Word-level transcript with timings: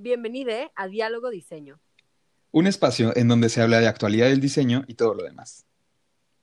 Bienvenido 0.00 0.52
a 0.76 0.86
Diálogo 0.86 1.28
Diseño. 1.28 1.80
Un 2.52 2.68
espacio 2.68 3.10
en 3.16 3.26
donde 3.26 3.48
se 3.48 3.62
habla 3.62 3.80
de 3.80 3.88
actualidad 3.88 4.28
del 4.28 4.40
diseño 4.40 4.84
y 4.86 4.94
todo 4.94 5.12
lo 5.12 5.24
demás. 5.24 5.66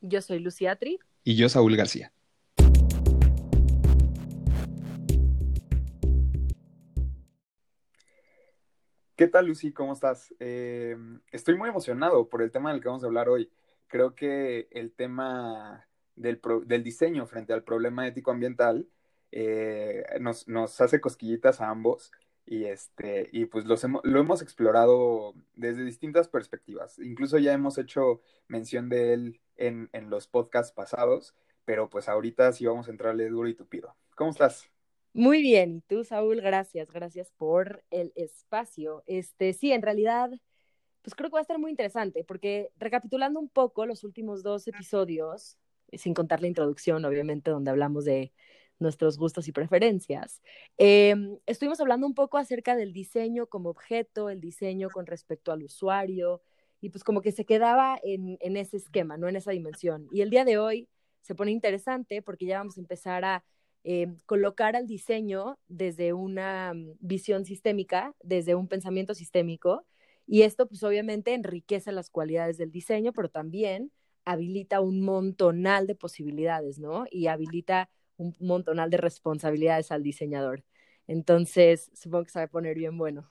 Yo 0.01 0.21
soy 0.21 0.39
Lucía 0.39 0.75
Tri. 0.75 1.00
Y 1.23 1.38
yo, 1.38 1.47
Saúl 1.47 1.78
García. 1.78 2.12
¿Qué 9.15 9.27
tal, 9.27 9.47
Lucy? 9.47 9.71
¿Cómo 9.71 9.93
estás? 9.93 10.35
Eh, 10.41 10.97
estoy 11.31 11.55
muy 11.55 11.69
emocionado 11.69 12.27
por 12.27 12.41
el 12.41 12.51
tema 12.51 12.73
del 12.73 12.81
que 12.81 12.89
vamos 12.89 13.03
a 13.03 13.07
hablar 13.07 13.29
hoy. 13.29 13.49
Creo 13.87 14.15
que 14.15 14.67
el 14.71 14.91
tema 14.91 15.87
del, 16.17 16.41
diseño 16.83 17.25
frente 17.25 17.53
al 17.53 17.63
problema 17.63 18.05
ético-ambiental 18.05 18.85
eh, 19.31 20.03
nos, 20.19 20.45
nos 20.49 20.81
hace 20.81 20.99
cosquillitas 20.99 21.61
a 21.61 21.69
ambos 21.69 22.11
y 22.46 22.66
este 22.66 23.30
y 23.32 23.46
pues 23.46 23.66
lo 23.66 24.20
hemos 24.20 24.41
explorado 24.41 25.33
desde 25.56 25.83
distintas 25.83 26.28
perspectivas. 26.28 27.00
Incluso 27.00 27.38
ya 27.38 27.54
hemos 27.54 27.78
hecho 27.78 28.21
mención 28.47 28.89
de 28.89 29.14
él 29.14 29.42
en, 29.56 29.89
en, 29.93 30.10
los 30.10 30.28
podcasts 30.28 30.71
pasados, 30.71 31.36
pero 31.66 31.89
pues 31.89 32.08
ahorita 32.08 32.52
sí 32.53 32.66
vamos 32.66 32.88
a 32.88 32.92
entrarle 32.92 33.30
duro 33.30 33.47
y 33.47 33.55
tupido. 33.55 33.95
¿Cómo 34.16 34.31
estás? 34.31 34.69
Muy 35.14 35.42
bien, 35.42 35.75
y 35.78 35.81
tú, 35.81 36.03
Saúl, 36.03 36.42
gracias, 36.42 36.92
gracias 36.92 37.31
por 37.38 37.86
el 37.89 38.11
espacio. 38.17 39.02
Este, 39.08 39.53
sí, 39.53 39.72
en 39.72 39.81
realidad, 39.81 40.30
pues 41.02 41.16
creo 41.16 41.30
que 41.30 41.36
va 41.36 41.39
a 41.39 41.41
estar 41.41 41.58
muy 41.58 41.72
interesante, 41.72 42.25
porque 42.25 42.69
recapitulando 42.77 43.39
un 43.39 43.47
poco 43.47 43.86
los 43.86 44.03
últimos 44.03 44.44
dos 44.44 44.67
episodios, 44.67 45.58
sin 45.94 46.14
contar 46.14 46.41
la 46.41 46.47
introducción, 46.47 47.05
obviamente, 47.05 47.50
donde 47.50 47.72
hablamos 47.72 48.03
de 48.03 48.33
nuestros 48.80 49.17
gustos 49.17 49.47
y 49.47 49.52
preferencias. 49.52 50.42
Em, 50.78 51.38
estuvimos 51.45 51.80
hablando 51.80 52.08
un 52.08 52.14
poco 52.14 52.38
acerca 52.38 52.75
del 52.75 52.94
diseño 52.94 53.47
como 53.47 53.70
objeto, 53.70 54.30
el 54.30 54.42
diseño 54.42 54.89
con 54.89 55.06
respecto 55.06 55.52
al 55.52 55.64
usuario, 55.64 56.42
y 56.81 56.89
pues 56.89 57.03
como 57.03 57.22
que 57.22 57.31
se 57.31 57.45
quedaba 57.45 57.99
en, 58.03 58.38
en 58.41 58.58
ese 58.58 58.77
esquema, 58.77 59.17
no 59.17 59.27
en 59.27 59.38
esa 59.38 59.52
dimensión. 59.52 60.08
Y 60.11 60.22
el 60.22 60.30
día 60.30 60.45
de 60.45 60.58
hoy 60.58 60.89
se 61.22 61.36
pone 61.36 61.52
interesante 61.52 62.22
porque 62.22 62.45
ya 62.45 62.59
vamos 62.59 62.77
a 62.77 62.81
empezar 62.81 63.25
a 63.25 63.44
em, 63.83 64.19
colocar 64.25 64.75
al 64.75 64.88
diseño 64.88 65.58
desde 65.67 66.14
una 66.14 66.73
mm, 66.73 66.97
visión 66.99 67.45
sistémica, 67.45 68.14
desde 68.21 68.55
un 68.55 68.67
pensamiento 68.67 69.14
sistémico, 69.14 69.86
y 70.27 70.42
esto 70.42 70.67
pues 70.67 70.83
obviamente 70.83 71.33
enriquece 71.33 71.92
las 71.92 72.09
cualidades 72.09 72.58
del 72.58 72.71
diseño, 72.71 73.14
pero 73.14 73.30
también 73.30 73.92
habilita 74.25 74.81
un 74.81 75.02
montonal 75.02 75.88
de 75.88 75.95
posibilidades, 75.95 76.80
¿no? 76.80 77.05
Y 77.11 77.27
habilita 77.27 77.89
un 78.17 78.35
montonal 78.39 78.89
de 78.89 78.97
responsabilidades 78.97 79.91
al 79.91 80.03
diseñador. 80.03 80.63
Entonces, 81.08 81.91
supongo 81.94 82.25
que 82.25 82.31
se 82.31 82.39
va 82.39 82.45
a 82.45 82.49
poner 82.49 82.75
bien 82.77 82.97
bueno. 82.97 83.30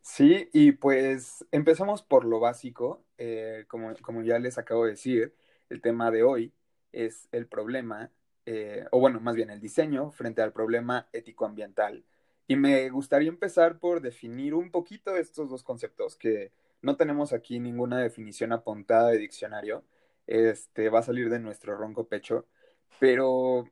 Sí, 0.00 0.48
y 0.52 0.72
pues 0.72 1.46
empezamos 1.52 2.02
por 2.02 2.24
lo 2.24 2.40
básico. 2.40 3.04
Eh, 3.18 3.64
como, 3.68 3.94
como, 4.02 4.22
ya 4.22 4.38
les 4.38 4.58
acabo 4.58 4.84
de 4.84 4.92
decir, 4.92 5.34
el 5.70 5.80
tema 5.80 6.10
de 6.10 6.22
hoy 6.24 6.52
es 6.92 7.28
el 7.32 7.46
problema, 7.46 8.10
eh, 8.46 8.84
o 8.90 9.00
bueno, 9.00 9.20
más 9.20 9.36
bien 9.36 9.50
el 9.50 9.60
diseño 9.60 10.10
frente 10.10 10.42
al 10.42 10.52
problema 10.52 11.08
ético-ambiental. 11.12 12.04
Y 12.48 12.56
me 12.56 12.90
gustaría 12.90 13.28
empezar 13.28 13.78
por 13.78 14.00
definir 14.02 14.54
un 14.54 14.70
poquito 14.70 15.16
estos 15.16 15.48
dos 15.48 15.62
conceptos, 15.62 16.16
que 16.16 16.52
no 16.82 16.96
tenemos 16.96 17.32
aquí 17.32 17.60
ninguna 17.60 17.98
definición 18.00 18.52
apuntada 18.52 19.10
de 19.10 19.18
diccionario. 19.18 19.84
Este 20.26 20.88
va 20.90 20.98
a 21.00 21.02
salir 21.02 21.30
de 21.30 21.38
nuestro 21.38 21.76
ronco 21.76 22.08
pecho. 22.08 22.46
Pero, 22.98 23.68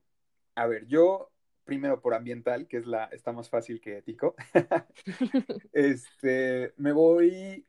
a 0.55 0.67
ver, 0.67 0.87
yo 0.87 1.31
primero 1.65 2.01
por 2.01 2.15
ambiental, 2.15 2.67
que 2.67 2.79
es 2.79 2.87
la, 2.87 3.05
está 3.07 3.33
más 3.33 3.49
fácil 3.49 3.81
que 3.81 3.99
ético, 3.99 4.35
este, 5.73 6.75
me 6.77 6.91
voy 6.91 7.65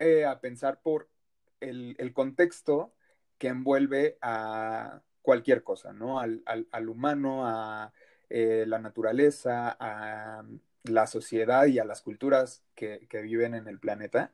eh, 0.00 0.24
a 0.24 0.40
pensar 0.40 0.80
por 0.82 1.08
el, 1.60 1.94
el, 1.98 2.12
contexto 2.12 2.92
que 3.38 3.46
envuelve 3.46 4.18
a 4.20 5.02
cualquier 5.22 5.62
cosa, 5.62 5.92
¿no? 5.92 6.18
Al, 6.18 6.42
al, 6.46 6.66
al 6.72 6.88
humano, 6.88 7.46
a 7.46 7.92
eh, 8.28 8.64
la 8.66 8.80
naturaleza, 8.80 9.76
a 9.78 10.44
la 10.82 11.06
sociedad 11.06 11.66
y 11.66 11.78
a 11.78 11.84
las 11.84 12.02
culturas 12.02 12.64
que, 12.74 13.06
que 13.08 13.20
viven 13.20 13.54
en 13.54 13.68
el 13.68 13.78
planeta. 13.78 14.32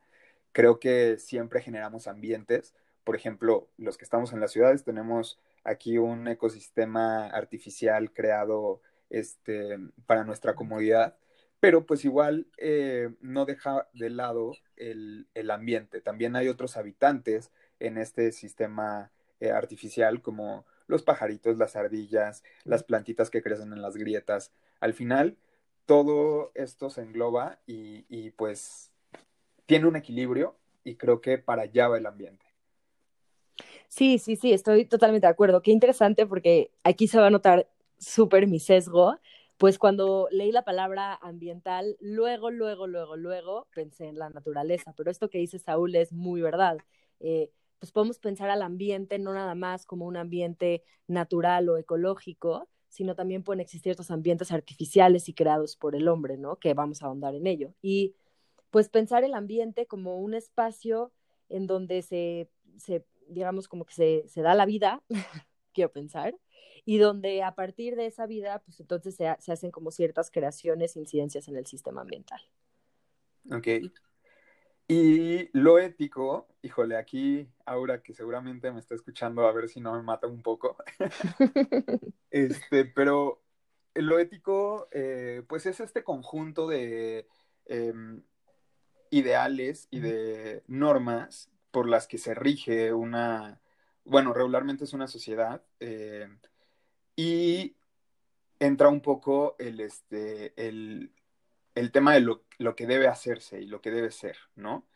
Creo 0.53 0.81
que 0.81 1.19
siempre 1.19 1.61
generamos 1.61 2.07
ambientes. 2.07 2.75
Por 3.05 3.17
ejemplo, 3.17 3.69
los 3.77 3.99
que 3.99 4.05
estamos 4.05 4.33
en 4.33 4.41
las 4.41 4.53
ciudades 4.53 4.83
tenemos 4.83 5.39
aquí 5.65 5.99
un 5.99 6.29
ecosistema 6.29 7.27
artificial 7.27 8.13
creado 8.13 8.81
este, 9.11 9.79
para 10.07 10.25
nuestra 10.25 10.55
comodidad, 10.55 11.17
pero 11.61 11.87
pues 11.87 12.05
igual 12.05 12.49
eh, 12.59 13.11
no 13.21 13.45
deja 13.45 13.89
de 13.93 14.11
lado 14.11 14.53
el, 14.77 15.27
ambiente. 15.51 16.01
También 16.01 16.35
hay 16.35 16.49
otros 16.49 16.77
habitantes 16.77 17.53
en 17.79 17.99
este 17.99 18.33
sistema 18.33 19.11
eh, 19.41 19.51
artificial 19.51 20.23
como 20.23 20.67
los 20.87 21.03
pajaritos, 21.03 21.59
las 21.59 21.77
ardillas, 21.77 22.43
las 22.65 22.83
plantitas 22.83 23.31
que 23.31 23.43
crecen 23.43 23.73
en 23.73 23.83
las 23.83 23.97
grietas. 23.97 24.53
Al 24.81 24.95
final, 24.95 25.37
todo 25.87 26.51
esto 26.55 26.91
se 26.91 27.03
engloba 27.03 27.61
y, 27.67 28.07
y 28.09 28.31
pues 28.31 28.91
tiene 29.67 29.87
un 29.87 29.97
equilibrio 29.97 30.57
y 30.85 30.97
creo 30.97 31.21
que 31.21 31.39
para 31.39 31.63
allá 31.63 31.89
va 31.89 31.99
el 31.99 32.07
ambiente. 32.07 32.52
Sí, 33.95 34.19
sí, 34.19 34.37
sí, 34.37 34.55
estoy 34.55 34.87
totalmente 34.87 35.27
de 35.27 35.31
acuerdo. 35.31 35.61
Qué 35.61 35.71
interesante 35.71 36.27
porque 36.27 36.71
aquí 36.83 37.09
se 37.09 37.19
va 37.21 37.27
a 37.27 37.31
notar 37.31 37.69
súper 37.99 38.47
mi 38.47 38.59
sesgo. 38.59 39.19
Pues 39.59 39.79
cuando 39.79 40.29
leí 40.31 40.51
la 40.51 40.65
palabra 40.65 41.15
ambiental, 41.21 41.99
luego, 42.01 42.51
luego, 42.51 42.87
luego, 42.87 43.17
luego 43.17 43.67
pensé 43.75 44.07
en 44.07 44.19
la 44.19 44.31
naturaleza. 44.31 44.95
Pero 44.97 45.11
esto 45.11 45.29
que 45.29 45.37
dice 45.37 45.59
Saúl 45.59 45.95
es 45.95 46.11
muy 46.11 46.41
verdad. 46.41 46.79
Eh, 47.21 47.51
pues 47.81 47.93
podemos 47.93 48.19
pensar 48.19 48.49
al 48.49 48.63
ambiente 48.63 49.19
no 49.19 49.35
nada 49.35 49.55
más 49.55 49.85
como 49.85 50.07
un 50.07 50.17
ambiente 50.17 50.83
natural 51.07 51.69
o 51.69 51.77
ecológico, 51.77 52.69
sino 52.89 53.15
también 53.15 53.43
pueden 53.43 53.61
existir 53.61 53.91
estos 53.91 54.11
ambientes 54.11 54.53
artificiales 54.53 55.29
y 55.29 55.35
creados 55.35 55.77
por 55.77 55.95
el 55.97 56.09
hombre, 56.09 56.39
¿no? 56.39 56.57
Que 56.57 56.73
vamos 56.73 57.03
a 57.03 57.07
ahondar 57.07 57.35
en 57.35 57.47
ello. 57.47 57.75
Y 57.83 58.15
pues 58.71 58.89
pensar 58.89 59.23
el 59.23 59.35
ambiente 59.35 59.85
como 59.87 60.19
un 60.19 60.33
espacio 60.33 61.13
en 61.51 61.67
donde 61.67 62.01
se, 62.01 62.49
se 62.79 63.05
digamos, 63.29 63.69
como 63.69 63.85
que 63.85 63.95
se, 63.95 64.25
se 64.29 64.43
da 64.43 64.55
la 64.55 64.67
vida, 64.67 65.03
quiero 65.73 65.93
pensar, 65.93 66.35
y 66.85 66.99
donde 66.99 67.43
a 67.43 67.55
partir 67.55 67.97
de 67.97 68.07
esa 68.07 68.27
vida, 68.27 68.61
pues 68.65 68.81
entonces 68.81 69.15
se, 69.15 69.35
se, 69.39 69.53
hacen 69.53 69.71
como 69.71 69.91
ciertas 69.91 70.31
creaciones, 70.31 70.97
incidencias 70.97 71.49
en 71.49 71.57
el 71.57 71.67
sistema 71.67 72.01
ambiental. 72.01 72.41
Ok. 73.51 73.69
Y 74.89 75.49
lo 75.59 75.79
ético, 75.79 76.49
híjole, 76.61 76.97
aquí 76.97 77.49
Aura, 77.65 78.03
que 78.03 78.15
seguramente 78.15 78.71
me 78.73 78.81
está 78.81 78.95
escuchando, 78.95 79.47
a 79.47 79.53
ver 79.53 79.69
si 79.69 79.81
no 79.81 79.95
me 79.95 80.03
mata 80.03 80.27
un 80.27 80.43
poco. 80.43 80.77
este, 82.31 82.85
pero 82.85 83.43
lo 83.95 84.19
ético, 84.19 84.89
eh, 84.91 85.43
pues 85.49 85.67
es 85.67 85.81
este 85.81 86.03
conjunto 86.05 86.67
de 86.67 87.27
em, 87.67 88.23
ideales 89.11 89.89
y 89.91 90.01
de 90.01 90.63
normas 90.67 91.52
por 91.73 91.89
las 91.89 92.07
que 92.07 92.19
se 92.19 92.35
rige 92.35 92.93
una, 92.93 93.61
bueno, 94.05 94.33
regularmente 94.33 94.85
es 94.85 94.93
una 94.93 95.09
sociedad, 95.09 95.63
eh, 95.81 96.29
y 97.17 97.75
entra 98.61 98.89
un 98.89 99.01
poco 99.01 99.57
el, 99.59 99.81
este, 99.81 100.53
el, 100.57 101.11
tema 101.93 102.15
de 102.15 102.21
lo, 102.21 102.77
que 102.77 102.87
debe 102.87 103.09
hacerse 103.09 103.61
y 103.61 103.67
lo 103.67 103.81
que 103.81 103.91
debe 103.91 104.13
ser, 104.13 104.37
¿no? 104.55 104.87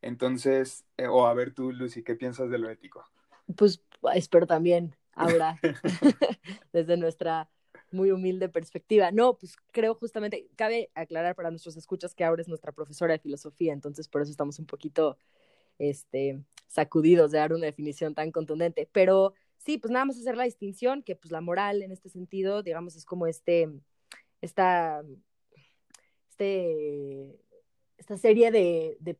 Entonces, 0.00 0.84
eh, 0.96 1.06
o 1.06 1.26
a 1.26 1.34
ver 1.34 1.54
tú, 1.54 1.70
Lucy, 1.70 2.02
¿qué 2.02 2.16
piensas 2.16 2.50
de 2.50 2.58
lo 2.58 2.68
ético? 2.68 3.06
Pues 3.54 3.84
espero 4.14 4.46
también, 4.46 4.96
ahora, 5.12 5.60
desde 6.72 6.96
nuestra 6.96 7.48
muy 7.92 8.10
humilde 8.10 8.48
perspectiva. 8.48 9.10
No, 9.12 9.36
pues 9.36 9.56
creo 9.70 9.94
justamente, 9.94 10.48
cabe 10.56 10.90
aclarar 10.94 11.34
para 11.34 11.50
nuestros 11.50 11.76
escuchas 11.76 12.14
que 12.14 12.24
ahora 12.24 12.42
es 12.42 12.48
nuestra 12.48 12.72
profesora 12.72 13.12
de 13.12 13.18
filosofía, 13.18 13.72
entonces 13.72 14.08
por 14.08 14.22
eso 14.22 14.30
estamos 14.30 14.58
un 14.58 14.66
poquito 14.66 15.18
este, 15.78 16.42
sacudidos 16.68 17.30
de 17.30 17.38
dar 17.38 17.52
una 17.52 17.66
definición 17.66 18.14
tan 18.14 18.32
contundente. 18.32 18.88
Pero 18.92 19.34
sí, 19.58 19.78
pues 19.78 19.92
nada 19.92 20.04
más 20.04 20.18
hacer 20.18 20.36
la 20.36 20.44
distinción, 20.44 21.02
que 21.02 21.16
pues 21.16 21.30
la 21.30 21.40
moral 21.40 21.82
en 21.82 21.92
este 21.92 22.08
sentido, 22.08 22.62
digamos, 22.62 22.96
es 22.96 23.04
como 23.04 23.26
este, 23.26 23.68
esta, 24.40 25.02
este, 26.30 27.38
esta 27.98 28.16
serie 28.16 28.50
de, 28.50 28.96
de, 29.00 29.18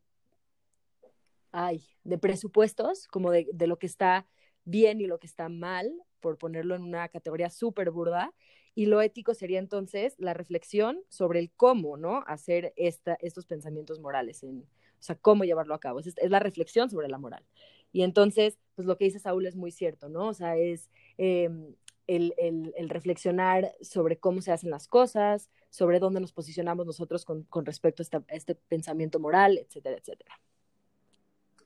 ay, 1.53 1.83
de 2.05 2.19
presupuestos, 2.19 3.07
como 3.09 3.31
de, 3.31 3.47
de 3.53 3.67
lo 3.67 3.79
que 3.79 3.87
está 3.87 4.27
bien 4.65 5.01
y 5.01 5.07
lo 5.07 5.19
que 5.19 5.27
está 5.27 5.49
mal, 5.49 5.93
por 6.21 6.39
ponerlo 6.39 6.75
en 6.75 6.83
una 6.83 7.09
categoría 7.09 7.51
súper 7.51 7.91
burda, 7.91 8.33
y 8.75 8.87
lo 8.87 9.03
ético 9.03 9.35
sería 9.35 9.59
entonces 9.59 10.15
la 10.19 10.33
reflexión 10.33 11.03
sobre 11.09 11.41
el 11.41 11.51
cómo, 11.51 11.99
¿no? 11.99 12.25
Hacer 12.27 12.73
esta, 12.77 13.19
estos 13.21 13.45
pensamientos 13.45 14.01
morales 14.01 14.43
en, 14.43 14.67
o 15.03 15.05
sea, 15.05 15.17
cómo 15.17 15.43
llevarlo 15.43 15.75
a 15.75 15.81
cabo. 15.81 15.99
Es, 15.99 16.15
la 16.31 16.39
reflexión 16.39 16.89
sobre 16.89 17.09
la 17.09 17.19
moral. 17.19 17.45
Y 17.91 18.03
entonces, 18.05 18.57
pues 18.77 18.87
lo 18.87 18.97
que 18.97 19.07
dice 19.07 19.19
Saúl 19.19 19.47
es 19.47 19.57
muy 19.57 19.73
cierto, 19.73 20.09
¿no? 20.09 20.29
O 20.29 20.35
sea, 20.35 20.57
es 20.57 20.91
em, 21.19 21.75
el, 22.07 22.89
reflexionar 22.89 23.73
sobre 23.81 24.19
cómo 24.19 24.41
se 24.43 24.53
hacen 24.53 24.71
las 24.71 24.87
cosas, 24.87 25.51
sobre 25.71 25.99
dónde 25.99 26.21
nos 26.21 26.33
posicionamos 26.33 26.87
nosotros 26.87 27.25
con, 27.25 27.47
respecto 27.67 28.05
a, 28.05 28.23
este 28.29 28.55
pensamiento 28.55 29.19
moral, 29.19 29.59
etcétera, 29.59 29.97
etcétera. 29.97 30.41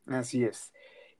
Así 0.06 0.42
es. 0.42 0.72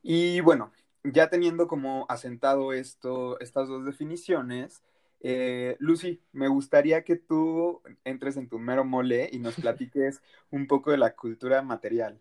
Y 0.02 0.40
bueno, 0.40 0.72
ya 1.04 1.28
teniendo 1.28 1.68
como 1.68 2.06
asentado 2.08 2.72
esto, 2.72 3.38
estas 3.40 3.68
dos 3.68 3.84
definiciones, 3.84 4.82
eh, 5.28 5.76
Lucy, 5.80 6.22
me 6.30 6.46
gustaría 6.46 7.02
que 7.02 7.16
tú 7.16 7.82
entres 8.04 8.36
en 8.36 8.48
tu 8.48 8.60
mero 8.60 8.84
mole 8.84 9.28
y 9.32 9.40
nos 9.40 9.56
platiques 9.60 10.22
un 10.52 10.68
poco 10.68 10.92
de 10.92 10.98
la 10.98 11.16
cultura 11.16 11.62
material. 11.62 12.20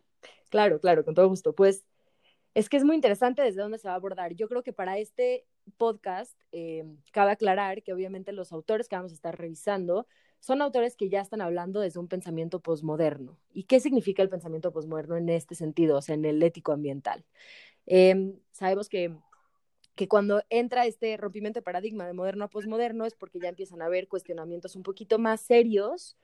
Claro, 0.49 0.79
claro, 0.79 1.05
con 1.05 1.13
todo 1.13 1.29
gusto. 1.29 1.53
Pues 1.53 1.85
es 2.55 2.67
que 2.67 2.77
es 2.77 2.83
muy 2.83 2.95
interesante 2.95 3.43
desde 3.43 3.61
dónde 3.61 3.77
se 3.77 3.87
va 3.87 3.93
a 3.93 3.97
abordar. 3.97 4.33
Yo 4.33 4.49
creo 4.49 4.63
que 4.63 4.73
para 4.73 4.97
este 4.97 5.45
podcast 5.77 6.35
eh, 6.51 6.83
cabe 7.11 7.31
aclarar 7.31 7.83
que 7.83 7.93
obviamente 7.93 8.31
los 8.31 8.51
autores 8.51 8.89
que 8.89 8.95
vamos 8.95 9.11
a 9.11 9.15
estar 9.15 9.37
revisando 9.37 10.07
son 10.39 10.63
autores 10.63 10.95
que 10.95 11.07
ya 11.07 11.21
están 11.21 11.41
hablando 11.41 11.81
desde 11.81 11.99
un 11.99 12.07
pensamiento 12.07 12.59
posmoderno. 12.59 13.37
¿Y 13.53 13.65
qué 13.65 13.79
significa 13.79 14.23
el 14.23 14.29
pensamiento 14.29 14.71
posmoderno 14.71 15.15
en 15.15 15.29
este 15.29 15.53
sentido, 15.53 15.97
o 15.97 16.01
sea, 16.01 16.15
en 16.15 16.25
el 16.25 16.41
ético 16.41 16.71
ambiental? 16.71 17.23
Em, 17.85 18.39
sabemos 18.51 18.89
que 18.89 19.15
que 19.95 20.07
cuando 20.07 20.43
entra 20.49 20.85
este 20.85 21.15
rompimiento 21.17 21.59
de 21.59 21.63
paradigma 21.63 22.05
de 22.05 22.13
moderno 22.13 22.45
a 22.45 22.49
posmoderno 22.49 23.05
es 23.05 23.15
porque 23.15 23.39
ya 23.39 23.49
empiezan 23.49 23.81
a 23.81 23.85
haber 23.85 24.07
cuestionamientos 24.07 24.75
un 24.75 24.83
poquito 24.83 25.19
más 25.19 25.41
serios, 25.41 26.17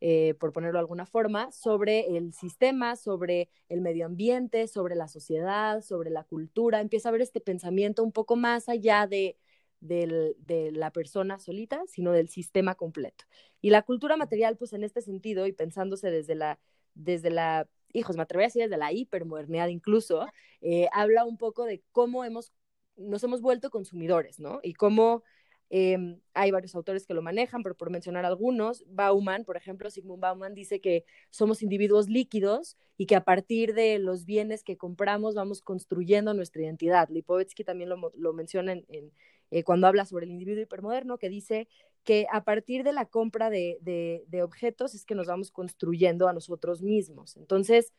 eh, 0.00 0.34
por 0.40 0.52
ponerlo 0.52 0.78
de 0.78 0.80
alguna 0.80 1.06
forma, 1.06 1.52
sobre 1.52 2.16
el 2.16 2.32
sistema, 2.32 2.96
sobre 2.96 3.48
el 3.68 3.80
medio 3.80 4.06
ambiente, 4.06 4.66
sobre 4.66 4.96
la 4.96 5.06
sociedad, 5.06 5.80
sobre 5.80 6.10
la 6.10 6.24
cultura. 6.24 6.80
Empieza 6.80 7.08
a 7.08 7.10
haber 7.10 7.22
este 7.22 7.40
pensamiento 7.40 8.02
un 8.02 8.10
poco 8.10 8.34
más 8.34 8.68
allá 8.68 9.06
de, 9.06 9.36
de 9.80 10.70
la 10.72 10.90
persona 10.90 11.38
solita, 11.38 11.84
sino 11.86 12.10
del 12.10 12.28
sistema 12.28 12.74
completo. 12.74 13.24
Y 13.60 13.70
la 13.70 13.82
cultura 13.82 14.16
material, 14.16 14.56
pues 14.56 14.72
en 14.72 14.82
este 14.82 15.02
sentido, 15.02 15.46
y 15.46 15.52
pensándose 15.52 16.10
desde 16.10 16.34
la, 16.34 16.58
desde 16.94 17.30
la 17.30 17.68
hijos, 17.92 18.16
me 18.16 18.22
atrevería 18.22 18.46
a 18.46 18.48
decir 18.48 18.62
desde 18.62 18.76
la 18.76 18.92
hipermodernidad 18.92 19.68
incluso, 19.68 20.26
eh, 20.60 20.88
habla 20.92 21.24
un 21.24 21.36
poco 21.36 21.64
de 21.64 21.82
cómo 21.92 22.24
hemos 22.24 22.52
nos 22.96 23.22
hemos 23.24 23.40
vuelto 23.40 23.70
consumidores, 23.70 24.38
¿no? 24.38 24.60
Y 24.62 24.74
cómo 24.74 25.22
em, 25.70 26.20
hay 26.34 26.50
varios 26.50 26.74
autores 26.74 27.06
que 27.06 27.14
lo 27.14 27.22
manejan, 27.22 27.62
pero 27.62 27.74
por 27.74 27.90
mencionar 27.90 28.24
algunos, 28.24 28.84
Bauman, 28.88 29.44
por 29.44 29.56
ejemplo, 29.56 29.90
Sigmund 29.90 30.20
Bauman 30.20 30.54
dice 30.54 30.80
que 30.80 31.04
somos 31.30 31.62
individuos 31.62 32.08
líquidos 32.08 32.76
y 32.98 33.06
que 33.06 33.16
a 33.16 33.24
partir 33.24 33.74
de 33.74 33.98
los 33.98 34.26
bienes 34.26 34.64
que 34.64 34.76
compramos 34.76 35.34
vamos 35.34 35.62
construyendo 35.62 36.34
nuestra 36.34 36.62
identidad. 36.62 37.08
Lipovetsky 37.08 37.64
también 37.64 37.90
lo, 37.90 38.32
menciona 38.32 38.72
en, 38.72 39.12
eh, 39.50 39.64
cuando 39.64 39.86
habla 39.86 40.04
sobre 40.04 40.26
el 40.26 40.32
individuo 40.32 40.62
hipermoderno, 40.62 41.18
que 41.18 41.30
dice 41.30 41.68
que 42.04 42.26
a 42.30 42.44
partir 42.44 42.84
de 42.84 42.92
la 42.92 43.06
compra 43.06 43.48
de, 43.48 43.78
de 43.80 44.42
objetos 44.42 44.94
es 44.94 45.04
que 45.04 45.14
nos 45.14 45.28
vamos 45.28 45.50
construyendo 45.50 46.28
a 46.28 46.32
nosotros 46.32 46.82
mismos. 46.82 47.36
Entonces, 47.36 47.92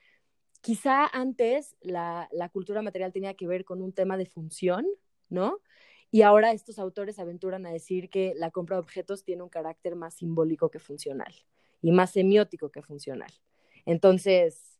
quizá 0.63 1.05
antes 1.07 1.75
la, 1.81 2.29
cultura 2.53 2.81
material 2.81 3.11
tenía 3.11 3.33
que 3.33 3.47
ver 3.47 3.65
con 3.65 3.81
un 3.81 3.91
tema 3.91 4.15
de 4.15 4.25
función, 4.25 4.87
¿no? 5.29 5.59
Y 6.09 6.21
ahora 6.21 6.53
estos 6.53 6.79
autores 6.79 7.19
aventuran 7.19 7.65
a 7.65 7.71
decir 7.71 8.09
que 8.09 8.33
la 8.37 8.49
compra 8.49 8.77
de 8.77 8.81
objetos 8.81 9.25
tiene 9.25 9.43
un 9.43 9.49
carácter 9.49 9.95
más 9.95 10.13
simbólico 10.13 10.71
que 10.71 10.79
funcional 10.79 11.33
y 11.81 11.91
más 11.91 12.11
semiótico 12.11 12.69
que 12.69 12.81
funcional. 12.81 13.31
Entonces, 13.85 14.79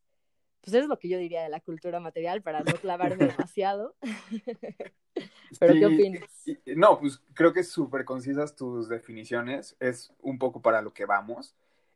pues 0.61 0.73
eso 0.73 0.83
es 0.83 0.87
lo 0.87 0.99
que 0.99 1.09
yo 1.09 1.17
diría 1.17 1.43
de 1.43 1.49
la 1.49 1.59
cultura 1.59 1.99
material 1.99 2.41
para 2.41 2.61
no 2.61 2.73
clavarme 2.75 3.27
demasiado. 3.49 3.95
Pero 5.59 5.73
¿qué 5.73 5.85
opinas? 5.85 6.45
no, 6.77 6.97
pues 6.97 7.21
creo 7.33 7.51
que 7.51 7.63
súper 7.65 8.05
concisas 8.05 8.55
tus 8.55 8.87
definiciones, 8.87 9.75
es 9.81 10.13
un 10.21 10.39
poco 10.39 10.61
para 10.61 10.81
lo 10.81 10.93
que 10.93 11.05
vamos. 11.05 11.53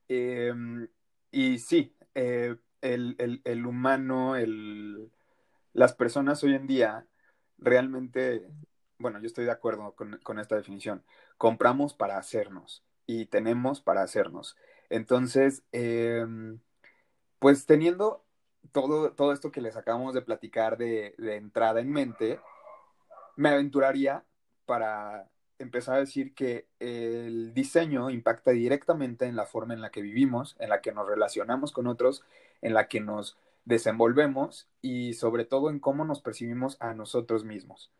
Em, 0.09 0.89
y 1.31 1.57
sí, 1.59 1.95
eh, 2.13 2.57
el, 2.93 3.65
humano, 3.65 4.35
el, 4.35 5.11
las 5.73 5.93
personas 5.93 6.43
hoy 6.43 6.55
en 6.55 6.67
día 6.67 7.07
realmente, 7.57 8.47
bueno, 8.99 9.19
yo 9.19 9.27
estoy 9.27 9.45
de 9.45 9.51
acuerdo 9.51 9.95
con, 9.95 10.39
esta 10.39 10.55
definición, 10.55 11.03
compramos 11.37 11.93
para 11.93 12.17
hacernos 12.17 12.83
y 13.05 13.25
tenemos 13.25 13.81
para 13.81 14.01
hacernos. 14.03 14.55
Entonces, 14.89 15.63
em, 15.71 16.59
pues 17.39 17.65
teniendo 17.65 18.23
todo, 18.71 19.13
todo 19.13 19.33
esto 19.33 19.51
que 19.51 19.61
les 19.61 19.77
acabamos 19.77 20.13
de 20.13 20.21
platicar 20.21 20.77
de 20.77 21.15
entrada 21.17 21.79
en 21.79 21.91
mente, 21.91 22.39
me 23.35 23.49
aventuraría 23.49 24.25
para 24.65 25.29
empezar 25.59 25.95
a 25.95 25.99
decir 25.99 26.33
que 26.33 26.67
el 26.79 27.53
diseño 27.53 28.09
impacta 28.09 28.51
directamente 28.51 29.25
en 29.25 29.35
la 29.35 29.45
forma 29.45 29.73
en 29.73 29.81
la 29.81 29.91
que 29.91 30.01
vivimos, 30.01 30.55
en 30.59 30.69
la 30.69 30.81
que 30.81 30.91
nos 30.91 31.07
relacionamos 31.07 31.71
con 31.71 31.87
otros, 31.87 32.23
en 32.61 32.73
la 32.73 32.87
que 32.87 32.99
nos 32.99 33.37
desenvolvemos 33.67 34.69
y 34.81 35.13
sobre 35.13 35.43
todo 35.43 35.69
en 35.69 35.79
cómo 35.79 36.05
nos 36.05 36.21
percibimos 36.21 36.77
a 36.79 36.93
nosotros 36.93 37.43
mismos. 37.43 37.91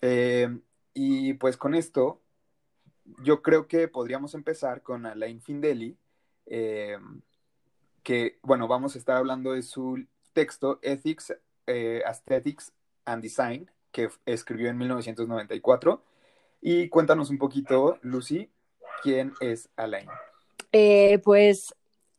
Eh, 0.00 0.58
y 0.94 1.34
pues 1.34 1.58
con 1.58 1.74
esto, 1.74 2.22
yo 3.22 3.42
creo 3.42 3.68
que 3.68 3.88
podríamos 3.88 4.34
empezar 4.34 4.82
con 4.82 5.04
Alain 5.04 5.42
Findeli, 5.42 5.98
eh, 6.46 6.96
que, 8.02 8.38
bueno, 8.42 8.68
vamos 8.68 8.94
a 8.94 8.98
estar 8.98 9.16
hablando 9.16 9.52
de 9.52 9.62
su 9.62 10.06
texto 10.32 10.78
Ethics, 10.82 11.36
eh, 11.66 12.02
Aesthetics 12.06 12.72
and 13.04 13.22
Design, 13.22 13.70
que 13.92 14.08
escribió 14.24 14.70
en 14.70 14.78
1994 14.78 16.02
y 16.62 16.88
cuéntanos 16.88 17.28
un 17.28 17.38
poquito, 17.38 17.98
Lucy, 18.00 18.50
¿quién 19.02 19.34
es 19.40 19.68
Alain? 19.76 20.08
Pues 21.22 21.74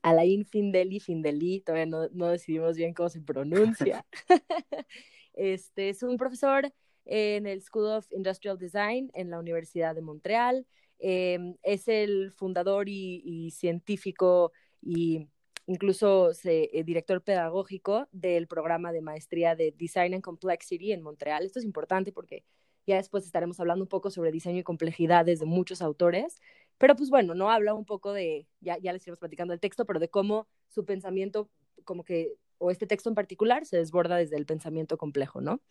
Alain 0.07 0.45
Findeli, 0.45 1.00
Findeli, 1.00 1.59
todavía 1.62 1.86
no, 1.86 2.30
decidimos 2.30 2.77
bien 2.77 2.94
cómo 2.94 3.09
se 3.09 3.21
pronuncia. 3.21 4.06
este 5.33 5.89
es 5.89 6.01
un 6.01 6.18
profesor 6.18 6.71
en 7.06 7.45
el 7.45 7.62
School 7.62 7.88
of 7.88 8.07
Industrial 8.12 8.57
Design 8.57 9.12
en 9.13 9.30
la 9.30 9.39
Universidad 9.39 9.95
de 9.95 10.01
Montreal. 10.01 10.65
Em, 11.00 11.57
es 11.62 11.89
el 11.89 12.31
fundador 12.31 12.88
y, 12.88 13.51
científico 13.51 14.54
y 14.81 15.27
incluso 15.65 16.31
eh, 16.45 16.83
director 16.86 17.21
pedagógico 17.21 18.07
del 18.13 18.48
programa 18.48 18.94
de 18.94 19.01
maestría 19.01 19.56
de 19.56 19.74
Design 19.77 20.13
and 20.13 20.24
Complexity 20.24 20.94
en 20.94 21.01
Montreal. 21.01 21.44
Esto 21.44 21.60
es 21.60 21.65
importante 21.65 22.13
porque 22.13 22.45
ya 22.88 22.95
después 22.95 23.25
estaremos 23.25 23.60
hablando 23.60 23.83
un 23.83 23.89
poco 23.89 24.10
sobre 24.10 24.31
diseño 24.31 24.60
y 24.60 24.63
complejidades 24.63 25.39
de 25.39 25.45
muchos 25.45 25.81
autores, 25.81 26.39
pero 26.77 26.95
pues 26.95 27.09
bueno, 27.09 27.35
no 27.35 27.50
habla 27.50 27.74
un 27.74 27.85
poco 27.85 28.13
de, 28.13 28.47
ya, 28.59 28.77
ya 28.77 28.94
les 28.94 29.03
iremos 29.03 29.19
platicando 29.19 29.53
el 29.53 29.59
texto, 29.59 29.85
pero 29.85 30.00
de 30.00 30.09
cómo 30.09 30.47
su 30.69 30.85
pensamiento, 30.85 31.50
como 31.83 32.03
que, 32.03 32.36
o 32.57 32.72
este 32.72 32.88
texto 32.88 33.10
en 33.10 33.15
particular, 33.15 33.65
se 33.65 33.77
desborda 33.77 34.17
desde 34.17 34.38
el 34.38 34.46
pensamiento 34.46 34.98
complejo, 34.98 35.41
¿no? 35.41 35.62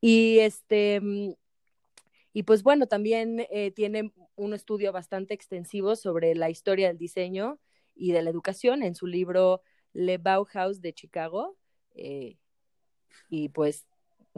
Y 0.00 0.38
este, 0.40 1.00
y 2.32 2.42
pues 2.44 2.62
bueno, 2.62 2.86
también 2.86 3.46
eh, 3.50 3.72
tiene 3.72 4.12
un 4.36 4.54
estudio 4.54 4.92
bastante 4.92 5.34
extensivo 5.34 5.96
sobre 5.96 6.34
la 6.34 6.50
historia 6.50 6.88
del 6.88 6.98
diseño 6.98 7.58
y 7.94 8.12
de 8.12 8.22
la 8.22 8.30
educación 8.30 8.82
en 8.82 8.94
su 8.94 9.06
libro 9.06 9.62
Le 9.92 10.18
Bauhaus 10.18 10.80
de 10.80 10.92
Chicago. 10.92 11.56
Eh, 11.94 12.36
y 13.28 13.48
pues 13.48 13.86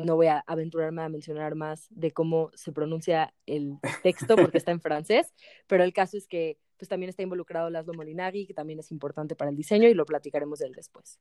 no 0.05 0.17
voy 0.17 0.29
a 0.29 0.41
aventurarme 0.47 1.03
a 1.03 1.09
mencionar 1.09 1.55
más 1.55 1.87
de 1.91 2.11
cómo 2.11 2.51
se 2.55 2.73
pronuncia 2.73 3.35
el 3.47 3.79
texto 4.03 4.37
porque 4.37 4.59
está 4.59 4.73
en 4.73 4.81
francés, 4.81 5.33
pero 5.67 5.85
el 5.85 5.93
caso 5.93 6.17
es 6.17 6.27
que 6.27 6.59
pues 6.77 6.89
también 6.89 7.11
está 7.11 7.23
involucrado 7.23 7.69
Laszlo 7.69 7.93
Molinari, 7.93 8.47
que 8.47 8.55
también 8.55 8.79
es 8.79 8.91
importante 8.91 9.37
para 9.37 9.51
el 9.51 9.57
diseño 9.57 9.89
y 9.89 9.95
lo 9.95 10.07
platicaremos 10.07 10.61
de 10.61 10.67
él 10.67 10.73
después. 10.73 11.21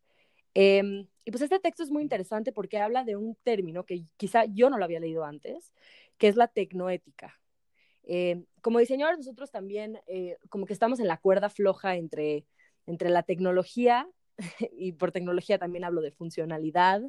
Em, 0.53 1.05
y 1.25 1.31
pues 1.31 1.41
este 1.41 1.59
texto 1.59 1.83
es 1.83 1.91
muy 1.91 2.01
interesante 2.01 2.51
porque 2.51 2.77
habla 2.77 3.03
de 3.03 3.15
un 3.15 3.35
término 3.43 3.85
que 3.85 4.05
quizá 4.17 4.45
yo 4.45 4.69
no 4.69 4.77
lo 4.77 4.85
había 4.85 4.99
leído 4.99 5.25
antes, 5.25 5.73
que 6.17 6.27
es 6.27 6.37
la 6.37 6.47
tecnoética. 6.47 7.39
Em, 8.03 8.45
como 8.61 8.79
diseñadores 8.79 9.19
nosotros 9.19 9.51
también 9.51 9.99
eh, 10.07 10.37
como 10.49 10.65
que 10.65 10.73
estamos 10.73 10.99
en 10.99 11.07
la 11.07 11.17
cuerda 11.17 11.49
floja 11.49 11.95
entre, 11.97 12.45
entre 12.87 13.09
la 13.09 13.23
tecnología, 13.23 14.07
y 14.71 14.93
por 14.93 15.11
tecnología 15.11 15.57
también 15.57 15.83
hablo 15.83 16.01
de 16.01 16.11
funcionalidad, 16.11 17.01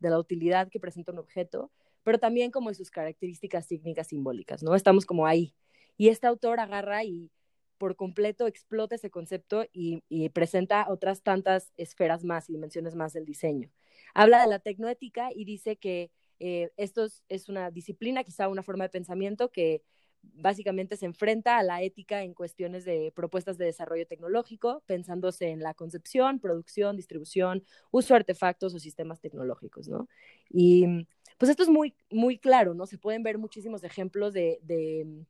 de 0.00 0.10
la 0.10 0.18
utilidad 0.18 0.68
que 0.68 0.80
presenta 0.80 1.12
un 1.12 1.18
objeto, 1.18 1.70
pero 2.02 2.18
también 2.18 2.50
como 2.50 2.70
de 2.70 2.74
sus 2.74 2.90
características 2.90 3.68
técnicas 3.68 4.08
simbólicas, 4.08 4.62
¿no? 4.62 4.74
Estamos 4.74 5.04
como 5.04 5.26
ahí. 5.26 5.54
Y 5.96 6.08
este 6.08 6.26
autor 6.26 6.60
agarra 6.60 7.04
y 7.04 7.30
por 7.78 7.96
completo 7.96 8.46
explota 8.46 8.96
ese 8.96 9.10
concepto 9.10 9.64
y, 9.72 10.02
presenta 10.30 10.86
otras 10.88 11.22
tantas 11.22 11.72
esferas 11.76 12.24
más 12.24 12.48
y 12.48 12.52
dimensiones 12.52 12.94
más 12.94 13.12
del 13.12 13.24
diseño. 13.24 13.70
Habla 14.14 14.42
de 14.42 14.48
la 14.48 14.58
tecnoética 14.58 15.30
y 15.34 15.44
dice 15.44 15.76
que 15.76 16.10
eh, 16.40 16.70
esto 16.76 17.06
es, 17.28 17.48
una 17.48 17.70
disciplina, 17.70 18.24
quizá 18.24 18.48
una 18.48 18.62
forma 18.62 18.84
de 18.84 18.90
pensamiento 18.90 19.50
que 19.50 19.82
básicamente 20.22 20.96
se 20.96 21.06
enfrenta 21.06 21.58
a 21.58 21.62
la 21.62 21.82
ética 21.82 22.22
en 22.22 22.34
cuestiones 22.34 22.84
de 22.84 23.12
propuestas 23.14 23.58
de 23.58 23.66
desarrollo 23.66 24.06
tecnológico, 24.06 24.82
pensándose 24.86 25.48
en 25.48 25.60
la 25.60 25.74
concepción, 25.74 26.38
producción, 26.38 26.96
distribución, 26.96 27.64
uso 27.90 28.14
de 28.14 28.18
artefactos 28.18 28.74
o 28.74 28.78
sistemas 28.78 29.20
tecnológicos, 29.20 29.88
¿no? 29.88 30.08
Y 30.50 31.06
pues 31.38 31.50
esto 31.50 31.62
es 31.62 31.68
muy, 31.68 31.94
muy 32.10 32.38
claro, 32.38 32.74
¿no? 32.74 32.86
Se 32.86 32.98
pueden 32.98 33.22
ver 33.22 33.38
muchísimos 33.38 33.84
ejemplos 33.84 34.32
de, 34.32 34.58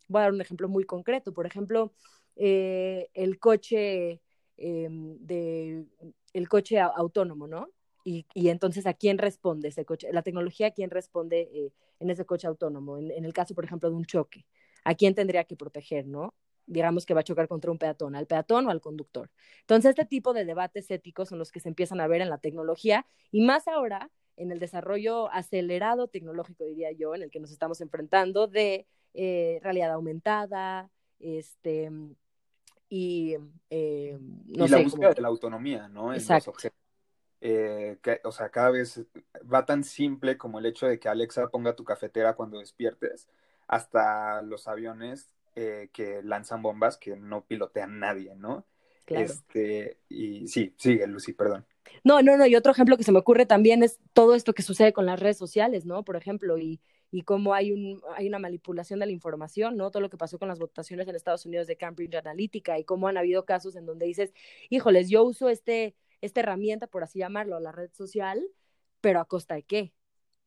voy 0.09 0.21
a 0.21 0.23
dar 0.23 0.33
un 0.33 0.41
ejemplo 0.41 0.69
muy 0.69 0.85
concreto, 0.85 1.33
por 1.33 1.47
ejemplo, 1.47 1.93
eh, 2.37 3.09
el 3.15 3.39
coche 3.39 4.21
em, 4.57 5.19
de 5.19 5.87
el 6.33 6.49
coche 6.49 6.79
autónomo, 6.81 7.47
¿no? 7.47 7.69
Y, 8.05 8.27
y, 8.33 8.49
entonces, 8.49 8.87
¿a 8.87 8.95
quién 8.95 9.19
responde 9.19 9.69
ese 9.69 9.85
coche? 9.85 10.09
La 10.13 10.23
tecnología, 10.23 10.69
¿a 10.69 10.71
quién 10.71 10.91
responde 10.91 11.51
eh, 11.53 11.73
en 12.01 12.11
ese 12.11 12.25
coche 12.25 12.47
autónomo? 12.47 12.97
En, 12.99 13.25
el 13.25 13.33
caso, 13.35 13.55
por 13.55 13.65
ejemplo, 13.65 13.91
de 13.91 13.97
un 13.97 14.07
choque, 14.07 14.47
¿a 14.89 14.95
quién 14.95 15.15
tendría 15.15 15.45
que 15.45 15.55
proteger, 15.55 16.07
no? 16.07 16.35
Digamos 16.67 17.05
que 17.05 17.13
va 17.13 17.21
a 17.21 17.25
chocar 17.25 17.47
contra 17.47 17.71
un 17.71 17.77
peatón, 17.77 18.17
al 18.17 18.27
peatón 18.27 18.67
o 18.67 18.71
al 18.71 18.81
conductor. 18.81 19.31
Entonces, 19.61 19.91
este 19.91 20.07
tipo 20.07 20.33
de 20.33 20.47
debates 20.47 20.91
éticos 20.91 21.29
son 21.29 21.39
los 21.39 21.53
que 21.53 21.61
se 21.61 21.69
empiezan 21.69 22.01
a 22.01 22.07
ver 22.07 22.23
en 22.23 22.31
la 22.31 22.39
tecnología 22.39 23.05
y 23.31 23.43
más 23.43 23.69
ahora 23.69 24.11
en 24.37 24.51
el 24.51 24.61
desarrollo 24.61 25.31
acelerado 25.31 26.09
tecnológico, 26.09 26.65
diría 26.65 26.91
yo, 26.93 27.15
en 27.15 27.23
el 27.23 27.31
que 27.31 27.39
nos 27.39 27.51
estamos 27.51 27.83
enfrentando 27.83 28.47
de 28.47 28.87
eh, 29.13 29.61
realidad 29.63 29.93
aumentada, 29.93 30.89
este, 31.19 31.91
y, 32.89 33.37
eh, 33.69 34.17
no 34.47 34.65
y 34.65 34.69
la 34.69 34.79
búsqueda 34.79 35.13
de 35.13 35.21
la 35.21 35.29
autonomía, 35.29 35.89
¿no? 35.89 36.15
Exacto. 36.15 36.55
Eh, 37.43 37.99
que, 38.03 38.21
o 38.25 38.33
sea, 38.33 38.49
cada 38.49 38.71
vez 38.71 39.05
va 39.53 39.67
tan 39.67 39.85
simple 39.85 40.39
como 40.39 40.59
el 40.59 40.67
hecho 40.67 40.87
de 40.87 40.99
que 40.99 41.11
Alexa 41.11 41.47
ponga 41.49 41.77
tu 41.77 41.85
cafetera 41.85 42.35
cuando 42.35 42.59
despiertes, 42.59 43.29
hasta 43.69 44.43
los 44.43 44.67
aviones 44.67 45.33
eh, 45.55 45.91
que 45.93 46.23
lanzan 46.23 46.63
bombas 46.63 46.97
que 46.97 47.17
no 47.17 47.45
pilotean 47.45 48.01
nadie, 48.01 48.35
¿no? 48.35 48.67
Claro. 49.05 49.25
Este, 49.25 49.99
y 50.09 50.49
sí, 50.49 50.75
sigue, 50.77 51.07
Lucy, 51.07 51.33
perdón. 51.33 51.67
No, 52.05 52.23
no, 52.23 52.37
no, 52.37 52.47
y 52.47 52.57
otro 52.57 52.73
ejemplo 52.73 52.97
que 52.97 53.05
se 53.05 53.13
me 53.13 53.19
ocurre 53.19 53.47
también 53.47 53.83
es 53.83 54.01
todo 54.13 54.35
esto 54.35 54.53
que 54.53 54.63
sucede 54.63 54.93
con 54.93 55.07
las 55.07 55.21
redes 55.21 55.39
sociales, 55.39 55.85
¿no? 55.87 56.05
Por 56.05 56.17
ejemplo, 56.17 56.59
y, 56.59 56.81
y 57.11 57.23
cómo 57.23 57.55
hay, 57.55 57.73
un, 57.73 58.03
hay 58.17 58.29
una 58.29 58.39
manipulación 58.39 59.01
de 59.01 59.07
la 59.07 59.13
información, 59.13 59.77
¿no? 59.77 59.91
Todo 59.91 60.03
lo 60.03 60.11
que 60.11 60.17
pasó 60.17 60.39
con 60.39 60.49
las 60.49 60.59
votaciones 60.59 61.09
en 61.09 61.17
Estados 61.17 61.47
Unidos 61.47 61.67
de 61.67 61.77
Cambridge 61.77 62.15
Analytica 62.15 62.79
y 62.79 62.85
cómo 62.85 63.09
han 63.09 63.17
habido 63.17 63.45
casos 63.45 63.77
en 63.77 63.87
donde 63.87 64.07
dices, 64.07 64.33
híjoles, 64.71 65.09
yo 65.09 65.25
uso 65.25 65.49
este, 65.49 65.97
esta 66.21 66.41
herramienta, 66.41 66.87
por 66.87 67.03
así 67.03 67.19
llamarlo, 67.19 67.59
la 67.61 67.73
red 67.73 67.91
social, 67.93 68.43
pero 69.01 69.21
a 69.21 69.25
costa 69.25 69.55
de 69.55 69.63
qué? 69.63 69.93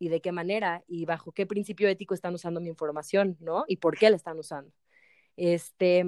¿Y 0.01 0.09
de 0.09 0.19
qué 0.19 0.31
manera? 0.31 0.83
¿Y 0.87 1.05
bajo 1.05 1.31
qué 1.31 1.45
principio 1.45 1.87
ético 1.87 2.15
están 2.15 2.33
usando 2.33 2.59
mi 2.59 2.69
información, 2.69 3.37
¿no? 3.39 3.65
¿Y 3.67 3.77
por 3.77 3.95
qué 3.95 4.09
la 4.09 4.15
están 4.15 4.39
usando? 4.39 4.73
Este, 5.37 6.03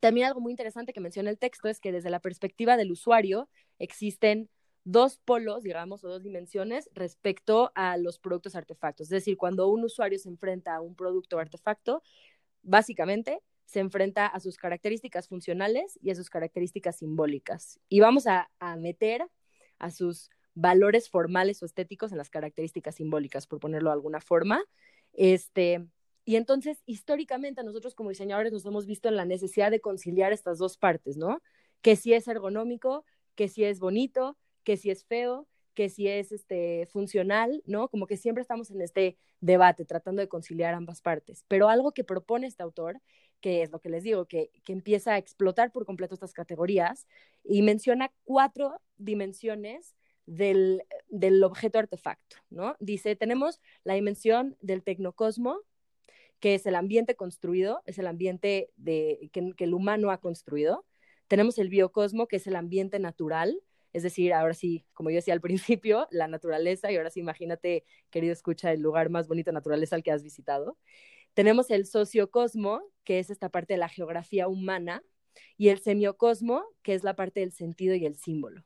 también 0.00 0.26
algo 0.26 0.40
muy 0.40 0.50
interesante 0.50 0.92
que 0.92 0.98
menciona 0.98 1.30
el 1.30 1.38
texto 1.38 1.68
es 1.68 1.78
que 1.78 1.92
desde 1.92 2.10
la 2.10 2.18
perspectiva 2.18 2.76
del 2.76 2.90
usuario 2.90 3.48
existen 3.78 4.50
dos 4.82 5.18
polos, 5.18 5.62
digamos, 5.62 6.02
o 6.02 6.08
dos 6.08 6.24
dimensiones 6.24 6.90
respecto 6.94 7.70
a 7.76 7.96
los 7.96 8.18
productos 8.18 8.56
artefactos. 8.56 9.04
Es 9.04 9.10
decir, 9.10 9.36
cuando 9.36 9.68
un 9.68 9.84
usuario 9.84 10.18
se 10.18 10.28
enfrenta 10.28 10.74
a 10.74 10.80
un 10.80 10.96
producto 10.96 11.38
artefacto, 11.38 12.02
básicamente 12.62 13.40
se 13.66 13.78
enfrenta 13.78 14.26
a 14.26 14.40
sus 14.40 14.56
características 14.56 15.28
funcionales 15.28 15.96
y 16.02 16.10
a 16.10 16.16
sus 16.16 16.28
características 16.28 16.96
simbólicas. 16.96 17.78
Y 17.88 18.00
vamos 18.00 18.26
a, 18.26 18.50
a 18.58 18.74
meter 18.74 19.24
a 19.78 19.92
sus 19.92 20.28
valores 20.56 21.10
formales 21.10 21.62
o 21.62 21.66
estéticos 21.66 22.10
en 22.10 22.18
las 22.18 22.30
características 22.30 22.96
simbólicas, 22.96 23.46
por 23.46 23.60
ponerlo 23.60 23.90
de 23.90 23.94
alguna 23.94 24.20
forma. 24.20 24.64
Este, 25.12 25.86
y 26.24 26.36
entonces, 26.36 26.82
históricamente, 26.86 27.62
nosotros 27.62 27.94
como 27.94 28.08
diseñadores 28.08 28.52
nos 28.52 28.64
hemos 28.64 28.86
visto 28.86 29.08
en 29.08 29.16
la 29.16 29.26
necesidad 29.26 29.70
de 29.70 29.80
conciliar 29.80 30.32
estas 30.32 30.58
dos 30.58 30.78
partes, 30.78 31.16
¿no? 31.16 31.42
Que 31.82 31.94
si 31.94 32.14
es 32.14 32.26
ergonómico, 32.26 33.04
que 33.34 33.48
si 33.48 33.64
es 33.64 33.78
bonito, 33.78 34.38
que 34.64 34.78
si 34.78 34.90
es 34.90 35.04
feo, 35.04 35.46
que 35.74 35.90
si 35.90 36.08
es 36.08 36.32
este, 36.32 36.86
funcional, 36.86 37.62
¿no? 37.66 37.88
Como 37.88 38.06
que 38.06 38.16
siempre 38.16 38.40
estamos 38.40 38.70
en 38.70 38.80
este 38.80 39.18
debate 39.40 39.84
tratando 39.84 40.22
de 40.22 40.28
conciliar 40.28 40.72
ambas 40.72 41.02
partes. 41.02 41.44
Pero 41.48 41.68
algo 41.68 41.92
que 41.92 42.02
propone 42.02 42.46
este 42.46 42.62
autor, 42.62 42.98
que 43.42 43.60
es 43.60 43.70
lo 43.70 43.78
que 43.78 43.90
les 43.90 44.02
digo, 44.02 44.24
que, 44.24 44.50
que 44.64 44.72
empieza 44.72 45.12
a 45.12 45.18
explotar 45.18 45.70
por 45.70 45.84
completo 45.84 46.14
estas 46.14 46.32
categorías 46.32 47.06
y 47.44 47.60
menciona 47.60 48.10
cuatro 48.24 48.80
dimensiones 48.96 49.94
del, 50.26 50.82
del 51.08 51.42
objeto 51.42 51.78
artefacto, 51.78 52.36
¿no? 52.50 52.76
Dice, 52.80 53.16
tenemos 53.16 53.60
la 53.84 53.94
dimensión 53.94 54.56
del 54.60 54.82
tecnocosmo, 54.82 55.60
que 56.40 56.54
es 56.54 56.66
el 56.66 56.74
ambiente 56.74 57.16
construido, 57.16 57.82
es 57.86 57.98
el 57.98 58.06
ambiente 58.06 58.70
de, 58.76 59.30
que, 59.32 59.54
el 59.64 59.74
humano 59.74 60.10
ha 60.10 60.20
construido. 60.20 60.84
Tenemos 61.28 61.58
el 61.58 61.68
biocosmo, 61.68 62.28
que 62.28 62.36
es 62.36 62.46
el 62.46 62.56
ambiente 62.56 62.98
natural, 62.98 63.60
es 63.92 64.02
decir, 64.02 64.34
ahora 64.34 64.54
sí, 64.54 64.84
como 64.92 65.10
yo 65.10 65.16
decía 65.16 65.34
al 65.34 65.40
principio, 65.80 66.06
la 66.10 66.28
naturaleza, 66.28 66.92
y 66.92 66.96
ahora 66.96 67.10
sí 67.10 67.20
imagínate, 67.20 67.84
querido 68.10 68.32
escucha, 68.32 68.72
el 68.72 68.80
lugar 68.80 69.10
más 69.10 69.28
bonito 69.28 69.52
naturaleza 69.52 69.96
al 69.96 70.02
que 70.02 70.12
has 70.12 70.22
visitado. 70.22 70.76
Tenemos 71.34 71.70
el 71.70 71.86
sociocosmo, 71.86 72.82
que 73.04 73.18
es 73.18 73.30
esta 73.30 73.48
parte 73.50 73.74
de 73.74 73.78
la 73.78 73.88
geografía 73.88 74.48
humana, 74.48 75.02
y 75.56 75.68
el 75.68 75.78
semiocosmo, 75.80 76.64
que 76.82 76.94
es 76.94 77.04
la 77.04 77.14
parte 77.14 77.40
del 77.40 77.52
sentido 77.52 77.94
y 77.94 78.06
el 78.06 78.16
símbolo. 78.16 78.64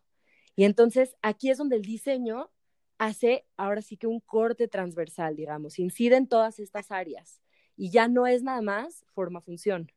Y 0.60 0.64
entonces 0.64 1.16
aquí 1.22 1.50
es 1.50 1.56
donde 1.56 1.76
el 1.76 1.80
diseño 1.86 2.50
hace 2.98 3.46
ahora 3.56 3.80
sí 3.80 3.96
que 3.96 4.06
un 4.06 4.20
corte 4.20 4.68
transversal, 4.68 5.34
digamos, 5.34 5.78
incide 5.78 6.16
en 6.16 6.28
todas 6.28 6.58
estas 6.58 6.90
áreas 6.90 7.40
y 7.78 7.90
ya 7.90 8.08
no 8.08 8.26
es 8.26 8.42
nada 8.42 8.60
más 8.60 9.06
forma-función, 9.14 9.90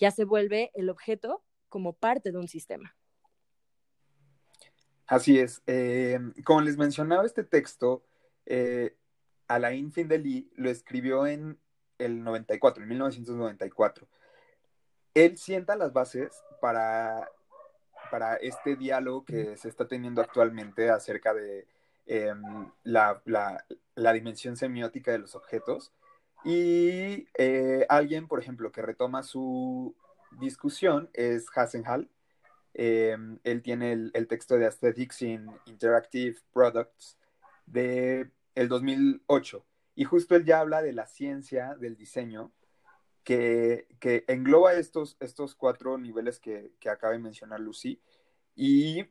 ya 0.00 0.10
se 0.10 0.24
vuelve 0.24 0.72
el 0.74 0.90
objeto 0.90 1.44
como 1.68 1.92
parte 1.92 2.32
de 2.32 2.38
un 2.38 2.48
sistema. 2.48 2.96
Así 5.06 5.38
es. 5.38 5.62
Eh, 5.68 6.18
como 6.42 6.62
les 6.62 6.76
mencionaba, 6.76 7.24
este 7.24 7.44
texto, 7.44 8.02
eh, 8.46 8.96
Alain 9.46 9.92
Findeli 9.92 10.50
lo 10.56 10.70
escribió 10.70 11.24
en 11.28 11.56
el 11.98 12.24
94, 12.24 12.82
en 12.82 12.88
1994. 12.88 14.08
Él 15.14 15.38
sienta 15.38 15.76
las 15.76 15.92
bases 15.92 16.32
para, 16.60 17.30
para 18.10 18.36
este 18.36 18.76
diálogo 18.76 19.24
que 19.24 19.56
se 19.56 19.68
está 19.68 19.86
teniendo 19.86 20.20
actualmente 20.20 20.90
acerca 20.90 21.34
de 21.34 21.66
em, 22.06 22.70
la, 22.84 23.22
la, 23.24 24.12
dimensión 24.12 24.56
semiótica 24.56 25.12
de 25.12 25.18
los 25.18 25.34
objetos. 25.34 25.92
Y 26.44 27.28
eh, 27.38 27.86
alguien, 27.88 28.26
por 28.28 28.40
ejemplo, 28.40 28.72
que 28.72 28.82
retoma 28.82 29.22
su 29.22 29.94
discusión 30.40 31.10
es 31.12 31.46
Hassenhall, 31.54 32.08
eh, 32.74 33.16
él 33.44 33.62
tiene 33.62 33.92
el, 33.92 34.26
texto 34.28 34.56
de 34.56 34.66
Aesthetics 34.66 35.22
in 35.22 35.50
Interactive 35.66 36.36
Products 36.52 37.18
de 37.66 38.30
el 38.54 38.68
2008 38.68 39.64
y 39.96 40.04
justo 40.04 40.36
él 40.36 40.44
ya 40.44 40.60
habla 40.60 40.82
de 40.82 40.92
la 40.92 41.06
ciencia 41.06 41.74
del 41.74 41.96
diseño 41.96 42.52
que, 43.24 43.86
que 44.00 44.24
engloba 44.28 44.74
estos, 44.74 45.16
estos 45.20 45.54
cuatro 45.54 45.98
niveles 45.98 46.40
que, 46.40 46.72
que 46.80 46.88
acaba 46.88 47.12
de 47.12 47.18
mencionar 47.18 47.60
Lucy 47.60 48.00
y 48.54 49.06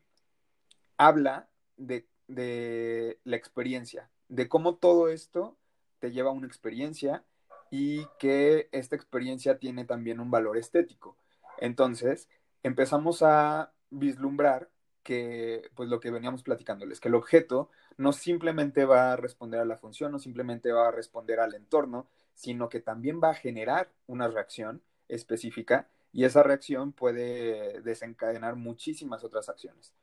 habla 0.98 1.50
de, 1.78 2.08
de 2.28 3.20
la 3.24 3.36
experiencia, 3.36 4.10
de 4.28 4.48
cómo 4.48 4.76
todo 4.76 5.10
esto 5.10 5.58
te 6.00 6.12
lleva 6.12 6.30
a 6.30 6.34
una 6.34 6.48
experiencia 6.48 7.24
y 7.72 8.06
que 8.18 8.70
esta 8.72 8.96
experiencia 8.96 9.60
tiene 9.60 9.86
también 9.86 10.20
un 10.20 10.32
valor 10.32 10.58
estético. 10.58 11.18
Entonces, 11.58 12.30
empezamos 12.64 13.22
a 13.22 13.74
vislumbrar 13.90 14.70
que, 15.04 15.70
pues 15.76 15.90
lo 15.90 16.00
que 16.00 16.12
veníamos 16.12 16.44
platicándoles, 16.44 17.00
que 17.00 17.08
el 17.08 17.16
objeto 17.16 17.70
no 17.98 18.14
simplemente 18.14 18.86
va 18.86 19.14
a 19.14 19.16
responder 19.16 19.60
a 19.60 19.66
la 19.66 19.78
función, 19.78 20.12
no 20.12 20.20
simplemente 20.20 20.72
va 20.72 20.88
a 20.88 20.92
responder 20.92 21.40
al 21.40 21.56
entorno, 21.56 22.08
sino 22.40 22.70
que 22.70 22.80
también 22.80 23.20
va 23.22 23.32
a 23.32 23.34
generar 23.34 23.92
una 24.08 24.30
reacción 24.30 24.82
específica 25.10 25.90
y 26.14 26.24
esa 26.24 26.42
reacción 26.42 26.94
puede 26.94 27.82
desencadenar 27.82 28.56
muchísimas 28.56 29.26
otras 29.26 29.50
acciones, 29.50 29.94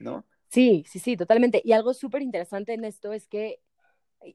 ¿no? 0.00 0.24
Sí, 0.48 0.84
sí, 0.88 0.98
sí, 0.98 1.16
totalmente. 1.16 1.62
Y 1.64 1.70
algo 1.70 1.94
súper 1.94 2.22
interesante 2.22 2.72
en 2.72 2.84
esto 2.84 3.12
es 3.12 3.28
que, 3.28 3.60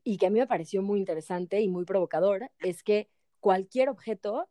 y 0.05 0.17
que 0.17 0.27
a 0.27 0.29
mí 0.29 0.39
me 0.39 0.47
pareció 0.47 0.81
muy 0.81 0.99
interesante 0.99 1.59
y 1.59 1.67
muy 1.67 1.83
provocador, 1.83 2.49
es 2.61 2.81
que 2.81 3.09
cualquier 3.41 3.89
objeto, 3.89 4.47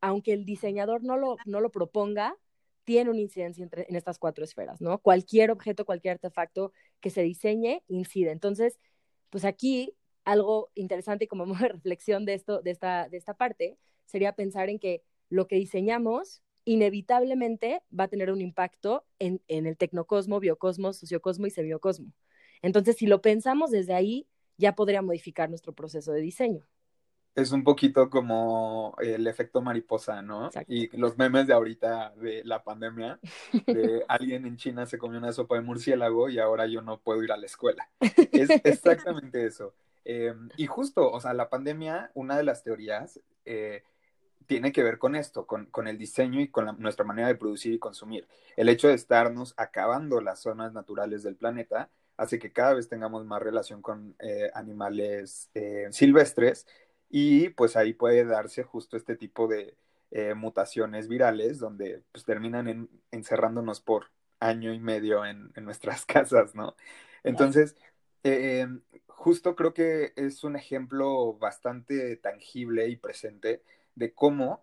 aunque 0.00 0.32
el 0.32 0.44
diseñador 0.44 1.02
no 1.02 1.16
lo, 1.16 1.38
no 1.46 1.60
lo 1.60 1.72
proponga, 1.72 2.36
tiene 2.84 3.10
una 3.10 3.20
incidencia 3.22 3.64
entre, 3.64 3.86
en 3.88 3.96
estas 3.96 4.20
cuatro 4.20 4.44
esferas, 4.44 4.80
¿no? 4.80 4.98
Cualquier 4.98 5.50
objeto, 5.50 5.84
cualquier 5.84 6.12
artefacto 6.12 6.72
que 7.00 7.10
se 7.10 7.22
diseñe 7.22 7.82
incide. 7.88 8.30
Entonces, 8.30 8.78
pues 9.30 9.44
aquí 9.44 9.96
algo 10.26 10.70
interesante 10.74 11.24
y 11.24 11.28
como 11.28 11.46
reflexión 11.54 12.26
de 12.26 12.34
esto, 12.34 12.60
de 12.60 12.72
esta, 12.72 13.08
de 13.08 13.16
esta 13.16 13.34
parte, 13.34 13.78
sería 14.04 14.34
pensar 14.34 14.68
en 14.68 14.78
que 14.78 15.02
lo 15.30 15.46
que 15.46 15.56
diseñamos 15.56 16.42
inevitablemente 16.64 17.80
va 17.98 18.04
a 18.04 18.08
tener 18.08 18.30
un 18.30 18.42
impacto 18.42 19.06
en, 19.18 19.40
en 19.48 19.66
el 19.66 19.78
tecnocosmo, 19.78 20.40
biocosmo, 20.40 20.92
sociocosmo 20.92 21.46
y 21.46 21.50
semiocosmo. 21.50 22.12
Entonces, 22.60 22.96
si 22.96 23.06
lo 23.06 23.22
pensamos 23.22 23.70
desde 23.70 23.94
ahí, 23.94 24.26
ya 24.58 24.74
podría 24.74 25.00
modificar 25.00 25.48
nuestro 25.48 25.72
proceso 25.74 26.12
de 26.12 26.20
diseño 26.20 26.66
es 27.36 27.52
un 27.52 27.62
poquito 27.62 28.08
como 28.08 28.96
el 28.98 29.26
efecto 29.26 29.60
mariposa, 29.60 30.22
¿no? 30.22 30.48
Y 30.66 30.88
los 30.96 31.18
memes 31.18 31.46
de 31.46 31.52
ahorita 31.52 32.14
de 32.16 32.42
la 32.44 32.64
pandemia, 32.64 33.20
de 33.66 34.04
alguien 34.08 34.46
en 34.46 34.56
China 34.56 34.86
se 34.86 34.96
comió 34.96 35.18
una 35.18 35.32
sopa 35.32 35.56
de 35.56 35.60
murciélago 35.60 36.30
y 36.30 36.38
ahora 36.38 36.66
yo 36.66 36.80
no 36.80 36.98
puedo 36.98 37.22
ir 37.22 37.30
a 37.32 37.36
la 37.36 37.44
escuela. 37.44 37.88
Es 38.32 38.48
exactamente 38.64 39.44
eso. 39.44 39.74
Em, 40.08 40.48
y 40.56 40.66
justo, 40.66 41.10
o 41.10 41.20
sea, 41.20 41.34
la 41.34 41.48
pandemia, 41.50 42.12
una 42.14 42.36
de 42.36 42.44
las 42.44 42.62
teorías 42.62 43.20
eh, 43.44 43.82
tiene 44.46 44.70
que 44.70 44.84
ver 44.84 44.98
con 44.98 45.16
esto, 45.16 45.46
con, 45.46 45.66
con 45.66 45.88
el 45.88 45.98
diseño 45.98 46.40
y 46.40 46.48
con 46.48 46.80
nuestra 46.80 47.04
manera 47.04 47.26
de 47.26 47.34
producir 47.34 47.72
y 47.72 47.80
consumir. 47.80 48.28
El 48.56 48.68
hecho 48.68 48.86
de 48.86 48.94
estarnos 48.94 49.52
acabando 49.56 50.20
las 50.20 50.40
zonas 50.40 50.72
naturales 50.72 51.24
del 51.24 51.34
planeta 51.34 51.90
hace 52.16 52.38
que 52.38 52.52
cada 52.52 52.74
vez 52.74 52.88
tengamos 52.88 53.24
más 53.26 53.42
relación 53.42 53.82
con 53.82 54.14
eh, 54.20 54.48
animales 54.54 55.50
eh, 55.54 55.88
silvestres 55.90 56.68
y 57.10 57.48
pues 57.50 57.76
ahí 57.76 57.92
puede 57.92 58.24
darse 58.24 58.62
justo 58.62 58.96
este 58.96 59.16
tipo 59.16 59.48
de 59.48 59.76
eh, 60.12 60.34
mutaciones 60.34 61.08
virales 61.08 61.58
donde 61.58 62.02
pues 62.12 62.24
terminan 62.24 62.88
encerrándonos 63.10 63.80
por 63.80 64.12
año 64.38 64.72
y 64.72 64.78
medio 64.78 65.26
en, 65.26 65.52
nuestras 65.56 66.06
casas, 66.06 66.54
¿no? 66.54 66.76
Entonces, 67.24 67.74
justo 69.16 69.56
creo 69.56 69.72
que 69.72 70.12
es 70.14 70.44
un 70.44 70.56
ejemplo 70.56 71.32
bastante 71.34 72.16
tangible 72.16 72.86
y 72.88 72.96
presente 72.96 73.62
de 73.94 74.12
cómo 74.12 74.62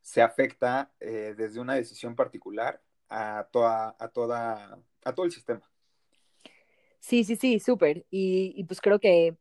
se 0.00 0.20
afecta 0.20 0.92
eh, 0.98 1.34
desde 1.36 1.60
una 1.60 1.74
decisión 1.74 2.16
particular 2.16 2.82
a, 3.08 3.48
toda, 3.52 3.94
a, 3.98 4.08
toda, 4.08 4.78
a 5.04 5.14
todo 5.14 5.24
el 5.24 5.32
sistema. 5.32 5.62
Sí, 6.98 7.22
sí, 7.22 7.36
sí, 7.36 7.60
súper. 7.60 8.04
Y, 8.10 8.64
pues 8.64 8.80
creo 8.80 8.98
que, 8.98 9.36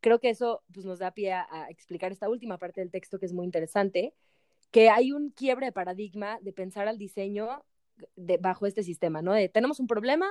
creo 0.00 0.20
que 0.20 0.28
eso 0.28 0.62
pues, 0.72 0.84
nos 0.84 0.98
da 0.98 1.12
pie 1.12 1.32
a, 1.32 1.66
explicar 1.70 2.12
esta 2.12 2.28
última 2.28 2.58
parte 2.58 2.82
del 2.82 2.90
texto 2.90 3.18
que 3.18 3.26
es 3.26 3.32
muy 3.32 3.46
interesante, 3.46 4.14
que 4.70 4.90
hay 4.90 5.12
un 5.12 5.30
quiebre 5.30 5.66
de 5.66 5.72
paradigma 5.72 6.38
de 6.42 6.52
pensar 6.52 6.86
al 6.86 6.98
diseño 6.98 7.64
de, 8.16 8.36
bajo 8.36 8.66
este 8.66 8.82
sistema, 8.82 9.22
¿no? 9.22 9.32
De 9.32 9.48
tenemos 9.48 9.80
un 9.80 9.86
problema, 9.86 10.26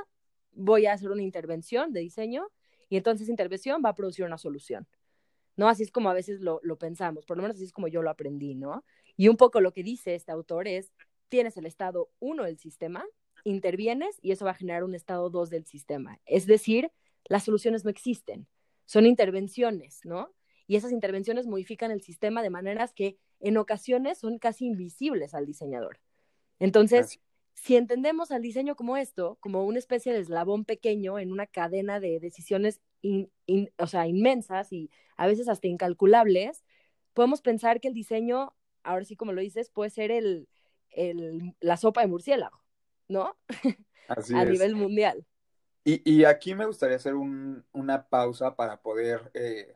voy 0.52 0.86
a 0.86 0.94
hacer 0.94 1.10
una 1.10 1.24
intervención 1.24 1.94
de 1.94 2.02
diseño 2.02 2.48
y 2.92 2.98
entonces 2.98 3.30
intervención 3.30 3.82
va 3.84 3.90
a 3.90 3.96
producir 3.96 4.26
una 4.26 4.38
solución. 4.38 4.86
¿no? 5.56 5.70
Así 5.70 5.84
es 5.84 5.92
como 5.92 6.10
a 6.10 6.14
veces 6.14 6.42
lo, 6.42 6.60
pensamos, 6.78 7.26
por 7.26 7.38
lo 7.38 7.44
menos 7.44 7.56
así 7.56 7.64
es 7.64 7.72
como 7.72 7.88
yo 7.88 8.02
lo 8.02 8.10
aprendí, 8.10 8.54
¿no? 8.54 8.84
Y 9.16 9.30
un 9.30 9.38
poco 9.38 9.62
lo 9.62 9.72
que 9.72 9.82
dice 9.82 10.14
este 10.14 10.32
autor 10.34 10.68
es, 10.68 10.92
tienes 11.30 11.56
el 11.56 11.66
estado 11.66 12.10
1 12.20 12.44
del 12.44 12.58
sistema, 12.58 13.06
intervienes 13.46 14.18
y 14.22 14.32
eso 14.32 14.44
va 14.44 14.52
a 14.52 14.56
generar 14.56 14.84
un 14.84 14.94
estado 14.94 15.30
2 15.30 15.50
del 15.50 15.66
sistema. 15.66 16.20
Es 16.26 16.46
decir, 16.46 16.92
las 17.30 17.44
soluciones 17.46 17.86
no 17.86 17.90
existen, 17.90 18.46
son 18.86 19.06
intervenciones, 19.06 20.02
¿no? 20.04 20.34
Y 20.68 20.76
esas 20.76 20.92
intervenciones 20.92 21.48
modifican 21.48 21.92
el 21.92 22.02
sistema 22.02 22.44
de 22.44 22.50
maneras 22.50 22.94
que 22.94 23.18
en 23.40 23.56
ocasiones 23.56 24.18
son 24.20 24.38
casi 24.38 24.66
invisibles 24.66 25.34
al 25.34 25.46
diseñador. 25.46 26.02
Entonces, 26.60 27.22
si 27.54 27.76
entendemos 27.76 28.32
al 28.32 28.42
diseño 28.42 28.76
como 28.76 28.98
esto, 28.98 29.38
como 29.40 29.66
una 29.66 29.80
especie 29.80 30.14
de 30.14 30.20
eslabón 30.20 30.66
pequeño 30.66 31.20
en 31.20 31.32
una 31.32 31.48
cadena 31.48 32.00
de 32.00 32.20
decisiones 32.20 32.82
o 33.78 33.88
sea, 33.88 34.08
inmensas 34.08 34.72
y 34.72 34.90
a 35.18 35.28
veces 35.28 35.50
hasta 35.50 35.68
incalculables, 35.68 36.64
podemos 37.14 37.42
pensar 37.42 37.82
que 37.82 37.88
el 37.88 37.94
diseño, 37.94 38.54
ahora 38.84 39.06
sí 39.06 39.16
como 39.16 39.34
lo 39.34 39.42
dices, 39.42 39.70
puede 39.70 39.90
ser 39.90 40.12
el, 40.12 40.48
la 41.60 41.78
sopa 41.78 42.02
de 42.02 42.08
murciélago, 42.08 42.64
¿no? 43.08 43.36
Así 44.08 44.34
a 44.36 44.46
nivel 44.46 44.76
mundial. 44.76 45.26
Y, 45.84 46.26
aquí 46.26 46.54
me 46.54 46.68
gustaría 46.68 46.98
hacer 46.98 47.16
una 47.16 48.08
pausa 48.08 48.56
para 48.56 48.82
poder, 48.82 49.32
eh, 49.34 49.76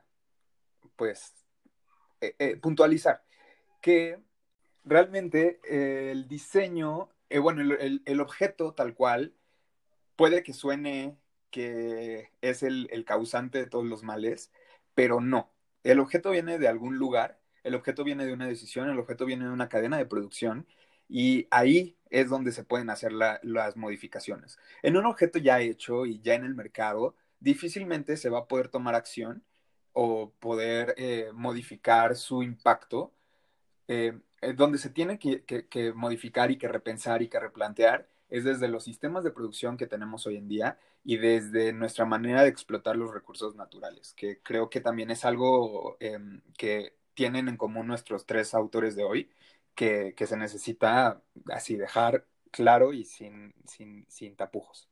pues, 0.95 1.33
eh, 2.21 2.35
eh, 2.37 2.57
puntualizar 2.57 3.23
que 3.81 4.19
realmente 4.83 5.59
el 6.11 6.27
diseño 6.27 7.09
eh, 7.35 7.39
bueno, 7.39 7.61
el, 7.61 8.21
objeto 8.21 8.73
tal 8.73 8.93
cual 8.93 9.33
puede 10.15 10.41
que 10.41 10.53
suene 10.53 11.17
que 11.51 12.31
es 12.39 12.63
el, 12.63 13.03
causante 13.05 13.57
de 13.57 13.67
todos 13.67 13.83
los 13.83 14.03
males, 14.03 14.53
pero 14.93 15.19
no. 15.19 15.51
El 15.83 15.99
objeto 15.99 16.31
viene 16.31 16.57
de 16.59 16.69
algún 16.69 16.97
lugar, 16.97 17.41
el 17.63 17.75
objeto 17.75 18.05
viene 18.05 18.25
de 18.25 18.31
una 18.31 18.47
decisión, 18.47 18.89
el 18.89 18.99
objeto 18.99 19.25
viene 19.25 19.43
de 19.43 19.51
una 19.51 19.67
cadena 19.67 19.97
de 19.97 20.05
producción 20.05 20.65
y 21.09 21.45
ahí 21.51 21.97
es 22.09 22.29
donde 22.29 22.53
se 22.53 22.63
pueden 22.63 22.89
hacer 22.89 23.11
las 23.11 23.75
modificaciones. 23.75 24.57
En 24.81 24.95
un 24.95 25.05
objeto 25.05 25.37
ya 25.37 25.59
hecho 25.59 26.05
y 26.05 26.21
ya 26.21 26.35
en 26.35 26.45
el 26.45 26.55
mercado, 26.55 27.17
difícilmente 27.41 28.15
se 28.15 28.29
va 28.29 28.39
a 28.39 28.47
poder 28.47 28.69
tomar 28.69 28.95
acción 28.95 29.43
o 29.91 30.31
poder 30.39 30.95
eh, 30.97 31.31
modificar 31.33 32.15
su 32.15 32.43
impacto 32.43 33.13
eh, 33.89 34.17
donde 34.53 34.77
se 34.77 34.89
tiene 34.89 35.19
que, 35.19 35.93
modificar 35.95 36.51
y 36.51 36.57
que 36.57 36.67
repensar 36.67 37.21
y 37.21 37.29
que 37.29 37.39
replantear 37.39 38.07
es 38.29 38.43
desde 38.43 38.67
los 38.67 38.83
sistemas 38.83 39.23
de 39.23 39.31
producción 39.31 39.77
que 39.77 39.87
tenemos 39.87 40.25
hoy 40.27 40.37
en 40.37 40.47
día 40.47 40.79
y 41.03 41.17
desde 41.17 41.73
nuestra 41.73 42.05
manera 42.05 42.41
de 42.41 42.49
explotar 42.49 42.95
los 42.95 43.13
recursos 43.13 43.55
naturales, 43.55 44.13
que 44.13 44.39
creo 44.41 44.69
que 44.69 44.81
también 44.81 45.11
es 45.11 45.25
algo 45.25 45.97
em, 45.99 46.41
que 46.57 46.95
tienen 47.13 47.47
en 47.47 47.57
común 47.57 47.87
nuestros 47.87 48.25
tres 48.25 48.53
autores 48.53 48.95
de 48.95 49.03
hoy, 49.03 49.29
que, 49.75 50.13
se 50.17 50.37
necesita 50.37 51.21
así 51.51 51.75
dejar 51.75 52.25
claro 52.51 52.93
y 52.93 53.05
sin, 53.05 53.53
sin, 53.65 54.05
sin 54.09 54.35
tapujos. 54.35 54.89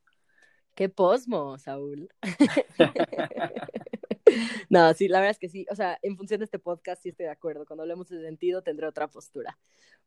Qué 0.74 0.88
posmo, 0.88 1.58
Saúl. 1.58 2.08
no, 4.68 4.92
sí, 4.94 5.08
la 5.08 5.20
verdad 5.20 5.32
es 5.32 5.38
que 5.38 5.48
sí. 5.48 5.66
O 5.70 5.74
sea, 5.74 5.98
en 6.02 6.16
función 6.16 6.40
de 6.40 6.44
este 6.44 6.58
podcast 6.58 7.02
sí 7.02 7.10
estoy 7.10 7.26
de 7.26 7.32
acuerdo. 7.32 7.66
Cuando 7.66 7.82
hablemos 7.82 8.08
de 8.08 8.20
sentido 8.22 8.62
tendré 8.62 8.86
otra 8.86 9.08
postura. 9.08 9.58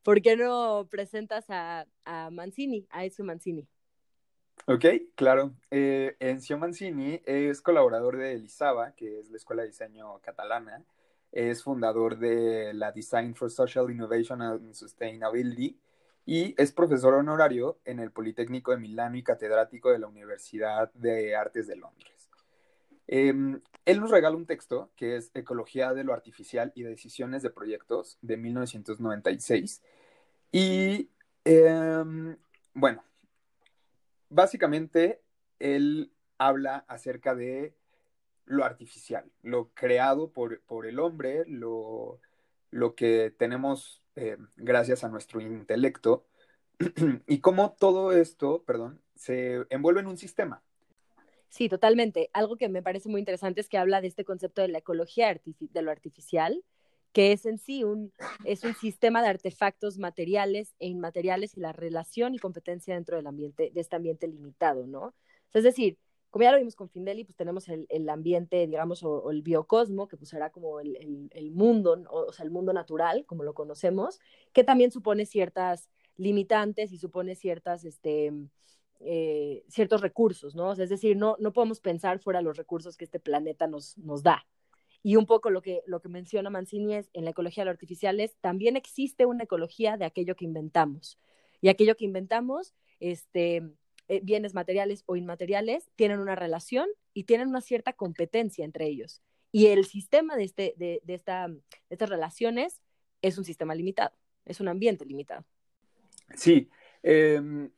¿Por 0.04 0.22
qué 0.22 0.38
no 0.38 0.88
presentas 0.90 1.46
a, 1.50 1.86
a 2.06 2.30
Mancini, 2.30 2.88
a 2.90 3.06
Ezio 3.06 3.26
Mancini? 3.26 3.68
Ok, 4.66 4.86
claro. 5.16 5.54
Eh, 5.72 6.16
Encio 6.20 6.58
Mancini 6.58 7.22
es 7.26 7.62
colaborador 7.62 8.18
de 8.18 8.34
Elisaba, 8.34 8.92
que 8.96 9.20
es 9.20 9.30
la 9.30 9.38
escuela 9.38 9.62
de 9.62 9.70
diseño 9.70 10.20
catalana. 10.20 10.84
Es 11.32 11.64
fundador 11.64 12.18
de 12.18 12.74
la 12.74 12.92
Design 12.92 13.36
for 13.36 13.50
Social 13.50 13.90
Innovation 13.90 14.42
and 14.42 14.74
Sustainability 14.74 15.80
y 16.26 16.54
es 16.62 16.74
profesor 16.74 17.14
honorario 17.14 17.80
en 17.86 18.00
el 18.00 18.12
Politécnico 18.12 18.72
de 18.72 18.78
Milano 18.78 19.16
y 19.16 19.24
catedrático 19.24 19.92
de 19.92 20.00
la 20.00 20.08
Universidad 20.08 20.92
de 20.94 21.36
Artes 21.38 21.68
de 21.68 21.78
Londres. 21.78 22.30
Em, 23.08 23.62
él 23.88 24.02
nos 24.02 24.12
regala 24.12 24.36
un 24.36 24.46
texto 24.46 24.92
que 24.98 25.16
es 25.16 25.32
Ecología 25.34 25.94
de 25.94 26.04
lo 26.04 26.14
Artificial 26.14 26.74
y 26.76 26.84
Decisiones 26.84 27.42
de 27.42 27.50
Proyectos 27.50 28.18
de 28.22 28.36
1996. 28.36 29.82
Y 30.52 31.10
em, 31.46 32.36
bueno, 32.74 33.02
básicamente 34.28 35.22
él 35.60 36.12
habla 36.38 36.84
acerca 36.90 37.34
de 37.34 37.78
lo 38.44 38.66
artificial, 38.66 39.32
lo 39.42 39.70
creado 39.74 40.34
por, 40.34 40.60
el 40.86 41.00
hombre, 41.00 41.46
lo, 41.48 42.20
lo, 42.72 42.94
que 42.94 43.34
tenemos 43.38 44.04
eh, 44.16 44.38
gracias 44.58 45.06
a 45.06 45.10
nuestro 45.10 45.40
intelecto 45.40 46.26
y 47.26 47.40
cómo 47.40 47.78
todo 47.80 48.12
esto, 48.12 48.64
perdón, 48.66 49.02
se 49.16 49.66
envuelve 49.70 50.02
en 50.02 50.08
un 50.08 50.18
sistema. 50.18 50.62
Sí, 51.50 51.70
totalmente. 51.70 52.30
Algo 52.34 52.58
que 52.58 52.70
me 52.70 52.84
parece 52.84 53.10
muy 53.10 53.20
interesante 53.20 53.62
es 53.62 53.70
que 53.70 53.78
habla 53.78 54.02
de 54.02 54.08
este 54.08 54.26
concepto 54.26 54.62
de 54.62 54.68
la 54.68 54.80
ecología 54.80 55.40
de 55.46 55.82
lo 55.82 55.92
artificial, 55.92 56.64
que 57.14 57.32
es 57.32 57.46
en 57.46 57.58
sí 57.58 57.84
un, 57.84 58.14
es 58.44 58.64
un 58.64 58.76
sistema 58.76 59.22
de 59.22 59.30
artefactos 59.30 59.98
materiales 59.98 60.76
e 60.80 60.88
inmateriales 60.88 61.58
y 61.58 61.62
la 61.62 61.74
relación 61.74 62.36
y 62.36 62.40
competencia 62.40 62.96
dentro 62.96 63.18
del 63.18 63.28
ambiente, 63.28 63.72
de 63.74 63.82
este 63.82 63.96
ambiente 63.96 64.28
limitado, 64.28 64.86
¿no? 64.88 65.16
es 65.54 65.64
decir, 65.64 65.98
como 66.30 66.44
ya 66.44 66.52
lo 66.52 66.58
vimos 66.58 66.76
con 66.76 66.90
Findeli, 66.90 67.24
pues 67.24 67.36
tenemos 67.36 67.68
el, 67.70 67.88
el 67.90 68.08
ambiente, 68.10 68.68
digamos, 68.68 69.02
o, 69.04 69.32
el 69.32 69.42
biocosmo, 69.42 70.08
que 70.08 70.18
pues 70.18 70.30
será 70.30 70.52
como 70.52 70.80
el, 70.80 70.96
el, 70.98 71.30
el 71.32 71.52
mundo, 71.52 72.04
o, 72.12 72.32
sea, 72.32 72.46
el 72.46 72.52
mundo 72.52 72.74
natural, 72.74 73.26
como 73.26 73.44
lo 73.44 73.54
conocemos, 73.54 74.20
que 74.54 74.64
también 74.64 74.92
supone 74.92 75.26
ciertas 75.26 75.90
limitantes 76.18 76.92
y 76.92 76.98
supone 76.98 77.36
ciertas, 77.36 77.86
este, 77.86 78.34
eh, 79.00 79.64
ciertos 79.70 80.02
recursos, 80.02 80.56
¿no? 80.56 80.72
es 80.72 80.90
decir, 80.90 81.16
no, 81.18 81.36
no 81.40 81.54
podemos 81.54 81.80
pensar 81.80 82.20
fuera 82.20 82.42
los 82.42 82.58
recursos 82.58 82.98
que 82.98 83.06
este 83.06 83.20
planeta 83.20 83.68
nos, 83.68 83.98
nos 83.98 84.24
da. 84.24 84.46
Y 85.04 85.16
un 85.16 85.26
poco 85.26 85.50
lo 85.50 85.62
que, 85.62 85.84
lo 85.86 86.02
que 86.02 86.10
menciona 86.10 86.50
Mancini 86.50 86.96
es, 86.96 87.10
en 87.14 87.24
la 87.24 87.32
ecología 87.32 87.62
de 87.62 87.66
lo 87.66 87.72
artificial 87.72 88.20
es, 88.20 88.36
también 88.38 88.76
existe 88.76 89.26
una 89.26 89.44
ecología 89.44 89.98
de 89.98 90.06
aquello 90.06 90.36
que 90.36 90.46
inventamos. 90.46 91.20
Y 91.62 91.70
aquello 91.70 91.96
que 91.96 92.06
inventamos, 92.06 92.74
este, 93.00 93.64
eh, 94.08 94.20
bienes 94.24 94.54
materiales 94.54 95.04
o 95.06 95.16
inmateriales, 95.16 95.90
tienen 95.96 96.20
una 96.20 96.36
relación 96.36 96.88
y 97.14 97.24
tienen 97.24 97.48
una 97.48 97.62
cierta 97.62 97.94
competencia 97.94 98.66
entre 98.66 98.88
ellos. 98.88 99.22
Y 99.52 99.68
el 99.68 99.86
sistema 99.86 100.36
de, 100.36 100.44
este, 100.44 100.74
de, 100.78 101.02
de, 101.04 101.14
esta, 101.14 101.48
de 101.48 101.62
estas 101.90 102.10
relaciones 102.10 102.82
es 103.22 103.38
un 103.38 103.46
sistema 103.46 103.76
limitado, 103.76 104.16
es 104.46 104.60
un 104.60 104.68
ambiente 104.68 105.06
limitado. 105.06 105.46
Sí, 106.36 106.70
eh, 107.04 107.70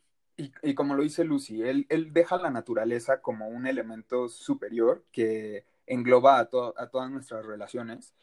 y, 0.61 0.73
como 0.73 0.95
lo 0.95 1.03
dice 1.03 1.25
Lucy, 1.25 1.61
él, 1.63 1.85
deja 2.13 2.37
la 2.37 2.49
naturaleza 2.49 3.21
como 3.21 3.49
un 3.49 3.67
elemento 3.67 4.29
superior 4.29 5.03
que 5.11 5.65
engloba 5.85 6.39
a, 6.39 6.45
todas 6.47 7.11
nuestras 7.11 7.45
relaciones. 7.45 8.13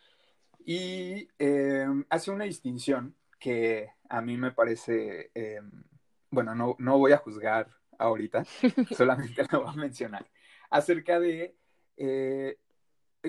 Y 0.65 1.29
em, 1.39 2.05
hace 2.09 2.31
una 2.31 2.45
distinción 2.45 3.15
que 3.39 3.91
a 4.09 4.23
mí 4.23 4.39
me 4.39 4.51
parece, 4.51 5.31
em, 5.35 5.85
bueno, 6.31 6.55
no, 6.55 6.75
no, 6.79 6.99
voy 6.99 7.13
a 7.13 7.19
juzgar 7.19 7.69
ahorita, 7.99 8.45
solamente 8.97 9.47
la 9.51 9.59
voy 9.59 9.69
a 9.69 9.73
mencionar, 9.73 10.27
acerca 10.71 11.21
de 11.21 11.55
eh, 11.99 12.59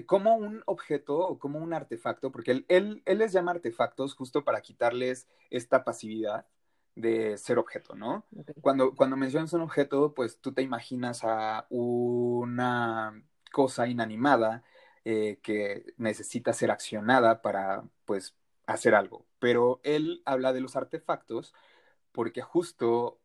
como 0.06 0.36
un 0.36 0.64
objeto 0.66 1.18
o 1.18 1.40
como 1.40 1.60
un 1.60 1.74
artefacto, 1.74 2.32
porque 2.32 2.52
él, 2.52 2.66
él, 2.70 3.02
él, 3.06 3.18
les 3.18 3.34
llama 3.34 3.52
artefactos 3.52 4.16
justo 4.16 4.44
para 4.44 4.62
quitarles 4.62 5.28
esta 5.50 5.84
pasividad 5.84 6.46
de 6.98 7.38
ser 7.38 7.60
objeto, 7.60 7.96
¿no? 7.96 8.26
Okay. 8.36 8.56
Cuando, 8.60 8.96
cuando 8.96 9.16
mencionas 9.16 9.54
un 9.54 9.62
objeto, 9.62 10.14
pues 10.14 10.40
tú 10.40 10.52
te 10.52 10.64
imaginas 10.64 11.24
a 11.24 11.68
una 11.70 13.22
cosa 13.52 13.88
inanimada 13.88 14.64
eh, 15.06 15.40
que 15.44 15.94
necesita 15.98 16.54
ser 16.54 16.72
accionada 16.72 17.42
para, 17.42 17.84
pues, 18.06 18.36
hacer 18.66 18.96
algo. 18.96 19.26
Pero 19.40 19.80
él 19.84 20.24
habla 20.26 20.54
de 20.54 20.62
los 20.62 20.76
artefactos 20.76 21.54
porque 22.12 22.42
justo 22.42 23.20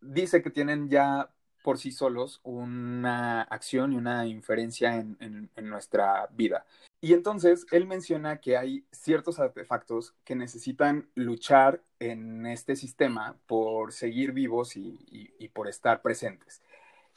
dice 0.00 0.40
que 0.40 0.50
tienen 0.50 0.88
ya 0.88 1.30
por 1.64 1.78
sí 1.78 1.90
solos 1.90 2.40
una 2.44 3.42
acción 3.42 3.92
y 3.92 3.96
una 3.96 4.26
inferencia 4.26 4.96
en, 4.96 5.16
en, 5.18 5.50
en, 5.56 5.68
nuestra 5.68 6.28
vida. 6.30 6.64
Y 7.04 7.12
entonces 7.12 7.66
él 7.70 7.86
menciona 7.86 8.40
que 8.40 8.56
hay 8.56 8.86
ciertos 8.90 9.38
artefactos 9.38 10.14
que 10.24 10.34
necesitan 10.34 11.06
luchar 11.14 11.82
en 11.98 12.46
este 12.46 12.76
sistema 12.76 13.36
por 13.46 13.92
seguir 13.92 14.32
vivos 14.32 14.74
y, 14.74 15.50
por 15.52 15.68
estar 15.68 16.00
presentes. 16.00 16.62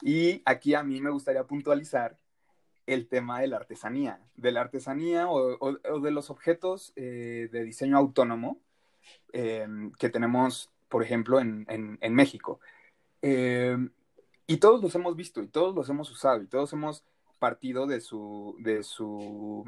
Y 0.02 0.42
aquí 0.44 0.74
a 0.74 0.82
mí 0.82 1.00
me 1.00 1.08
gustaría 1.08 1.44
puntualizar 1.44 2.18
el 2.84 3.08
tema 3.08 3.40
de 3.40 3.46
la 3.46 3.56
artesanía, 3.56 4.20
de 4.36 4.52
la 4.52 4.60
artesanía 4.60 5.26
o, 5.26 5.72
de 6.02 6.10
los 6.10 6.28
objetos 6.28 6.92
eh, 6.94 7.48
de 7.50 7.64
diseño 7.64 7.96
autónomo 7.96 8.60
eh, 9.32 9.66
que 9.98 10.10
tenemos, 10.10 10.70
por 10.90 11.02
ejemplo, 11.02 11.40
en 11.40 12.14
México. 12.14 12.60
Eh, 13.22 13.78
y 14.46 14.58
todos 14.58 14.82
los 14.82 14.94
hemos 14.94 15.16
visto 15.16 15.42
y 15.42 15.48
todos 15.48 15.74
los 15.74 15.88
hemos 15.88 16.10
usado 16.10 16.42
y 16.42 16.46
todos 16.46 16.74
hemos 16.74 17.04
partido 17.38 17.86
de 17.86 18.00
su, 18.00 18.56
de 18.60 18.82
su 18.82 19.64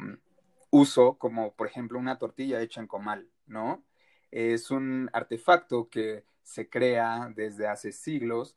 uso 0.71 1.15
como, 1.19 1.53
por 1.55 1.67
ejemplo, 1.67 1.99
una 1.99 2.19
tortilla 2.19 2.61
hecha 2.61 2.81
en 2.81 2.87
comal, 2.87 3.29
¿no? 3.47 3.85
Es 4.31 4.71
un 4.71 5.11
artefacto 5.13 5.89
que 5.89 6.25
se 6.43 6.69
crea 6.69 7.33
desde 7.35 7.67
hace 7.69 7.93
siglos, 7.93 8.57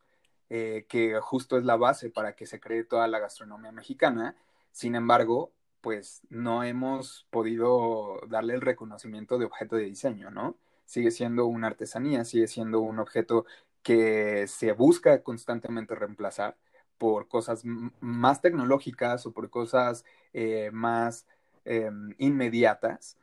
eh, 0.50 0.86
que 0.88 1.18
justo 1.20 1.58
es 1.58 1.64
la 1.64 1.76
base 1.76 2.10
para 2.10 2.36
que 2.36 2.46
se 2.46 2.60
cree 2.60 2.84
toda 2.84 3.08
la 3.08 3.18
gastronomía 3.18 3.72
mexicana 3.72 4.36
sin 4.74 4.96
embargo, 4.96 5.52
pues 5.80 6.22
no 6.30 6.64
hemos 6.64 7.28
podido 7.30 8.20
darle 8.26 8.54
el 8.54 8.60
reconocimiento 8.60 9.38
de 9.38 9.44
objeto 9.44 9.76
de 9.76 9.84
diseño, 9.84 10.32
¿no? 10.32 10.58
Sigue 10.84 11.12
siendo 11.12 11.46
una 11.46 11.68
artesanía, 11.68 12.24
sigue 12.24 12.48
siendo 12.48 12.80
un 12.80 12.98
objeto 12.98 13.46
que 13.84 14.48
se 14.48 14.72
busca 14.72 15.22
constantemente 15.22 15.94
reemplazar 15.94 16.56
por 16.98 17.28
cosas 17.28 17.62
más 18.00 18.40
tecnológicas 18.40 19.26
o 19.26 19.32
por 19.32 19.50
cosas 19.50 20.04
eh, 20.32 20.70
más 20.72 21.26
eh, 21.64 21.90
inmediatas, 22.18 23.16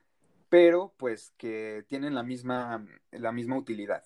pero 0.50 0.94
pues 0.98 1.34
que 1.38 1.86
tienen 1.88 2.14
la 2.14 2.24
misma, 2.24 2.86
la 3.12 3.32
misma 3.32 3.58
utilidad. 3.58 4.04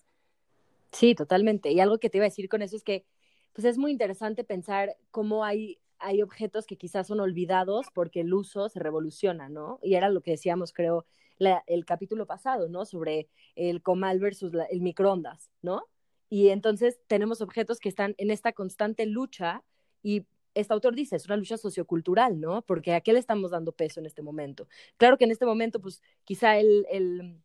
Sí, 0.91 1.15
totalmente. 1.15 1.71
Y 1.71 1.80
algo 1.80 1.97
que 1.97 2.10
te 2.10 2.19
iba 2.19 2.25
a 2.25 2.30
decir 2.30 2.49
con 2.49 2.62
eso 2.62 2.75
es 2.75 2.84
que 2.84 3.06
pues 3.54 3.65
es 3.65 3.78
muy 3.78 3.91
interesante 3.91 4.43
pensar 4.43 4.95
cómo 5.12 5.45
hay 5.45 5.80
hay 5.99 6.21
objetos 6.21 6.65
que 6.65 6.78
quizás 6.78 7.08
son 7.08 7.19
olvidados 7.19 7.88
porque 7.93 8.21
el 8.21 8.34
uso 8.34 8.69
se 8.69 8.80
revoluciona, 8.80 9.49
¿no? 9.49 9.80
Y 9.82 9.95
era 9.95 10.10
lo 10.10 10.21
que 10.21 10.32
decíamos, 10.32 10.73
creo, 10.73 11.06
la, 11.38 11.63
el 11.67 11.86
capítulo 11.86 12.25
pasado, 12.25 12.69
¿no? 12.69 12.86
Sobre 12.86 13.30
el 13.56 13.82
comal 13.82 14.19
versus 14.19 14.51
el 14.69 14.82
microondas, 14.82 15.49
¿no? 15.62 15.86
Y 16.29 16.49
entonces 16.49 16.99
tenemos 17.07 17.41
objetos 17.41 17.79
que 17.79 17.89
están 17.89 18.15
en 18.17 18.31
esta 18.31 18.53
constante 18.53 19.05
lucha 19.05 19.63
y 20.01 20.25
este 20.53 20.73
autor 20.73 20.95
dice, 20.95 21.15
es 21.15 21.25
una 21.25 21.38
lucha 21.38 21.57
sociocultural, 21.57 22.39
¿no? 22.39 22.61
Porque 22.61 22.93
a 22.93 23.01
qué 23.01 23.13
le 23.13 23.19
estamos 23.19 23.51
dando 23.51 23.73
peso 23.73 23.99
en 23.99 24.05
este 24.05 24.21
momento. 24.21 24.67
Claro 24.97 25.17
que 25.17 25.25
en 25.25 25.31
este 25.31 25.45
momento, 25.45 25.81
pues 25.81 26.01
quizá 26.23 26.57
el, 26.57 26.85
el 26.89 27.41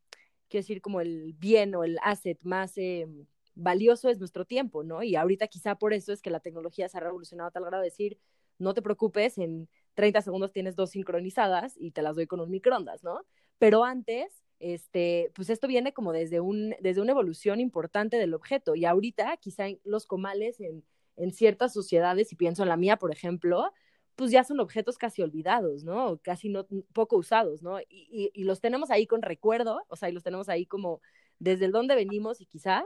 quiero 0.48 0.62
decir, 0.62 0.80
como 0.80 1.00
el 1.00 1.34
bien 1.34 1.74
o 1.74 1.84
el 1.84 1.98
asset 2.02 2.38
más... 2.42 2.76
Eh, 2.78 3.06
valioso 3.54 4.08
es 4.08 4.18
nuestro 4.18 4.44
tiempo, 4.44 4.82
¿no? 4.82 5.02
Y 5.02 5.16
ahorita 5.16 5.46
quizá 5.48 5.76
por 5.76 5.92
eso 5.92 6.12
es 6.12 6.22
que 6.22 6.30
la 6.30 6.40
tecnología 6.40 6.88
se 6.88 6.96
ha 6.96 7.00
revolucionado 7.00 7.48
a 7.48 7.50
tal 7.50 7.64
grado 7.64 7.82
de 7.82 7.90
decir, 7.90 8.18
no 8.58 8.74
te 8.74 8.82
preocupes, 8.82 9.38
en 9.38 9.68
30 9.94 10.22
segundos 10.22 10.52
tienes 10.52 10.76
dos 10.76 10.90
sincronizadas 10.90 11.74
y 11.76 11.90
te 11.92 12.02
las 12.02 12.16
doy 12.16 12.26
con 12.26 12.40
un 12.40 12.50
microondas, 12.50 13.02
¿no? 13.02 13.20
Pero 13.58 13.84
antes, 13.84 14.39
este, 14.60 15.32
pues 15.34 15.50
esto 15.50 15.66
viene 15.66 15.92
como 15.92 16.12
desde, 16.12 16.40
un, 16.40 16.76
desde 16.80 17.00
una 17.00 17.12
evolución 17.12 17.60
importante 17.60 18.18
del 18.18 18.34
objeto 18.34 18.74
y 18.74 18.84
ahorita 18.84 19.36
quizá 19.38 19.64
los 19.84 20.06
comales 20.06 20.60
en, 20.60 20.84
en 21.16 21.32
ciertas 21.32 21.72
sociedades, 21.72 22.32
y 22.32 22.36
pienso 22.36 22.62
en 22.62 22.68
la 22.68 22.76
mía, 22.76 22.96
por 22.96 23.12
ejemplo, 23.12 23.72
pues 24.16 24.30
ya 24.30 24.44
son 24.44 24.60
objetos 24.60 24.98
casi 24.98 25.22
olvidados, 25.22 25.82
¿no? 25.84 26.18
Casi 26.22 26.50
no, 26.50 26.66
poco 26.92 27.16
usados, 27.16 27.62
¿no? 27.62 27.80
Y, 27.80 28.30
y, 28.34 28.44
los 28.44 28.60
tenemos 28.60 28.90
ahí 28.90 29.06
con 29.06 29.22
recuerdo, 29.22 29.82
o 29.88 29.96
sea, 29.96 30.10
y 30.10 30.12
los 30.12 30.22
tenemos 30.22 30.48
ahí 30.48 30.66
como 30.66 31.00
desde 31.38 31.64
el 31.64 31.72
donde 31.72 31.94
venimos 31.94 32.40
y 32.40 32.46
quizá, 32.46 32.84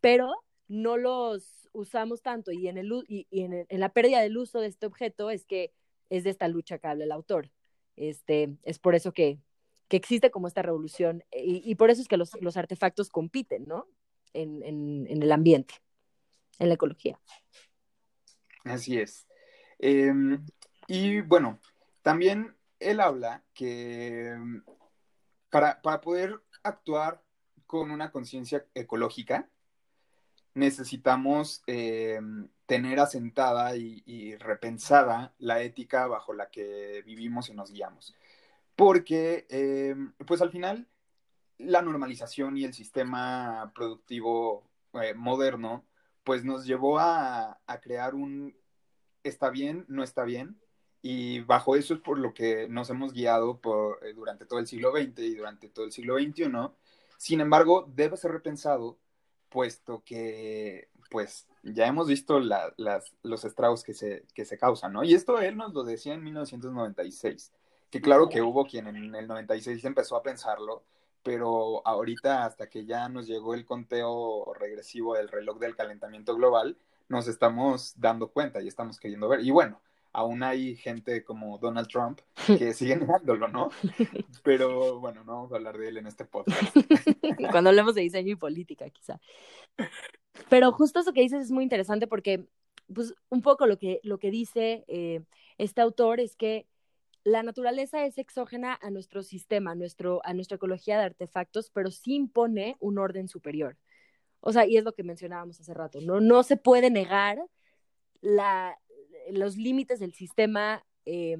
pero 0.00 0.32
no 0.68 0.96
los 0.96 1.68
usamos 1.72 2.22
tanto 2.22 2.52
y 2.52 2.68
en, 2.68 2.78
el, 2.78 2.90
y, 3.08 3.26
en, 3.30 3.66
en, 3.68 3.80
la 3.80 3.90
pérdida 3.90 4.20
del 4.20 4.36
uso 4.36 4.60
de 4.60 4.66
este 4.66 4.86
objeto 4.86 5.30
es 5.30 5.44
que 5.44 5.72
es 6.10 6.24
de 6.24 6.30
esta 6.30 6.48
lucha 6.48 6.78
que 6.78 6.86
habla 6.88 7.04
el 7.04 7.12
autor. 7.12 7.50
Este, 7.96 8.56
es 8.64 8.78
por 8.78 8.94
eso 8.94 9.12
que, 9.12 9.38
que 9.88 9.96
existe 9.96 10.30
como 10.30 10.48
esta 10.48 10.62
revolución 10.62 11.24
y, 11.32 11.62
y 11.64 11.74
por 11.74 11.90
eso 11.90 12.00
es 12.00 12.08
que 12.08 12.16
los, 12.16 12.40
los, 12.40 12.56
artefactos 12.56 13.10
compiten, 13.10 13.66
¿no? 13.66 13.86
En, 14.32 14.62
en, 14.62 15.06
en, 15.08 15.22
el 15.22 15.30
ambiente, 15.30 15.74
en 16.58 16.68
la 16.68 16.74
ecología. 16.74 17.18
Así 18.64 18.98
es. 18.98 19.26
Eh, 19.78 20.12
y 20.86 21.20
bueno, 21.20 21.58
también 22.00 22.56
él 22.78 23.00
habla 23.00 23.44
que 23.52 24.34
para, 25.50 25.82
para 25.82 26.00
poder 26.00 26.40
actuar 26.62 27.22
con 27.66 27.90
una 27.90 28.10
conciencia 28.10 28.66
ecológica, 28.74 29.48
necesitamos 30.54 31.62
eh, 31.66 32.20
tener 32.66 33.00
asentada 33.00 33.76
y, 33.76 34.02
y, 34.06 34.36
repensada 34.36 35.34
la 35.38 35.62
ética 35.62 36.06
bajo 36.06 36.32
la 36.32 36.50
que 36.50 37.02
vivimos 37.06 37.48
y 37.48 37.54
nos 37.54 37.72
guiamos. 37.72 38.14
Porque, 38.76 39.46
eh, 39.50 39.94
pues 40.26 40.40
al 40.42 40.50
final, 40.50 40.88
la 41.58 41.82
normalización 41.82 42.56
y 42.56 42.64
el 42.64 42.74
sistema 42.74 43.72
productivo 43.74 44.68
eh, 44.94 45.14
moderno, 45.14 45.84
pues 46.24 46.44
nos 46.44 46.64
llevó 46.66 46.98
a, 46.98 47.60
crear 47.82 48.14
un 48.14 48.56
está 49.24 49.50
bien, 49.50 49.84
no 49.88 50.02
está 50.02 50.24
bien, 50.24 50.58
y 51.00 51.40
bajo 51.40 51.76
eso 51.76 51.94
es 51.94 52.00
por 52.00 52.18
lo 52.18 52.34
que 52.34 52.68
nos 52.68 52.90
hemos 52.90 53.12
guiado 53.12 53.60
por, 53.60 54.00
durante 54.14 54.46
todo 54.46 54.58
el 54.58 54.66
siglo 54.66 54.92
XX 54.92 55.18
y 55.20 55.34
durante 55.34 55.68
todo 55.68 55.84
el 55.84 55.92
siglo 55.92 56.16
XXI. 56.18 56.50
Sin 57.18 57.40
embargo, 57.40 57.88
debe 57.94 58.16
ser 58.16 58.32
repensado 58.32 58.98
puesto 59.48 60.02
que 60.04 60.88
pues 61.10 61.46
ya 61.62 61.86
hemos 61.86 62.08
visto 62.08 62.40
los 62.40 63.44
estragos 63.44 63.84
que 63.84 63.94
se, 63.94 64.24
que 64.34 64.44
se 64.44 64.58
causan, 64.58 64.94
¿no? 64.94 65.04
Y 65.04 65.14
esto 65.14 65.38
él 65.40 65.56
nos 65.56 65.74
lo 65.74 65.84
decía 65.84 66.14
en 66.14 66.24
1996, 66.24 67.52
que 67.92 68.00
claro 68.00 68.30
que 68.30 68.40
hubo 68.40 68.64
quien 68.64 68.86
en 68.86 69.14
el 69.14 69.28
96 69.28 69.84
empezó 69.84 70.16
a 70.16 70.22
pensarlo, 70.22 70.82
pero 71.22 71.86
ahorita 71.86 72.46
hasta 72.46 72.70
que 72.70 72.86
ya 72.86 73.06
nos 73.10 73.26
llegó 73.26 73.52
el 73.52 73.66
conteo 73.66 74.50
regresivo 74.54 75.14
del 75.14 75.28
reloj 75.28 75.58
del 75.58 75.76
calentamiento 75.76 76.34
global, 76.34 76.78
nos 77.10 77.28
estamos 77.28 77.92
dando 77.98 78.28
cuenta 78.28 78.62
y 78.62 78.68
estamos 78.68 78.98
queriendo 78.98 79.28
ver. 79.28 79.40
Y 79.40 79.50
bueno, 79.50 79.82
aún 80.14 80.42
hay 80.42 80.74
gente 80.74 81.22
como 81.22 81.58
Donald 81.58 81.86
Trump 81.86 82.20
que 82.46 82.72
sigue 82.72 82.96
negándolo, 82.96 83.46
¿no? 83.48 83.68
Pero 84.42 84.98
bueno, 84.98 85.22
no 85.24 85.34
vamos 85.34 85.52
a 85.52 85.56
hablar 85.56 85.76
de 85.76 85.88
él 85.88 85.98
en 85.98 86.06
este 86.06 86.24
podcast. 86.24 86.74
Cuando 87.50 87.68
hablemos 87.68 87.94
de 87.94 88.00
diseño 88.00 88.32
y 88.32 88.36
política, 88.36 88.88
quizá. 88.88 89.20
Pero 90.48 90.72
justo 90.72 91.00
eso 91.00 91.12
que 91.12 91.20
dices 91.20 91.42
es 91.42 91.50
muy 91.50 91.62
interesante 91.62 92.06
porque, 92.06 92.46
pues, 92.94 93.14
un 93.28 93.42
poco 93.42 93.66
lo 93.66 93.78
que, 93.78 94.00
lo 94.02 94.16
que 94.16 94.30
dice 94.30 94.86
eh, 94.88 95.20
este 95.58 95.82
autor 95.82 96.20
es 96.20 96.36
que 96.36 96.71
la 97.24 97.42
naturaleza 97.42 98.04
es 98.04 98.18
exógena 98.18 98.78
a 98.80 98.90
nuestro 98.90 99.22
sistema, 99.22 99.72
a, 99.72 99.74
nuestro, 99.74 100.20
a 100.24 100.34
nuestra 100.34 100.56
ecología 100.56 100.98
de 100.98 101.04
artefactos, 101.04 101.70
pero 101.70 101.90
sí 101.90 102.14
impone 102.14 102.76
un 102.80 102.98
orden 102.98 103.28
superior. 103.28 103.76
O 104.40 104.52
sea, 104.52 104.66
y 104.66 104.76
es 104.76 104.84
lo 104.84 104.92
que 104.92 105.04
mencionábamos 105.04 105.60
hace 105.60 105.72
rato, 105.72 106.00
¿no? 106.00 106.20
No 106.20 106.42
se 106.42 106.56
puede 106.56 106.90
negar 106.90 107.38
los 109.30 109.56
límites 109.56 110.00
del 110.00 110.12
sistema 110.14 110.84
eh, 111.06 111.36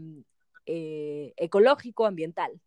eh, 0.66 1.32
ecológico, 1.36 2.06
ambiental. 2.06 2.60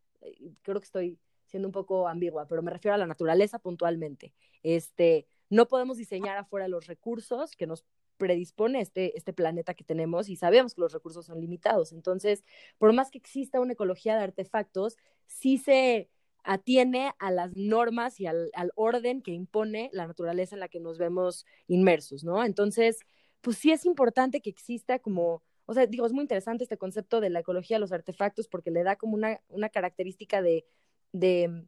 Creo 0.61 0.79
que 0.81 0.85
estoy 0.85 1.19
siendo 1.45 1.69
un 1.69 1.71
poco 1.71 2.07
ambigua, 2.07 2.47
pero 2.47 2.61
me 2.61 2.71
refiero 2.71 2.95
a 2.95 2.97
la 2.97 3.07
naturaleza 3.07 3.59
puntualmente. 3.59 4.33
Este, 4.61 5.25
no 5.49 5.67
podemos 5.67 5.97
diseñar 5.97 6.37
afuera 6.37 6.67
los 6.67 6.87
recursos 6.87 7.55
que 7.55 7.67
nos 7.67 7.85
predispone 8.17 8.81
este, 8.81 9.17
este 9.17 9.33
planeta 9.33 9.73
que 9.73 9.83
tenemos 9.83 10.29
y 10.29 10.35
sabemos 10.35 10.75
que 10.75 10.81
los 10.81 10.93
recursos 10.93 11.25
son 11.25 11.39
limitados. 11.39 11.91
Entonces, 11.91 12.43
por 12.77 12.93
más 12.93 13.11
que 13.11 13.17
exista 13.17 13.59
una 13.59 13.73
ecología 13.73 14.17
de 14.17 14.23
artefactos, 14.23 14.97
sí 15.25 15.57
se 15.57 16.09
atiene 16.43 17.13
a 17.19 17.31
las 17.31 17.55
normas 17.55 18.19
y 18.19 18.27
al, 18.27 18.51
al 18.53 18.71
orden 18.75 19.21
que 19.21 19.31
impone 19.31 19.89
la 19.93 20.07
naturaleza 20.07 20.55
en 20.55 20.59
la 20.59 20.67
que 20.69 20.79
nos 20.79 20.97
vemos 20.97 21.45
inmersos, 21.67 22.23
¿no? 22.23 22.43
Entonces, 22.43 22.99
pues 23.41 23.57
sí 23.57 23.71
es 23.71 23.85
importante 23.85 24.41
que 24.41 24.49
exista 24.49 24.99
como 24.99 25.43
o 25.65 25.73
sea, 25.73 25.87
digo, 25.87 26.05
es 26.05 26.13
muy 26.13 26.21
interesante 26.21 26.63
este 26.63 26.77
concepto 26.77 27.19
de 27.19 27.29
la 27.29 27.39
ecología 27.39 27.77
de 27.77 27.81
los 27.81 27.91
artefactos 27.91 28.47
porque 28.47 28.71
le 28.71 28.83
da 28.83 28.95
como 28.95 29.15
una, 29.15 29.41
una 29.49 29.69
característica 29.69 30.41
de, 30.41 30.65
de, 31.11 31.65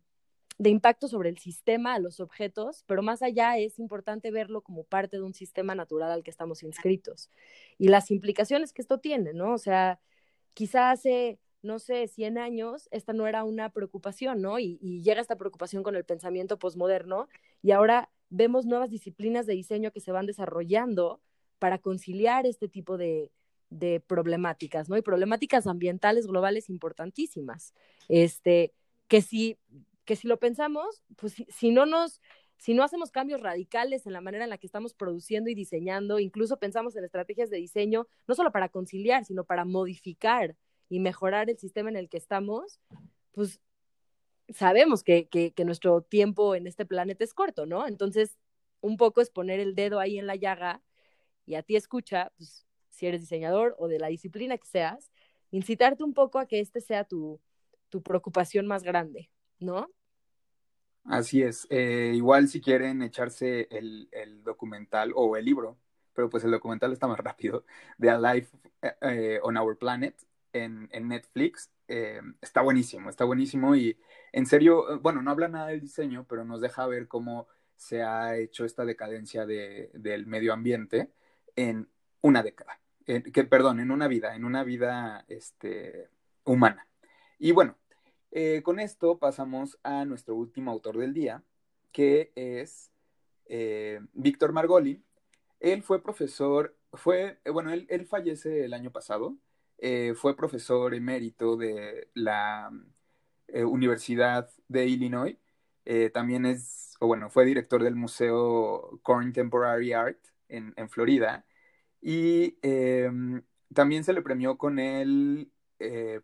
de 0.57 0.69
impacto 0.69 1.07
sobre 1.07 1.29
el 1.29 1.37
sistema, 1.37 1.93
a 1.93 1.99
los 1.99 2.19
objetos, 2.19 2.83
pero 2.87 3.03
más 3.03 3.21
allá 3.21 3.57
es 3.57 3.77
importante 3.79 4.31
verlo 4.31 4.61
como 4.61 4.83
parte 4.83 5.17
de 5.17 5.23
un 5.23 5.33
sistema 5.33 5.75
natural 5.75 6.11
al 6.11 6.23
que 6.23 6.31
estamos 6.31 6.63
inscritos. 6.63 7.29
Y 7.77 7.89
las 7.89 8.09
implicaciones 8.09 8.73
que 8.73 8.81
esto 8.81 8.99
tiene, 8.99 9.33
¿no? 9.33 9.53
O 9.53 9.57
sea, 9.59 9.99
quizá 10.53 10.91
hace, 10.91 11.39
no 11.61 11.77
sé, 11.77 12.07
100 12.07 12.39
años, 12.39 12.87
esta 12.91 13.13
no 13.13 13.27
era 13.27 13.43
una 13.43 13.69
preocupación, 13.69 14.41
¿no? 14.41 14.57
Y, 14.57 14.79
y 14.81 15.03
llega 15.03 15.21
esta 15.21 15.35
preocupación 15.37 15.83
con 15.83 15.95
el 15.95 16.05
pensamiento 16.05 16.57
posmoderno 16.57 17.27
y 17.61 17.71
ahora 17.71 18.09
vemos 18.29 18.65
nuevas 18.65 18.89
disciplinas 18.89 19.45
de 19.45 19.53
diseño 19.53 19.91
que 19.91 20.01
se 20.01 20.11
van 20.11 20.25
desarrollando 20.25 21.21
para 21.59 21.77
conciliar 21.77 22.45
este 22.47 22.67
tipo 22.67 22.97
de, 22.97 23.31
de 23.69 23.99
problemáticas, 23.99 24.89
¿no? 24.89 24.97
Y 24.97 25.01
problemáticas 25.01 25.67
ambientales 25.67 26.27
globales 26.27 26.69
importantísimas. 26.69 27.73
Este, 28.09 28.73
que 29.07 29.21
si 29.21 29.57
que 30.07 30.15
si 30.15 30.27
lo 30.27 30.39
pensamos, 30.39 31.03
pues 31.17 31.33
si, 31.33 31.45
si, 31.51 31.69
no 31.69 31.85
nos, 31.85 32.21
si 32.57 32.73
no 32.73 32.83
hacemos 32.83 33.11
cambios 33.11 33.41
radicales 33.41 34.07
en 34.07 34.13
la 34.13 34.21
manera 34.21 34.45
en 34.45 34.49
la 34.49 34.57
que 34.57 34.65
estamos 34.65 34.93
produciendo 34.95 35.49
y 35.51 35.53
diseñando, 35.53 36.17
incluso 36.17 36.57
pensamos 36.57 36.95
en 36.95 37.03
estrategias 37.03 37.49
de 37.49 37.57
diseño, 37.57 38.07
no 38.25 38.33
solo 38.33 38.51
para 38.51 38.69
conciliar, 38.69 39.25
sino 39.25 39.43
para 39.43 39.65
modificar 39.65 40.55
y 40.89 41.01
mejorar 41.01 41.49
el 41.49 41.57
sistema 41.57 41.89
en 41.89 41.97
el 41.97 42.07
que 42.07 42.17
estamos, 42.17 42.79
pues 43.33 43.59
sabemos 44.49 45.03
que, 45.03 45.27
que, 45.27 45.51
que 45.51 45.65
nuestro 45.65 46.01
tiempo 46.01 46.55
en 46.55 46.67
este 46.67 46.85
planeta 46.85 47.25
es 47.25 47.33
corto, 47.33 47.65
¿no? 47.65 47.85
Entonces, 47.85 48.37
un 48.79 48.95
poco 48.95 49.19
es 49.19 49.29
poner 49.29 49.59
el 49.59 49.75
dedo 49.75 49.99
ahí 49.99 50.17
en 50.17 50.25
la 50.25 50.37
llaga 50.37 50.81
y 51.45 51.55
a 51.55 51.63
ti 51.63 51.75
escucha, 51.75 52.31
pues 52.37 52.65
si 52.91 53.07
eres 53.07 53.19
diseñador 53.19 53.75
o 53.77 53.89
de 53.89 53.99
la 53.99 54.07
disciplina 54.07 54.57
que 54.57 54.67
seas, 54.67 55.11
incitarte 55.51 56.05
un 56.05 56.13
poco 56.13 56.39
a 56.39 56.45
que 56.45 56.61
este 56.61 56.79
sea 56.79 57.03
tu, 57.03 57.41
tu 57.89 58.01
preocupación 58.01 58.67
más 58.67 58.83
grande, 58.83 59.29
¿no? 59.59 59.89
Así 61.03 61.41
es. 61.41 61.67
Eh, 61.69 62.11
igual 62.15 62.47
si 62.49 62.61
quieren 62.61 63.01
echarse 63.01 63.67
el, 63.71 64.09
el, 64.11 64.43
documental 64.43 65.13
o 65.15 65.37
el 65.37 65.45
libro, 65.45 65.77
pero 66.13 66.29
pues 66.29 66.43
el 66.43 66.51
documental 66.51 66.91
está 66.91 67.07
más 67.07 67.19
rápido, 67.19 67.65
de 67.97 68.09
A 68.09 68.19
Life 68.19 68.55
eh, 68.81 68.95
eh, 69.01 69.39
on 69.41 69.57
Our 69.57 69.77
Planet 69.77 70.15
en, 70.53 70.89
en 70.91 71.07
Netflix, 71.07 71.71
está 72.41 72.61
buenísimo, 72.61 73.09
está 73.09 73.23
buenísimo 73.23 73.73
y 73.77 73.97
en 74.33 74.45
serio, 74.45 74.99
bueno, 74.99 75.21
no 75.21 75.31
habla 75.31 75.47
nada 75.47 75.67
del 75.67 75.79
diseño, 75.79 76.25
pero 76.27 76.43
nos 76.43 76.59
deja 76.59 76.85
ver 76.85 77.07
cómo 77.07 77.47
se 77.77 78.03
ha 78.03 78.35
hecho 78.35 78.65
esta 78.65 78.83
decadencia 78.83 79.45
de, 79.45 79.91
del 79.93 80.25
medio 80.25 80.51
ambiente 80.51 81.11
en 81.55 81.87
una 82.21 82.43
década, 82.43 82.81
que, 83.05 83.21
perdón, 83.45 83.79
en 83.79 83.91
una 83.91 84.07
vida, 84.09 84.35
en 84.35 84.43
una 84.43 84.63
vida 84.63 85.23
este, 85.29 86.09
humana. 86.43 86.87
Y 87.39 87.51
bueno, 87.51 87.77
eh, 88.31 88.61
con 88.63 88.79
esto 88.79 89.17
pasamos 89.17 89.79
a 89.83 90.05
nuestro 90.05 90.35
último 90.35 90.71
autor 90.71 90.97
del 90.97 91.13
día, 91.13 91.43
que 91.91 92.31
es 92.35 92.91
eh, 93.45 94.01
Víctor 94.13 94.51
Margoli. 94.51 95.03
Él 95.59 95.81
fue 95.83 96.03
profesor, 96.03 96.77
fue, 96.93 97.39
eh, 97.45 97.49
bueno, 97.49 97.71
él, 97.71 98.05
fallece 98.05 98.65
el 98.65 98.73
año 98.73 98.91
pasado, 98.91 99.37
fue 100.15 100.35
profesor 100.35 100.95
emérito 100.95 101.55
de 101.55 102.09
la 102.15 102.71
Universidad 103.47 104.49
de 104.67 104.87
Illinois, 104.87 105.37
también 106.13 106.45
es, 106.45 106.95
o 106.99 107.07
bueno, 107.07 107.29
fue 107.29 107.45
director 107.45 107.83
del 107.83 107.95
Museo 107.95 108.99
Contemporary 109.03 109.93
Art 109.93 110.19
en 110.49 110.89
Florida, 110.89 111.45
y 112.01 112.57
también 113.73 114.03
se 114.03 114.13
le 114.13 114.23
premió 114.23 114.57
con 114.57 114.79
el 114.79 115.51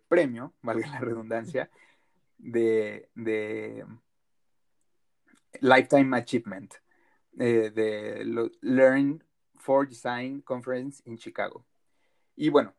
premio, 0.07 0.53
valga 0.63 0.87
la 0.87 0.99
redundancia, 0.99 1.69
de, 2.37 3.09
de 3.15 3.85
Lifetime 5.61 6.17
Achievement 6.17 6.73
eh, 7.39 7.71
de 7.71 8.23
Learn 8.61 9.23
for 9.55 9.87
Design 9.87 10.41
Conference 10.41 11.01
in 11.05 11.17
Chicago. 11.17 11.65
Y 12.35 12.49
bueno, 12.49 12.73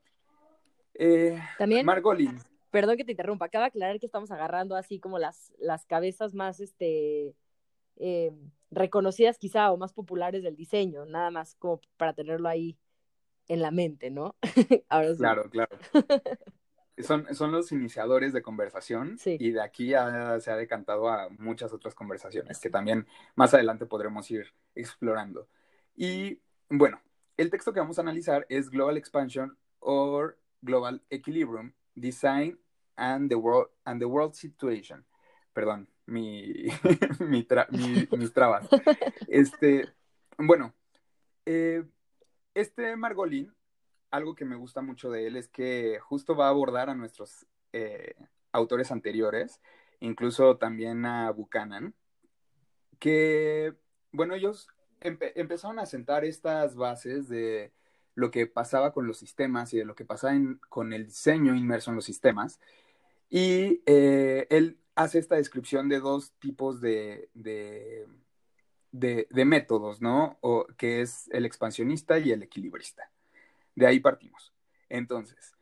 eh, 0.94 1.40
también 1.58 1.84
Margolin. 1.84 2.38
Perdón 2.70 2.96
que 2.96 3.04
te 3.04 3.12
interrumpa, 3.12 3.46
acaba 3.46 3.64
de 3.64 3.68
aclarar 3.68 4.00
que 4.00 4.06
estamos 4.06 4.30
agarrando 4.30 4.74
así 4.76 4.98
como 4.98 5.18
las, 5.18 5.52
las 5.58 5.86
cabezas 5.86 6.34
más 6.34 6.58
este, 6.58 7.36
eh, 7.96 8.32
reconocidas 8.70 9.38
quizá 9.38 9.70
o 9.70 9.76
más 9.76 9.92
populares 9.92 10.42
del 10.42 10.56
diseño, 10.56 11.04
nada 11.06 11.30
más 11.30 11.54
como 11.54 11.80
para 11.96 12.14
tenerlo 12.14 12.48
ahí 12.48 12.76
en 13.46 13.62
la 13.62 13.70
mente, 13.70 14.10
¿no? 14.10 14.34
Ahora 14.88 15.12
sí. 15.12 15.18
Claro, 15.18 15.48
claro. 15.50 15.78
son, 17.02 17.34
son 17.34 17.52
los 17.52 17.72
iniciadores 17.72 18.32
de 18.32 18.42
conversación 18.42 19.18
sí. 19.18 19.36
y 19.40 19.50
de 19.50 19.62
aquí 19.62 19.88
ya 19.88 20.38
se 20.40 20.50
ha 20.50 20.56
decantado 20.56 21.08
a 21.08 21.28
muchas 21.38 21.72
otras 21.72 21.94
conversaciones 21.94 22.60
que 22.60 22.70
también 22.70 23.06
más 23.34 23.54
adelante 23.54 23.86
podremos 23.86 24.30
ir 24.30 24.46
explorando. 24.74 25.48
Y 25.96 26.40
bueno, 26.68 27.00
el 27.36 27.50
texto 27.50 27.72
que 27.72 27.80
vamos 27.80 27.98
a 27.98 28.02
analizar 28.02 28.46
es 28.48 28.70
Global 28.70 28.96
Expansion 28.96 29.56
or 29.80 30.38
Global 30.62 31.02
Equilibrium, 31.10 31.72
Design 31.94 32.58
and 32.96 33.28
the 33.28 33.36
World, 33.36 33.70
and 33.84 34.00
the 34.00 34.06
world 34.06 34.34
Situation. 34.34 35.04
Perdón, 35.52 35.88
mi, 36.06 36.66
mi, 37.20 37.42
tra, 37.44 37.66
mi 37.70 38.08
mis 38.16 38.32
trabas. 38.32 38.68
Este, 39.28 39.88
bueno, 40.38 40.74
eh, 41.46 41.84
este 42.54 42.96
Margolin 42.96 43.52
algo 44.14 44.36
que 44.36 44.44
me 44.44 44.54
gusta 44.54 44.80
mucho 44.80 45.10
de 45.10 45.26
él 45.26 45.36
es 45.36 45.48
que 45.48 45.98
justo 46.00 46.36
va 46.36 46.46
a 46.46 46.50
abordar 46.50 46.88
a 46.88 46.94
nuestros 46.94 47.46
eh, 47.72 48.14
autores 48.52 48.92
anteriores, 48.92 49.60
incluso 49.98 50.56
también 50.56 51.04
a 51.04 51.30
Buchanan, 51.32 51.94
que, 53.00 53.74
bueno, 54.12 54.34
ellos 54.34 54.68
empe 55.00 55.38
empezaron 55.38 55.80
a 55.80 55.86
sentar 55.86 56.24
estas 56.24 56.76
bases 56.76 57.28
de 57.28 57.72
lo 58.14 58.30
que 58.30 58.46
pasaba 58.46 58.92
con 58.92 59.08
los 59.08 59.18
sistemas 59.18 59.74
y 59.74 59.78
de 59.78 59.84
lo 59.84 59.96
que 59.96 60.04
pasaba 60.04 60.34
con 60.68 60.92
el 60.92 61.06
diseño 61.06 61.56
inmerso 61.56 61.90
en 61.90 61.96
los 61.96 62.04
sistemas. 62.04 62.60
Y 63.28 63.82
eh, 63.86 64.46
él 64.50 64.78
hace 64.94 65.18
esta 65.18 65.34
descripción 65.34 65.88
de 65.88 65.98
dos 65.98 66.32
tipos 66.38 66.80
de, 66.80 67.30
de, 67.34 68.06
de, 68.92 69.26
de 69.28 69.44
métodos, 69.44 70.00
¿no? 70.00 70.38
O, 70.40 70.66
que 70.76 71.00
es 71.00 71.28
el 71.32 71.44
expansionista 71.44 72.20
y 72.20 72.30
el 72.30 72.44
equilibrista. 72.44 73.10
De 73.74 73.86
ahí 73.86 74.00
partimos. 74.00 74.52
Entonces, 74.88 75.54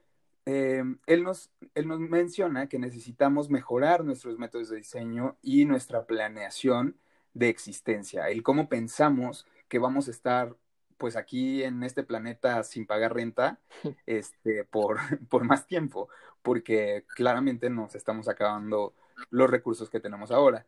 eh, 0.46 0.82
él, 1.06 1.22
nos, 1.22 1.50
él 1.74 1.86
nos 1.86 2.00
menciona 2.00 2.68
que 2.68 2.78
necesitamos 2.78 3.48
mejorar 3.48 4.04
nuestros 4.04 4.38
métodos 4.38 4.70
de 4.70 4.78
diseño 4.78 5.36
y 5.40 5.64
nuestra 5.64 6.04
planeación 6.04 6.96
de 7.34 7.48
existencia, 7.48 8.28
el 8.28 8.42
cómo 8.42 8.68
pensamos 8.68 9.46
que 9.68 9.78
vamos 9.78 10.08
a 10.08 10.10
estar 10.10 10.54
pues 10.98 11.16
aquí 11.16 11.64
en 11.64 11.82
este 11.82 12.04
planeta 12.04 12.62
sin 12.62 12.86
pagar 12.86 13.14
renta 13.14 13.58
este, 14.06 14.64
por, 14.64 14.98
por 15.28 15.44
más 15.44 15.66
tiempo, 15.66 16.08
porque 16.42 17.04
claramente 17.14 17.70
nos 17.70 17.94
estamos 17.94 18.28
acabando 18.28 18.94
los 19.30 19.50
recursos 19.50 19.88
que 19.90 20.00
tenemos 20.00 20.30
ahora. 20.30 20.66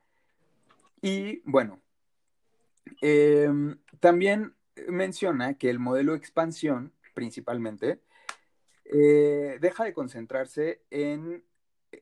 Y 1.03 1.43
bueno, 1.45 1.81
eh, 3.03 3.49
también 4.01 4.55
menciona 4.89 5.55
que 5.55 5.71
el 5.71 5.79
modelo 5.79 6.13
de 6.13 6.19
expansión 6.19 6.93
principalmente, 7.15 8.01
eh, 8.85 9.59
deja 9.61 9.85
de 9.85 9.95
concentrarse 9.95 10.83
en 10.91 11.45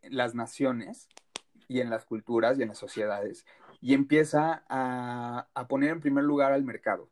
las 0.03 0.35
naciones 0.35 1.09
y 1.69 1.81
en 1.81 1.91
las 1.91 2.05
culturas 2.05 2.59
y 2.59 2.63
en 2.63 2.69
las 2.69 2.79
sociedades 2.79 3.47
y 3.81 3.95
empieza 3.95 4.65
a, 4.69 5.49
a, 5.55 5.69
poner 5.69 5.91
en 5.91 6.01
primer 6.01 6.25
lugar 6.25 6.53
al 6.53 6.65
mercado. 6.65 7.09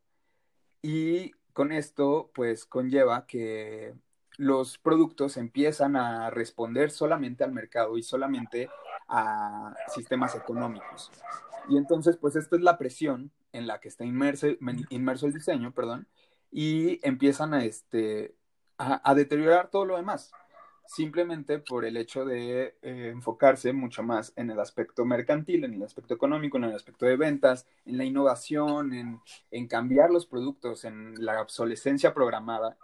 Y 0.82 1.32
con 1.52 1.72
esto, 1.72 2.30
pues 2.34 2.64
conlleva 2.64 3.26
que 3.26 3.94
los 4.36 4.78
productos 4.78 5.36
empiezan 5.36 5.96
a 5.96 6.30
responder 6.30 6.90
solamente 6.90 7.44
al 7.44 7.52
mercado 7.52 7.98
y 7.98 8.02
solamente 8.02 8.70
a 9.08 9.74
sistemas 9.88 10.34
económicos. 10.34 11.10
Y 11.68 11.76
entonces, 11.76 12.16
pues 12.16 12.36
esto 12.36 12.56
es 12.56 12.62
la 12.62 12.78
presión 12.78 13.30
en 13.52 13.66
la 13.66 13.80
que 13.80 13.88
está 13.88 14.04
inmerso, 14.04 14.46
inmerso 14.88 15.26
el 15.26 15.32
diseño, 15.32 15.72
perdón, 15.72 16.06
y 16.50 17.06
empiezan 17.06 17.54
a, 17.54 17.64
este, 17.64 18.34
a, 18.78 19.14
deteriorar 19.14 19.70
todo 19.70 19.84
lo 19.84 19.96
demás, 19.96 20.32
simplemente 20.86 21.58
por 21.58 21.84
el 21.84 21.96
hecho 21.96 22.24
de 22.24 22.76
eh, 22.82 23.10
enfocarse 23.12 23.72
mucho 23.72 24.02
más 24.02 24.32
en 24.36 24.50
el 24.50 24.58
aspecto 24.58 25.04
mercantil, 25.04 25.64
en 25.64 25.74
el 25.74 25.82
aspecto 25.82 26.14
económico, 26.14 26.56
en 26.56 26.64
el 26.64 26.74
aspecto 26.74 27.06
de 27.06 27.16
ventas, 27.16 27.66
en 27.84 27.98
la 27.98 28.04
innovación, 28.04 28.92
en, 28.92 29.20
en 29.50 29.68
cambiar 29.68 30.10
los 30.10 30.26
productos, 30.26 30.84
en 30.84 31.14
la 31.24 31.40
obsolescencia 31.40 32.12
programada. 32.12 32.76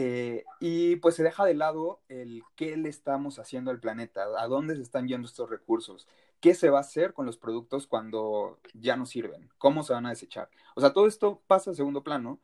Eh, 0.00 0.44
y 0.60 0.94
pues 0.96 1.16
se 1.16 1.24
deja 1.24 1.44
de 1.44 1.54
lado 1.54 1.98
el 2.08 2.44
qué 2.54 2.76
le 2.76 2.88
estamos 2.88 3.40
haciendo 3.40 3.72
al 3.72 3.80
planeta, 3.80 4.26
a 4.38 4.46
dónde 4.46 4.76
se 4.76 4.82
están 4.82 5.08
yendo 5.08 5.26
estos 5.26 5.50
recursos, 5.50 6.06
qué 6.38 6.54
se 6.54 6.70
va 6.70 6.78
a 6.78 6.82
hacer 6.82 7.14
con 7.14 7.26
los 7.26 7.36
productos 7.36 7.88
cuando 7.88 8.60
ya 8.74 8.96
no 8.96 9.06
sirven, 9.06 9.50
cómo 9.58 9.82
se 9.82 9.94
van 9.94 10.06
a 10.06 10.10
desechar. 10.10 10.50
O 10.76 10.80
sea, 10.80 10.92
todo 10.92 11.08
esto 11.08 11.42
pasa 11.48 11.72
a 11.72 11.74
segundo 11.74 12.04
plano 12.04 12.38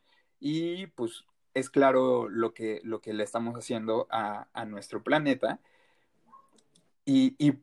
y 0.44 0.88
pues 0.88 1.24
es 1.54 1.70
claro 1.70 2.28
lo 2.28 2.52
que, 2.52 2.82
lo 2.84 3.00
que 3.00 3.14
le 3.14 3.24
estamos 3.24 3.56
haciendo 3.56 4.06
a, 4.10 4.46
nuestro 4.66 5.02
planeta. 5.02 5.58
Y, 7.06 7.54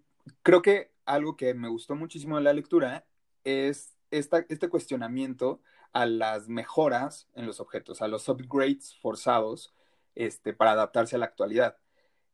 creo 0.41 0.63
que 0.63 0.89
algo 1.05 1.37
que 1.37 1.53
me 1.53 1.67
gustó 1.67 1.95
muchísimo 1.95 2.37
de 2.37 2.43
la 2.43 2.53
lectura 2.53 3.05
es 3.43 3.93
esta, 4.09 4.47
este 4.49 4.67
cuestionamiento 4.67 5.61
a 5.93 6.07
las 6.07 6.49
mejoras 6.49 7.27
en 7.35 7.45
los 7.45 7.59
objetos, 7.59 8.01
a 8.01 8.07
los 8.07 8.27
upgrades 8.27 8.95
forzados 8.95 9.75
este, 10.15 10.51
para 10.51 10.71
adaptarse 10.71 11.17
a 11.17 11.19
la 11.19 11.25
actualidad. 11.25 11.77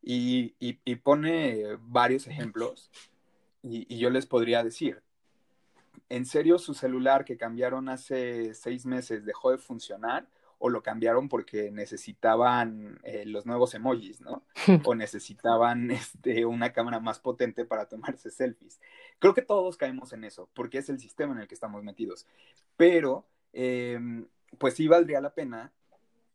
Y, 0.02 0.54
pone 1.04 1.76
varios 1.82 2.26
ejemplos 2.26 2.90
y, 3.62 3.98
yo 3.98 4.10
les 4.12 4.26
podría 4.26 4.64
decir, 4.64 5.04
¿en 6.08 6.26
serio 6.26 6.58
su 6.58 6.74
celular 6.74 7.26
que 7.26 7.36
cambiaron 7.36 7.90
hace 7.90 8.54
seis 8.54 8.86
meses 8.86 9.26
dejó 9.26 9.52
de 9.52 9.58
funcionar? 9.58 10.26
¿O 10.60 10.70
lo 10.70 10.82
cambiaron 10.82 11.30
porque 11.30 11.72
necesitaban 11.72 13.00
eh, 13.04 13.26
los 13.26 13.46
nuevos 13.46 13.74
emojis, 13.76 14.22
¿no? 14.22 14.43
o 14.86 14.96
necesitaban 14.96 15.91
este, 15.91 16.46
una 16.46 16.74
cámara 16.74 17.00
más 17.00 17.20
potente 17.20 17.65
para 17.65 17.88
tomarse 17.88 18.32
selfies. 18.32 18.80
Creo 19.20 19.34
que 19.34 19.43
todos 19.43 19.78
caemos 19.78 20.13
en 20.13 20.24
eso, 20.24 20.50
porque 20.54 20.80
es 20.80 20.89
el 20.89 21.00
sistema 21.00 21.34
en 21.34 21.41
el 21.41 21.48
que 21.48 21.56
estamos 21.56 21.84
metidos. 21.84 22.26
Pero, 22.76 23.28
em, 23.54 24.28
pues 24.58 24.74
sí 24.74 24.88
valdría 24.88 25.22
la 25.22 25.34
pena 25.34 25.72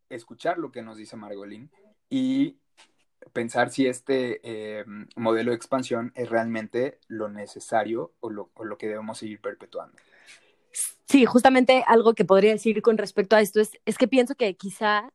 escuchar 0.08 0.58
lo 0.58 0.70
que 0.70 0.82
nos 0.82 0.96
dice 0.96 1.16
Margolín 1.16 1.70
y 2.08 2.58
pensar 3.32 3.70
si 3.70 3.86
este 3.86 4.40
eh, 4.42 4.84
modelo 5.16 5.50
de 5.50 5.56
expansión 5.56 6.12
es 6.14 6.28
realmente 6.28 6.98
lo 7.08 7.28
necesario 7.28 8.12
o 8.20 8.30
lo, 8.30 8.50
que 8.78 8.88
debemos 8.88 9.18
seguir 9.18 9.40
perpetuando. 9.40 9.96
Sí, 11.06 11.26
justamente 11.26 11.84
algo 11.86 12.14
que 12.14 12.24
podría 12.24 12.52
decir 12.52 12.80
con 12.82 12.98
respecto 12.98 13.36
a 13.36 13.40
esto 13.40 13.60
es, 13.60 13.72
es 13.84 13.98
que 13.98 14.08
pienso 14.08 14.34
que 14.34 14.54
quizá 14.56 15.12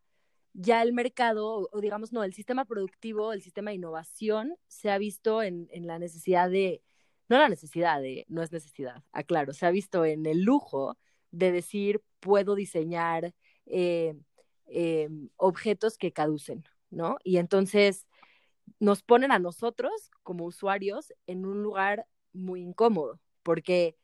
ya 0.54 0.82
el 0.82 0.94
mercado, 0.94 1.70
o 1.72 1.82
digamos, 1.82 2.12
no, 2.12 2.24
el 2.24 2.34
sistema 2.34 2.66
productivo, 2.66 3.34
el 3.34 3.42
sistema 3.42 3.72
de 3.72 3.76
innovación 3.76 4.56
se 4.68 4.90
ha 4.90 4.98
visto 4.98 5.44
en, 5.44 5.68
en 5.72 5.88
la 5.88 6.00
necesidad 6.00 6.50
de, 6.50 6.82
no 7.30 7.38
la 7.38 7.50
necesidad 7.50 8.02
de, 8.02 8.26
no 8.28 8.42
es 8.42 8.52
necesidad, 8.52 9.04
aclaro, 9.12 9.54
se 9.54 9.66
ha 9.66 9.72
visto 9.72 10.06
en 10.06 10.26
el 10.26 10.42
lujo 10.42 10.98
de 11.32 11.52
decir, 11.52 12.02
puedo 12.20 12.56
diseñar 12.56 13.34
eh, 13.66 14.16
eh, 14.68 15.10
objetos 15.36 15.98
que 15.98 16.14
caducen, 16.14 16.64
¿no? 16.90 17.18
Y 17.24 17.38
entonces 17.38 18.08
nos 18.80 19.04
ponen 19.04 19.32
a 19.32 19.40
nosotros 19.40 20.12
como 20.24 20.46
usuarios 20.46 21.14
en 21.26 21.46
un 21.46 21.64
lugar 21.64 22.08
muy 22.34 22.62
incómodo, 22.62 23.20
porque 23.44 23.96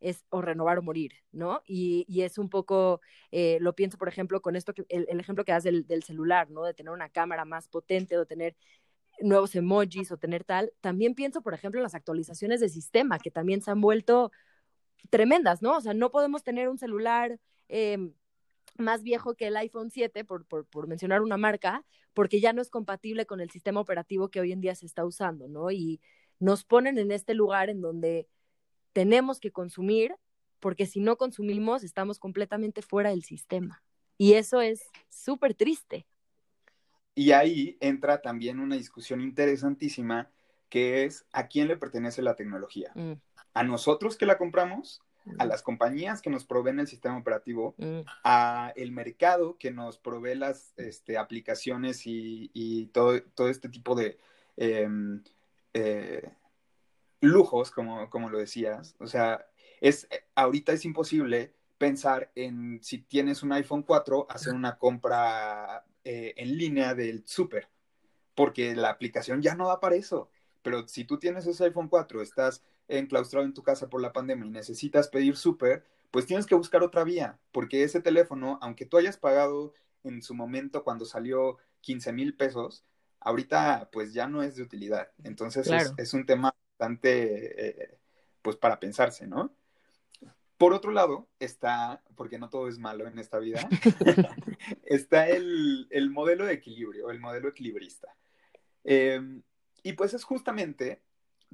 es 0.00 0.24
o 0.30 0.40
renovar 0.42 0.78
o 0.78 0.82
morir, 0.82 1.12
¿no? 1.32 1.62
Y, 1.66 2.06
es 2.22 2.38
un 2.38 2.48
poco, 2.48 3.00
eh, 3.30 3.58
lo 3.60 3.74
pienso, 3.74 3.98
por 3.98 4.08
ejemplo, 4.08 4.40
con 4.40 4.56
esto, 4.56 4.74
que, 4.74 4.84
el, 4.88 5.20
ejemplo 5.20 5.44
que 5.44 5.52
das 5.52 5.64
del, 5.64 6.02
celular, 6.02 6.50
¿no? 6.50 6.64
De 6.64 6.74
tener 6.74 6.92
una 6.92 7.10
cámara 7.10 7.44
más 7.44 7.68
potente 7.68 8.18
o 8.18 8.26
tener 8.26 8.56
nuevos 9.20 9.54
emojis 9.54 10.10
o 10.12 10.16
tener 10.16 10.44
tal. 10.44 10.72
También 10.80 11.14
pienso, 11.14 11.42
por 11.42 11.54
ejemplo, 11.54 11.78
en 11.78 11.84
las 11.84 11.94
actualizaciones 11.94 12.60
de 12.60 12.68
sistema, 12.68 13.18
que 13.18 13.30
también 13.30 13.62
se 13.62 13.70
han 13.70 13.80
vuelto 13.80 14.32
tremendas, 15.10 15.62
¿no? 15.62 15.76
O 15.76 15.80
sea, 15.80 15.94
no 15.94 16.10
podemos 16.10 16.42
tener 16.42 16.68
un 16.68 16.78
celular 16.78 17.38
em, 17.68 18.14
más 18.78 19.02
viejo 19.02 19.34
que 19.34 19.48
el 19.48 19.56
iPhone 19.56 19.90
7, 19.90 20.24
por, 20.24 20.46
por, 20.46 20.86
mencionar 20.88 21.22
una 21.22 21.36
marca, 21.36 21.84
porque 22.14 22.40
ya 22.40 22.52
no 22.52 22.62
es 22.62 22.70
compatible 22.70 23.26
con 23.26 23.40
el 23.40 23.50
sistema 23.50 23.80
operativo 23.80 24.30
que 24.30 24.40
hoy 24.40 24.52
en 24.52 24.60
día 24.60 24.74
se 24.74 24.86
está 24.86 25.04
usando, 25.04 25.48
¿no? 25.48 25.70
Y 25.70 26.00
nos 26.38 26.64
ponen 26.64 26.98
en 26.98 27.12
este 27.12 27.34
lugar 27.34 27.68
en 27.70 27.80
donde 27.80 28.26
tenemos 28.92 29.40
que 29.40 29.50
consumir, 29.50 30.14
porque 30.58 30.86
si 30.86 31.00
no 31.00 31.16
consumimos, 31.16 31.84
estamos 31.84 32.18
completamente 32.18 32.82
fuera 32.82 33.10
del 33.10 33.24
sistema. 33.24 33.82
Y 34.18 34.34
eso 34.34 34.60
es 34.60 34.82
súper 35.08 35.54
triste. 35.54 36.06
Y 37.14 37.32
ahí 37.32 37.76
entra 37.80 38.20
también 38.20 38.60
una 38.60 38.76
discusión 38.76 39.20
interesantísima, 39.20 40.30
que 40.68 41.04
es 41.04 41.26
a 41.32 41.48
quién 41.48 41.68
le 41.68 41.76
pertenece 41.76 42.22
la 42.22 42.36
tecnología. 42.36 42.92
Mm. 42.94 43.12
¿A 43.54 43.62
nosotros 43.64 44.16
que 44.16 44.26
la 44.26 44.38
compramos? 44.38 45.02
a 45.38 45.44
las 45.44 45.62
compañías 45.62 46.22
que 46.22 46.30
nos 46.30 46.44
proveen 46.44 46.80
el 46.80 46.86
sistema 46.86 47.18
operativo, 47.18 47.74
mm. 47.78 48.00
a 48.24 48.72
el 48.76 48.90
mercado 48.92 49.56
que 49.58 49.70
nos 49.70 49.98
provee 49.98 50.34
las 50.34 50.72
este, 50.76 51.18
aplicaciones 51.18 52.02
y, 52.04 52.86
todo, 52.92 53.22
todo, 53.34 53.48
este 53.48 53.68
tipo 53.68 53.94
de 53.94 54.18
em, 54.56 55.22
eh, 55.74 56.30
lujos, 57.20 57.70
como, 57.70 58.08
como 58.10 58.30
lo 58.30 58.38
decías. 58.38 58.94
O 58.98 59.06
sea, 59.06 59.46
es, 59.80 60.08
ahorita 60.34 60.72
es 60.72 60.84
imposible 60.84 61.54
pensar 61.78 62.30
en 62.34 62.80
si 62.82 62.98
tienes 62.98 63.42
un 63.42 63.52
iPhone 63.52 63.82
4, 63.82 64.26
hacer 64.30 64.54
una 64.54 64.78
compra 64.78 65.84
eh, 66.04 66.34
en 66.36 66.58
línea 66.58 66.94
del 66.94 67.26
súper, 67.26 67.68
porque 68.34 68.74
la 68.74 68.90
aplicación 68.90 69.42
ya 69.42 69.54
no 69.54 69.68
da 69.68 69.80
para 69.80 69.96
eso. 69.96 70.30
Pero 70.62 70.86
si 70.88 71.04
tú 71.04 71.18
tienes 71.18 71.46
ese 71.46 71.64
iPhone 71.64 71.88
4, 71.88 72.20
estás 72.20 72.62
enclaustrado 72.88 73.46
en 73.46 73.54
tu 73.54 73.62
casa 73.62 73.88
por 73.88 74.02
la 74.02 74.12
pandemia 74.12 74.46
y 74.46 74.50
necesitas 74.50 75.08
pedir 75.08 75.36
súper, 75.36 75.84
pues 76.10 76.26
tienes 76.26 76.46
que 76.46 76.54
buscar 76.54 76.82
otra 76.82 77.04
vía, 77.04 77.38
porque 77.52 77.84
ese 77.84 78.00
teléfono, 78.00 78.58
aunque 78.60 78.84
tú 78.84 78.98
hayas 78.98 79.16
pagado 79.16 79.72
en 80.02 80.22
su 80.22 80.34
momento 80.34 80.82
cuando 80.84 81.04
salió 81.04 81.58
15 81.82 82.12
mil 82.12 82.36
pesos, 82.36 82.84
ahorita 83.20 83.88
pues 83.92 84.12
ya 84.12 84.26
no 84.26 84.42
es 84.42 84.56
de 84.56 84.62
utilidad. 84.62 85.08
Entonces 85.22 85.70
es, 85.96 86.14
un 86.14 86.26
tema 86.26 86.54
bastante, 86.80 87.68
eh, 87.68 87.98
pues 88.40 88.56
para 88.56 88.80
pensarse, 88.80 89.26
¿no? 89.26 89.54
Por 90.56 90.72
otro 90.72 90.92
lado, 90.92 91.28
está, 91.38 92.02
porque 92.16 92.38
no 92.38 92.48
todo 92.48 92.68
es 92.68 92.78
malo 92.78 93.06
en 93.06 93.18
esta 93.18 93.38
vida, 93.38 93.68
está 94.84 95.28
el, 95.28 95.88
modelo 96.10 96.46
de 96.46 96.54
equilibrio, 96.54 97.10
el 97.10 97.20
modelo 97.20 97.48
equilibrista. 97.48 98.14
Em, 98.84 99.42
y 99.82 99.92
pues 99.92 100.14
es 100.14 100.24
justamente 100.24 101.02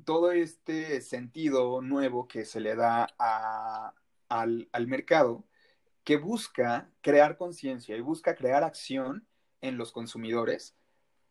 todo 0.04 0.30
este 0.30 1.00
sentido 1.00 1.82
nuevo 1.82 2.28
que 2.28 2.44
se 2.44 2.60
le 2.60 2.76
da 2.76 3.08
al, 4.28 4.86
mercado 4.86 5.44
que 6.04 6.16
busca 6.16 6.88
crear 7.00 7.36
conciencia 7.36 7.96
y 7.96 8.00
busca 8.00 8.36
crear 8.36 8.62
acción 8.62 9.26
en 9.60 9.76
los 9.76 9.90
consumidores 9.90 10.76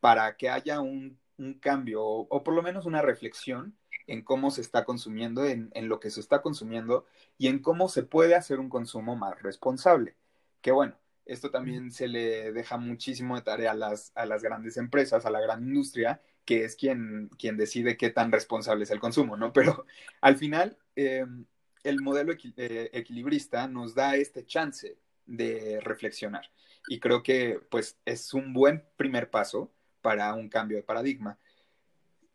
para 0.02 0.36
que 0.36 0.50
haya 0.50 0.82
un, 0.82 1.20
cambio 1.62 2.04
o, 2.04 2.44
por 2.44 2.54
lo 2.54 2.62
menos 2.62 2.86
una 2.86 3.02
reflexión 3.02 3.78
en 4.08 4.22
cómo 4.22 4.52
se 4.52 4.62
está 4.62 4.86
consumiendo, 4.86 5.46
en, 5.46 5.72
lo 5.88 6.00
que 6.00 6.12
se 6.12 6.20
está 6.20 6.42
consumiendo 6.42 7.06
y 7.38 7.48
en 7.48 7.60
cómo 7.60 7.90
se 7.90 8.04
puede 8.04 8.36
hacer 8.36 8.60
un 8.60 8.70
consumo 8.70 9.16
más 9.16 9.42
responsable. 9.42 10.16
Que 10.62 10.72
bueno, 10.72 10.96
esto 11.26 11.50
también 11.52 11.92
se 11.92 12.08
le 12.08 12.52
deja 12.52 12.78
muchísimo 12.78 13.36
de 13.36 13.42
tarea 13.42 13.72
a 13.72 13.76
las, 13.76 14.12
a 14.16 14.26
las 14.26 14.44
grandes 14.44 14.78
empresas, 14.78 15.26
a 15.26 15.30
la 15.30 15.42
gran 15.42 15.64
industria, 15.68 16.22
que 16.46 16.64
es 16.64 16.76
quien, 16.76 17.30
quien 17.40 17.58
decide 17.58 17.98
qué 17.98 18.12
tan 18.12 18.32
responsable 18.32 18.84
es 18.84 18.92
el 18.92 19.00
consumo, 19.00 19.36
¿no? 19.36 19.52
Pero 19.54 19.86
al 20.22 20.38
final, 20.38 20.78
em, 20.96 21.46
el 21.84 22.02
modelo 22.02 22.34
eh, 22.34 22.90
equilibrista 22.94 23.68
nos 23.68 23.96
da 23.96 24.16
este 24.16 24.46
chance 24.46 24.98
de 25.26 25.80
reflexionar. 25.82 26.50
Y 26.88 27.00
creo 27.00 27.24
que, 27.24 27.60
pues, 27.70 27.98
es 28.06 28.34
un 28.34 28.54
buen 28.54 28.84
primer 28.96 29.30
paso 29.30 29.72
para 30.02 30.34
un 30.36 30.50
cambio 30.50 30.78
de 30.78 30.84
paradigma. 30.84 31.40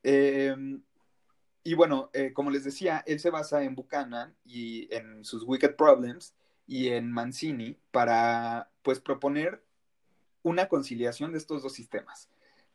Em, 0.03 0.83
y 1.63 1.75
bueno, 1.75 2.11
eh, 2.13 2.33
como 2.33 2.51
les 2.51 2.65
decía, 2.65 3.03
él 3.07 3.21
se 3.21 3.31
basa 3.31 3.63
en 3.63 3.75
Buchanan 3.75 4.35
y 4.45 4.93
en 4.95 5.25
sus 5.25 5.45
Wicked 5.45 5.77
Problems 5.77 6.35
y 6.67 6.89
en 6.89 7.11
Mancini 7.13 7.77
para, 7.91 8.71
pues, 8.83 9.01
proponer 9.01 9.63
una 10.43 10.69
conciliación 10.69 11.33
de 11.33 11.39
estos 11.39 11.63
dos 11.63 11.73
sistemas. 11.75 12.31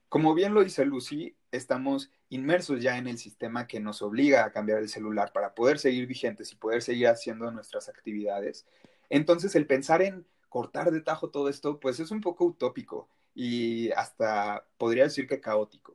Como 0.09 0.33
bien 0.35 0.53
lo 0.53 0.63
dice 0.63 0.85
Lucy, 0.85 1.35
estamos 1.51 2.11
inmersos 2.29 2.81
ya 2.81 2.97
en 2.97 3.07
el 3.07 3.17
sistema 3.17 3.67
que 3.67 3.79
nos 3.79 4.01
obliga 4.01 4.45
a 4.45 4.51
cambiar 4.51 4.79
el 4.79 4.89
celular 4.89 5.33
para 5.33 5.55
poder 5.55 5.79
seguir 5.79 6.07
vigentes 6.07 6.51
y 6.51 6.55
poder 6.55 6.81
seguir 6.83 7.07
haciendo 7.07 7.49
nuestras 7.51 7.89
actividades. 7.89 8.65
Entonces, 9.09 9.55
el 9.55 9.67
pensar 9.67 10.01
en 10.01 10.25
cortar 10.49 10.91
de 10.91 11.01
tajo 11.01 11.31
todo 11.31 11.49
esto, 11.49 11.79
pues 11.79 11.99
es 11.99 12.11
un 12.11 12.21
poco 12.21 12.45
utópico 12.45 13.09
y 13.33 13.91
hasta 13.91 14.65
podría 14.77 15.03
decir 15.05 15.27
que 15.27 15.41
caótico. 15.41 15.94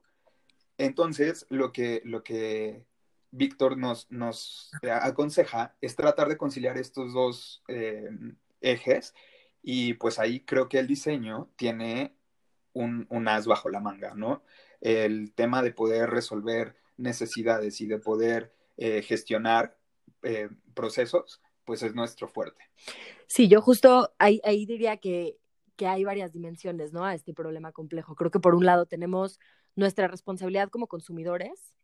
Entonces, 0.81 1.47
lo 1.51 1.73
que, 1.73 2.01
lo 2.07 2.25
que 2.25 2.87
Víctor 3.31 3.77
nos, 3.77 4.11
nos 4.11 4.71
aconseja 4.83 5.77
es 5.83 5.95
tratar 5.95 6.27
de 6.29 6.39
conciliar 6.39 6.79
estos 6.79 7.13
dos 7.13 7.63
eh, 7.69 8.09
ejes 8.63 9.15
y 9.63 9.93
pues 9.95 10.19
ahí 10.19 10.41
creo 10.41 10.71
que 10.71 10.79
el 10.79 10.87
diseño 10.87 11.51
tiene 11.57 12.15
un, 12.73 13.07
as 13.29 13.47
bajo 13.47 13.69
la 13.69 13.81
manga, 13.81 14.15
¿no? 14.15 14.43
El 14.81 15.35
tema 15.35 15.63
de 15.63 15.73
poder 15.73 16.09
resolver 16.09 16.77
necesidades 16.97 17.83
y 17.83 17.87
de 17.87 17.99
poder 17.99 18.55
eh, 18.79 19.03
gestionar 19.03 19.77
eh, 20.23 20.49
procesos, 20.73 21.43
pues 21.67 21.83
es 21.83 21.95
nuestro 21.95 22.27
fuerte. 22.27 22.71
Sí, 23.27 23.49
yo 23.49 23.61
justo 23.61 24.15
ahí, 24.19 24.41
diría 24.65 24.97
que, 24.97 25.37
que 25.77 25.87
hay 25.87 26.05
varias 26.05 26.33
dimensiones, 26.33 26.95
¿no? 26.95 27.05
A 27.05 27.15
este 27.15 27.35
problema 27.35 27.71
complejo. 27.71 28.15
Creo 28.15 28.31
que 28.31 28.41
por 28.41 28.55
un 28.55 28.65
lado 28.65 28.87
tenemos 28.87 29.39
nuestra 29.77 30.09
responsabilidad 30.09 30.69
como 30.69 30.87
consumidores 30.87 31.75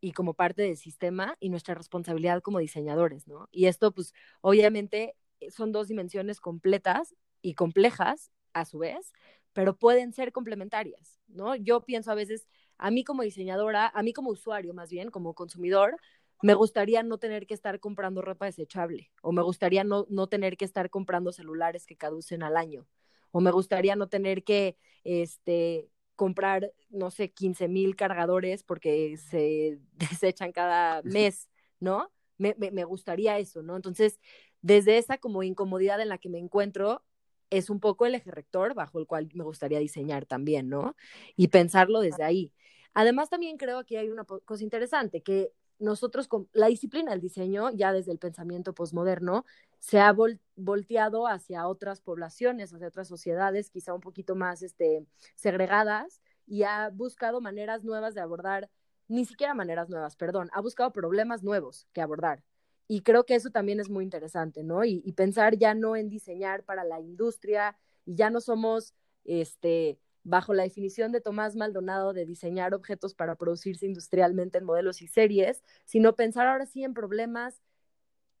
y 0.00 0.12
como 0.12 0.34
parte 0.34 0.62
del 0.62 0.76
sistema 0.76 1.36
y 1.40 1.48
nuestra 1.48 1.74
responsabilidad 1.74 2.42
como 2.42 2.58
diseñadores, 2.58 3.28
¿no? 3.28 3.48
Y 3.52 3.66
esto, 3.66 3.92
pues, 3.92 4.12
obviamente 4.40 5.16
son 5.50 5.72
dos 5.72 5.88
dimensiones 5.88 6.40
completas 6.40 7.14
y 7.40 7.54
complejas 7.54 8.30
a 8.52 8.64
su 8.64 8.78
vez, 8.78 9.12
pero 9.52 9.76
pueden 9.76 10.12
ser 10.12 10.32
complementarias, 10.32 11.20
¿no? 11.28 11.54
Yo 11.56 11.84
pienso 11.84 12.10
a 12.10 12.14
veces, 12.14 12.48
a 12.78 12.90
mí 12.90 13.04
como 13.04 13.22
diseñadora, 13.22 13.88
a 13.88 14.02
mí 14.02 14.12
como 14.12 14.30
usuario 14.30 14.74
más 14.74 14.90
bien, 14.90 15.10
como 15.10 15.34
consumidor, 15.34 15.96
me 16.42 16.54
gustaría 16.54 17.02
no 17.04 17.18
tener 17.18 17.46
que 17.46 17.54
estar 17.54 17.78
comprando 17.78 18.20
ropa 18.20 18.46
desechable 18.46 19.12
o 19.22 19.30
me 19.30 19.42
gustaría 19.42 19.84
no, 19.84 20.06
no 20.10 20.26
tener 20.26 20.56
que 20.56 20.64
estar 20.64 20.90
comprando 20.90 21.32
celulares 21.32 21.86
que 21.86 21.96
caducen 21.96 22.42
al 22.42 22.56
año 22.56 22.88
o 23.30 23.40
me 23.40 23.52
gustaría 23.52 23.94
no 23.94 24.08
tener 24.08 24.42
que 24.42 24.76
este, 25.04 25.88
comprar, 26.16 26.72
no 26.90 27.10
sé, 27.10 27.30
15 27.32 27.68
mil 27.68 27.96
cargadores 27.96 28.62
porque 28.62 29.16
se 29.16 29.78
desechan 29.92 30.52
cada 30.52 31.02
mes, 31.02 31.48
¿no? 31.80 32.10
Me, 32.38 32.54
me, 32.58 32.70
me, 32.70 32.84
gustaría 32.84 33.38
eso, 33.38 33.62
¿no? 33.62 33.76
Entonces, 33.76 34.18
desde 34.62 34.98
esa 34.98 35.18
como 35.18 35.42
incomodidad 35.42 36.00
en 36.00 36.08
la 36.08 36.18
que 36.18 36.28
me 36.28 36.38
encuentro, 36.38 37.02
es 37.50 37.68
un 37.68 37.80
poco 37.80 38.06
el 38.06 38.14
eje 38.14 38.30
rector 38.30 38.74
bajo 38.74 38.98
el 38.98 39.06
cual 39.06 39.28
me 39.34 39.44
gustaría 39.44 39.78
diseñar 39.78 40.24
también, 40.24 40.68
¿no? 40.68 40.96
Y 41.36 41.48
pensarlo 41.48 42.00
desde 42.00 42.24
ahí. 42.24 42.52
Además, 42.94 43.28
también 43.30 43.58
creo 43.58 43.84
que 43.84 43.98
hay 43.98 44.10
una 44.10 44.24
cosa 44.24 44.62
interesante, 44.64 45.22
que 45.22 45.52
nosotros, 45.78 46.28
con 46.28 46.48
la 46.52 46.68
disciplina 46.68 47.10
del 47.10 47.20
diseño, 47.20 47.70
ya 47.70 47.92
desde 47.92 48.12
el 48.12 48.18
pensamiento 48.18 48.74
posmoderno, 48.74 49.44
se 49.82 49.98
ha 49.98 50.14
volteado 50.54 51.26
hacia 51.26 51.66
otras 51.66 52.00
poblaciones, 52.00 52.72
hacia 52.72 52.86
otras 52.86 53.08
sociedades, 53.08 53.68
quizá 53.68 53.92
un 53.92 54.00
poquito 54.00 54.36
más 54.36 54.62
este, 54.62 55.04
segregadas, 55.34 56.22
y 56.46 56.62
ha 56.62 56.88
buscado 56.90 57.40
maneras 57.40 57.82
nuevas 57.82 58.14
de 58.14 58.20
abordar, 58.20 58.70
ni 59.08 59.24
siquiera 59.24 59.54
maneras 59.54 59.88
nuevas, 59.88 60.14
perdón, 60.14 60.50
ha 60.52 60.60
buscado 60.60 60.92
problemas 60.92 61.42
nuevos 61.42 61.88
que 61.92 62.00
abordar. 62.00 62.44
Y 62.86 63.00
creo 63.00 63.26
que 63.26 63.34
eso 63.34 63.50
también 63.50 63.80
es 63.80 63.90
muy 63.90 64.04
interesante, 64.04 64.62
¿no? 64.62 64.84
Y, 64.84 65.02
y 65.04 65.12
pensar 65.14 65.56
ya 65.56 65.74
no 65.74 65.96
en 65.96 66.08
diseñar 66.08 66.62
para 66.62 66.84
la 66.84 67.00
industria, 67.00 67.76
y 68.06 68.14
ya 68.14 68.30
no 68.30 68.40
somos, 68.40 68.94
este, 69.24 69.98
bajo 70.22 70.54
la 70.54 70.62
definición 70.62 71.10
de 71.10 71.20
Tomás 71.20 71.56
Maldonado 71.56 72.12
de 72.12 72.24
diseñar 72.24 72.72
objetos 72.72 73.16
para 73.16 73.34
producirse 73.34 73.86
industrialmente 73.86 74.58
en 74.58 74.64
modelos 74.64 75.02
y 75.02 75.08
series, 75.08 75.64
sino 75.84 76.14
pensar 76.14 76.46
ahora 76.46 76.66
sí 76.66 76.84
en 76.84 76.94
problemas 76.94 77.60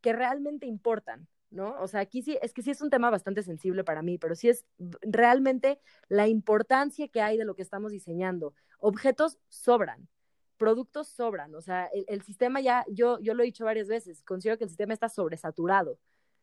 que 0.00 0.12
realmente 0.12 0.66
importan, 0.66 1.26
¿no? 1.52 1.80
O 1.80 1.86
sea, 1.86 2.00
aquí 2.00 2.22
sí, 2.22 2.38
es 2.42 2.52
que 2.52 2.62
sí 2.62 2.70
es 2.70 2.82
un 2.82 2.90
tema 2.90 3.10
bastante 3.10 3.42
sensible 3.42 3.84
para 3.84 4.02
mí, 4.02 4.18
pero 4.18 4.34
sí 4.34 4.48
es 4.48 4.64
realmente 5.02 5.80
la 6.08 6.26
importancia 6.28 7.08
que 7.08 7.20
hay 7.20 7.38
de 7.38 7.44
lo 7.44 7.54
que 7.54 7.62
estamos 7.62 7.92
diseñando. 7.92 8.54
Objetos 8.78 9.38
sobran, 9.48 10.08
productos 10.56 11.08
sobran, 11.08 11.54
o 11.54 11.60
sea, 11.60 11.86
el, 11.92 12.04
el 12.08 12.22
sistema 12.22 12.60
ya, 12.60 12.84
yo, 12.88 13.18
yo 13.20 13.34
lo 13.34 13.42
he 13.42 13.46
dicho 13.46 13.64
varias 13.64 13.88
veces, 13.88 14.22
considero 14.24 14.58
que 14.58 14.64
el 14.64 14.70
sistema 14.70 14.94
está 14.94 15.08
sobresaturado. 15.08 15.98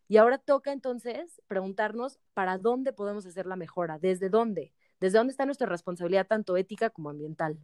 Y 0.08 0.18
ahora 0.18 0.40
toca 0.40 0.72
entonces 0.72 1.42
preguntarnos 1.48 2.20
para 2.34 2.58
dónde 2.58 2.94
podemos 2.94 3.26
hacer 3.26 3.46
la 3.46 3.56
mejora, 3.56 4.00
desde 4.00 4.30
dónde, 4.30 4.74
¿Desde 5.00 5.18
dónde 5.18 5.32
está 5.32 5.46
nuestra 5.46 5.68
responsabilidad 5.68 6.28
tanto 6.28 6.58
ética 6.58 6.90
como 6.90 7.10
ambiental? 7.10 7.58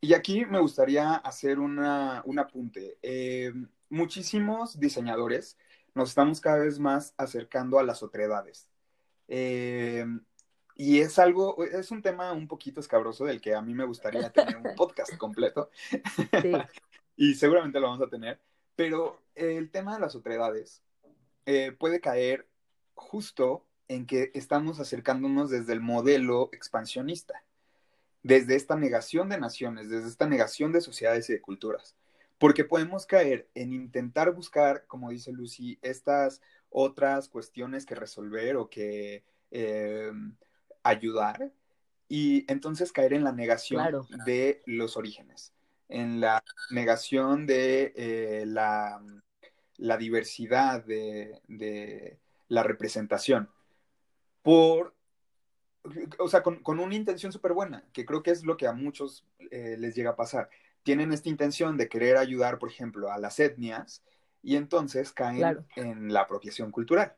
Y 0.00 0.14
aquí 0.14 0.44
me 0.44 0.60
gustaría 0.60 1.14
hacer 1.14 1.58
una, 1.58 2.22
un 2.26 2.38
apunte. 2.38 2.98
Eh, 3.02 3.52
muchísimos 3.88 4.78
diseñadores 4.78 5.56
nos 5.94 6.10
estamos 6.10 6.40
cada 6.40 6.58
vez 6.58 6.78
más 6.78 7.14
acercando 7.16 7.78
a 7.78 7.82
las 7.82 8.02
otredades. 8.02 8.68
Eh, 9.28 10.04
y 10.74 11.00
es 11.00 11.18
algo, 11.18 11.62
es 11.64 11.90
un 11.90 12.02
tema 12.02 12.32
un 12.32 12.48
poquito 12.48 12.80
escabroso 12.80 13.24
del 13.24 13.40
que 13.40 13.54
a 13.54 13.62
mí 13.62 13.74
me 13.74 13.84
gustaría 13.84 14.30
tener 14.30 14.56
un 14.56 14.74
podcast 14.76 15.16
completo. 15.16 15.70
Sí. 16.40 16.52
y 17.16 17.34
seguramente 17.34 17.78
lo 17.78 17.88
vamos 17.88 18.06
a 18.06 18.10
tener. 18.10 18.40
Pero 18.74 19.20
el 19.34 19.70
tema 19.70 19.94
de 19.94 20.00
las 20.00 20.14
otredades 20.14 20.82
eh, 21.46 21.72
puede 21.72 22.00
caer 22.00 22.48
justo 22.94 23.66
en 23.88 24.06
que 24.06 24.30
estamos 24.34 24.80
acercándonos 24.80 25.50
desde 25.50 25.72
el 25.72 25.80
modelo 25.80 26.48
expansionista, 26.52 27.44
desde 28.22 28.54
esta 28.54 28.76
negación 28.76 29.28
de 29.28 29.38
naciones, 29.38 29.90
desde 29.90 30.08
esta 30.08 30.26
negación 30.26 30.72
de 30.72 30.80
sociedades 30.80 31.28
y 31.28 31.34
de 31.34 31.40
culturas, 31.40 31.94
porque 32.42 32.64
podemos 32.64 33.06
caer 33.06 33.48
en 33.54 33.72
intentar 33.72 34.32
buscar, 34.32 34.84
como 34.88 35.10
dice 35.10 35.30
Lucy, 35.30 35.78
estas 35.80 36.42
otras 36.70 37.28
cuestiones 37.28 37.86
que 37.86 37.94
resolver 37.94 38.56
o 38.56 38.68
que 38.68 39.22
eh, 39.52 40.10
ayudar, 40.82 41.52
y 42.08 42.44
entonces 42.50 42.90
caer 42.90 43.12
en 43.12 43.22
la 43.22 43.30
negación 43.30 44.04
de 44.26 44.60
los 44.66 44.96
orígenes, 44.96 45.52
en 45.88 46.20
la 46.20 46.42
negación 46.72 47.46
de 47.46 47.92
eh, 47.94 48.42
la, 48.44 49.00
la, 49.76 49.96
diversidad 49.96 50.84
de, 50.84 51.40
de 51.46 52.18
la 52.48 52.64
representación 52.64 53.50
por, 54.42 54.96
o 56.18 56.26
sea, 56.26 56.42
con, 56.42 56.60
una 56.66 56.94
intención 56.96 57.30
súper 57.30 57.52
buena, 57.52 57.84
que 57.92 58.04
creo 58.04 58.24
que 58.24 58.32
es 58.32 58.42
lo 58.42 58.56
que 58.56 58.66
a 58.66 58.72
muchos 58.72 59.24
eh, 59.52 59.76
les 59.78 59.94
llega 59.94 60.10
a 60.10 60.16
pasar. 60.16 60.50
Tienen 60.82 61.12
esta 61.12 61.28
intención 61.28 61.76
de 61.76 61.88
querer 61.88 62.16
ayudar, 62.16 62.58
por 62.58 62.70
ejemplo, 62.70 63.10
a 63.12 63.18
las 63.18 63.38
etnias 63.40 64.02
y 64.42 64.56
entonces 64.56 65.12
caen 65.12 65.64
en 65.76 66.12
la 66.12 66.20
apropiación 66.20 66.70
cultural, 66.70 67.14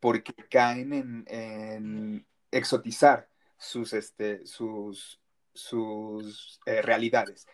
porque 0.00 0.34
caen 0.50 1.24
en, 1.26 2.26
exotizar 2.50 3.28
sus, 3.56 3.92
este, 3.92 4.46
sus, 4.46 5.20
sus 5.54 6.60
eh, 6.66 6.82
realidades. 6.82 7.46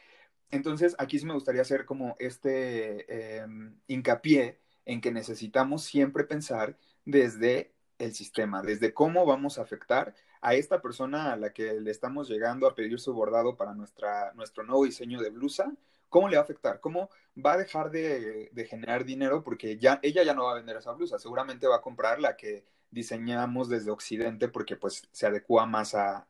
Entonces, 0.50 0.94
aquí 0.98 1.18
sí 1.18 1.26
me 1.26 1.34
gustaría 1.34 1.62
hacer 1.62 1.84
como 1.84 2.16
este 2.18 3.38
em, 3.38 3.78
hincapié 3.86 4.58
en 4.86 5.00
que 5.00 5.12
necesitamos 5.12 5.84
siempre 5.84 6.24
pensar 6.24 6.76
desde 7.04 7.72
el 7.98 8.14
sistema, 8.14 8.62
desde 8.62 8.94
cómo 8.94 9.26
vamos 9.26 9.58
a 9.58 9.62
afectar 9.62 10.14
a 10.40 10.54
esta 10.54 10.80
persona 10.80 11.32
a 11.32 11.36
la 11.36 11.52
que 11.52 11.80
le 11.80 11.90
estamos 11.90 12.28
llegando 12.28 12.66
a 12.66 12.74
pedir 12.74 12.98
su 13.00 13.12
bordado 13.12 13.56
para 13.56 13.74
nuestra, 13.74 14.32
nuestro 14.34 14.64
nuevo 14.64 14.84
diseño 14.84 15.20
de 15.20 15.30
blusa, 15.30 15.72
¿cómo 16.08 16.28
le 16.28 16.36
va 16.36 16.42
a 16.42 16.44
afectar? 16.44 16.80
¿Cómo 16.80 17.10
va 17.44 17.54
a 17.54 17.58
dejar 17.58 17.90
de, 17.90 18.50
generar 18.68 19.04
dinero? 19.04 19.42
Porque 19.42 19.78
ya, 19.78 20.00
ella 20.02 20.22
ya 20.22 20.34
no 20.34 20.44
va 20.44 20.52
a 20.52 20.56
vender 20.56 20.76
esa 20.76 20.92
blusa, 20.92 21.18
seguramente 21.18 21.66
va 21.66 21.76
a 21.76 21.82
comprar 21.82 22.20
la 22.20 22.36
que 22.36 22.64
diseñamos 22.90 23.68
desde 23.68 23.90
Occidente 23.90 24.48
porque 24.48 24.76
pues 24.76 25.08
se 25.12 25.26
adecua 25.26 25.66
más 25.66 25.94
a, 25.94 26.26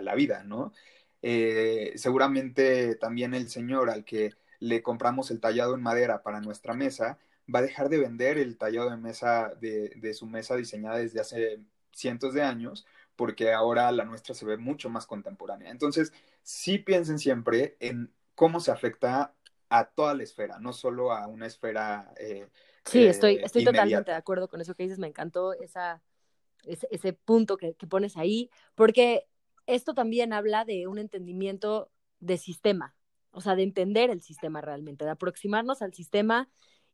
la 0.00 0.14
vida, 0.14 0.42
¿no? 0.44 0.72
Eh, 1.22 1.92
seguramente 1.96 2.96
también 2.96 3.34
el 3.34 3.48
señor 3.48 3.88
al 3.90 4.04
que 4.04 4.34
le 4.58 4.82
compramos 4.82 5.30
el 5.30 5.40
tallado 5.40 5.74
en 5.74 5.82
madera 5.82 6.22
para 6.22 6.40
nuestra 6.40 6.74
mesa, 6.74 7.18
va 7.52 7.60
a 7.60 7.62
dejar 7.62 7.88
de 7.88 7.98
vender 7.98 8.38
el 8.38 8.56
tallado 8.56 8.90
de 8.90 8.96
mesa 8.96 9.54
de, 9.60 10.14
su 10.14 10.26
mesa 10.26 10.56
diseñada 10.56 10.98
desde 10.98 11.20
hace 11.20 11.60
cientos 11.92 12.34
de 12.34 12.42
años, 12.42 12.86
porque 13.22 13.52
ahora 13.52 13.92
la 13.92 14.04
nuestra 14.04 14.34
se 14.34 14.44
ve 14.44 14.56
mucho 14.56 14.90
más 14.90 15.06
contemporánea. 15.06 15.70
Entonces, 15.70 16.12
sí 16.42 16.78
piensen 16.78 17.20
siempre 17.20 17.76
en 17.78 18.12
cómo 18.34 18.58
se 18.58 18.72
afecta 18.72 19.32
a 19.68 19.84
toda 19.84 20.12
la 20.16 20.24
esfera, 20.24 20.58
no 20.58 20.72
solo 20.72 21.12
a 21.12 21.28
una 21.28 21.46
esfera. 21.46 22.12
Eh, 22.18 22.48
sí, 22.84 23.06
estoy, 23.06 23.36
eh, 23.36 23.42
estoy 23.44 23.64
totalmente 23.64 24.10
de 24.10 24.16
acuerdo 24.16 24.48
con 24.48 24.60
eso 24.60 24.74
que 24.74 24.82
dices, 24.82 24.98
me 24.98 25.06
encantó 25.06 25.52
esa, 25.52 26.02
ese, 26.64 27.12
punto 27.12 27.56
que, 27.56 27.74
que 27.74 27.86
pones 27.86 28.16
ahí, 28.16 28.50
porque 28.74 29.28
esto 29.68 29.94
también 29.94 30.32
habla 30.32 30.64
de 30.64 30.88
un 30.88 30.98
entendimiento 30.98 31.92
de 32.18 32.38
sistema, 32.38 32.96
o 33.30 33.40
sea, 33.40 33.54
de 33.54 33.62
entender 33.62 34.10
el 34.10 34.20
sistema 34.20 34.62
realmente, 34.62 35.04
de 35.04 35.12
aproximarnos 35.12 35.80
al 35.80 35.94
sistema 35.94 36.48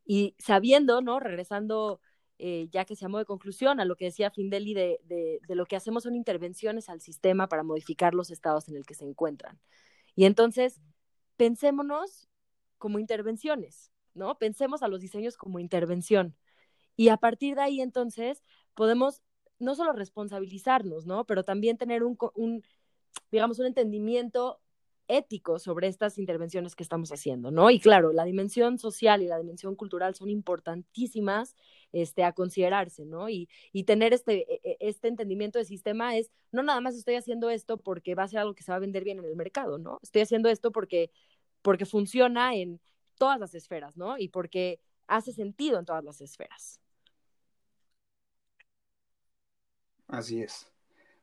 y 0.05 0.35
sabiendo, 0.37 1.01
¿no? 1.01 1.19
Regresando, 1.19 2.01
eh, 2.39 2.69
ya 2.71 2.85
que 2.85 2.95
se 2.95 3.01
llamó 3.01 3.17
de 3.17 3.25
conclusión, 3.25 3.79
a 3.79 3.85
lo 3.85 3.95
que 3.95 4.05
decía 4.05 4.31
Findeli, 4.31 4.73
de, 4.73 4.99
de, 5.03 5.39
de, 5.45 5.55
lo 5.55 5.65
que 5.65 5.75
hacemos 5.75 6.03
son 6.03 6.15
intervenciones 6.15 6.89
al 6.89 7.01
sistema 7.01 7.49
para 7.49 7.63
modificar 7.63 8.13
los 8.13 8.31
estados 8.31 8.69
en 8.69 8.77
el 8.77 8.85
que 8.85 8.93
se 8.93 9.03
encuentran. 9.05 9.59
Y 10.15 10.25
entonces, 10.25 10.79
pensémonos 11.37 12.29
como 12.77 12.97
intervenciones, 12.97 13.91
¿no? 14.13 14.37
Pensemos 14.37 14.83
a 14.83 14.87
los 14.87 15.01
diseños 15.01 15.37
como 15.37 15.59
intervención. 15.59 16.35
Y 16.95 17.09
a 17.09 17.17
partir 17.17 17.55
de 17.55 17.61
ahí, 17.61 17.81
entonces, 17.81 18.41
podemos 18.73 19.21
no 19.59 19.75
solo 19.75 19.91
responsabilizarnos, 19.93 21.05
¿no? 21.05 21.25
Pero 21.25 21.43
también 21.43 21.77
tener 21.77 22.03
un, 22.03 22.17
un 22.35 22.63
digamos, 23.31 23.59
un 23.59 23.65
entendimiento 23.65 24.61
ético 25.09 25.57
sobre 25.59 25.87
estas 25.87 26.17
intervenciones 26.19 26.75
que 26.75 26.83
estamos 26.83 27.11
haciendo, 27.11 27.51
¿no? 27.51 27.71
Y 27.71 27.79
claro, 27.79 28.13
la 28.13 28.23
dimensión 28.23 28.77
social 28.77 29.21
y 29.23 29.27
la 29.27 29.39
dimensión 29.39 29.75
cultural 29.75 30.13
son 30.15 30.29
importantísimas 30.29 31.55
este, 31.91 32.23
a 32.23 32.33
considerarse, 32.33 33.05
¿no? 33.05 33.27
Y, 33.27 33.49
y 33.73 33.83
tener 33.85 34.13
este, 34.13 34.45
e, 34.53 34.61
e, 34.63 34.77
este 34.79 35.07
entendimiento 35.07 35.57
de 35.57 35.65
sistema 35.65 36.15
es, 36.15 36.31
no 36.51 36.61
nada 36.63 36.79
más 36.79 36.95
estoy 36.95 37.15
haciendo 37.15 37.49
esto 37.49 37.77
porque 37.77 38.13
va 38.15 38.23
a 38.23 38.27
ser 38.27 38.39
algo 38.39 38.53
que 38.53 38.63
se 38.63 38.71
va 38.71 38.77
a 38.77 38.79
vender 38.79 39.03
bien 39.03 39.17
en 39.19 39.25
el 39.25 39.35
mercado, 39.35 39.79
¿no? 39.79 39.99
Estoy 40.03 40.21
haciendo 40.21 40.47
esto 40.47 40.71
porque, 40.71 41.11
porque 41.63 41.85
funciona 41.87 42.55
en 42.55 42.79
todas 43.17 43.39
las 43.39 43.55
esferas, 43.55 43.97
¿no? 43.97 44.17
Y 44.17 44.29
porque 44.29 44.79
hace 45.07 45.33
sentido 45.33 45.79
en 45.79 45.85
todas 45.85 46.03
las 46.03 46.21
esferas. 46.21 46.79
Así 50.07 50.41
es. 50.41 50.71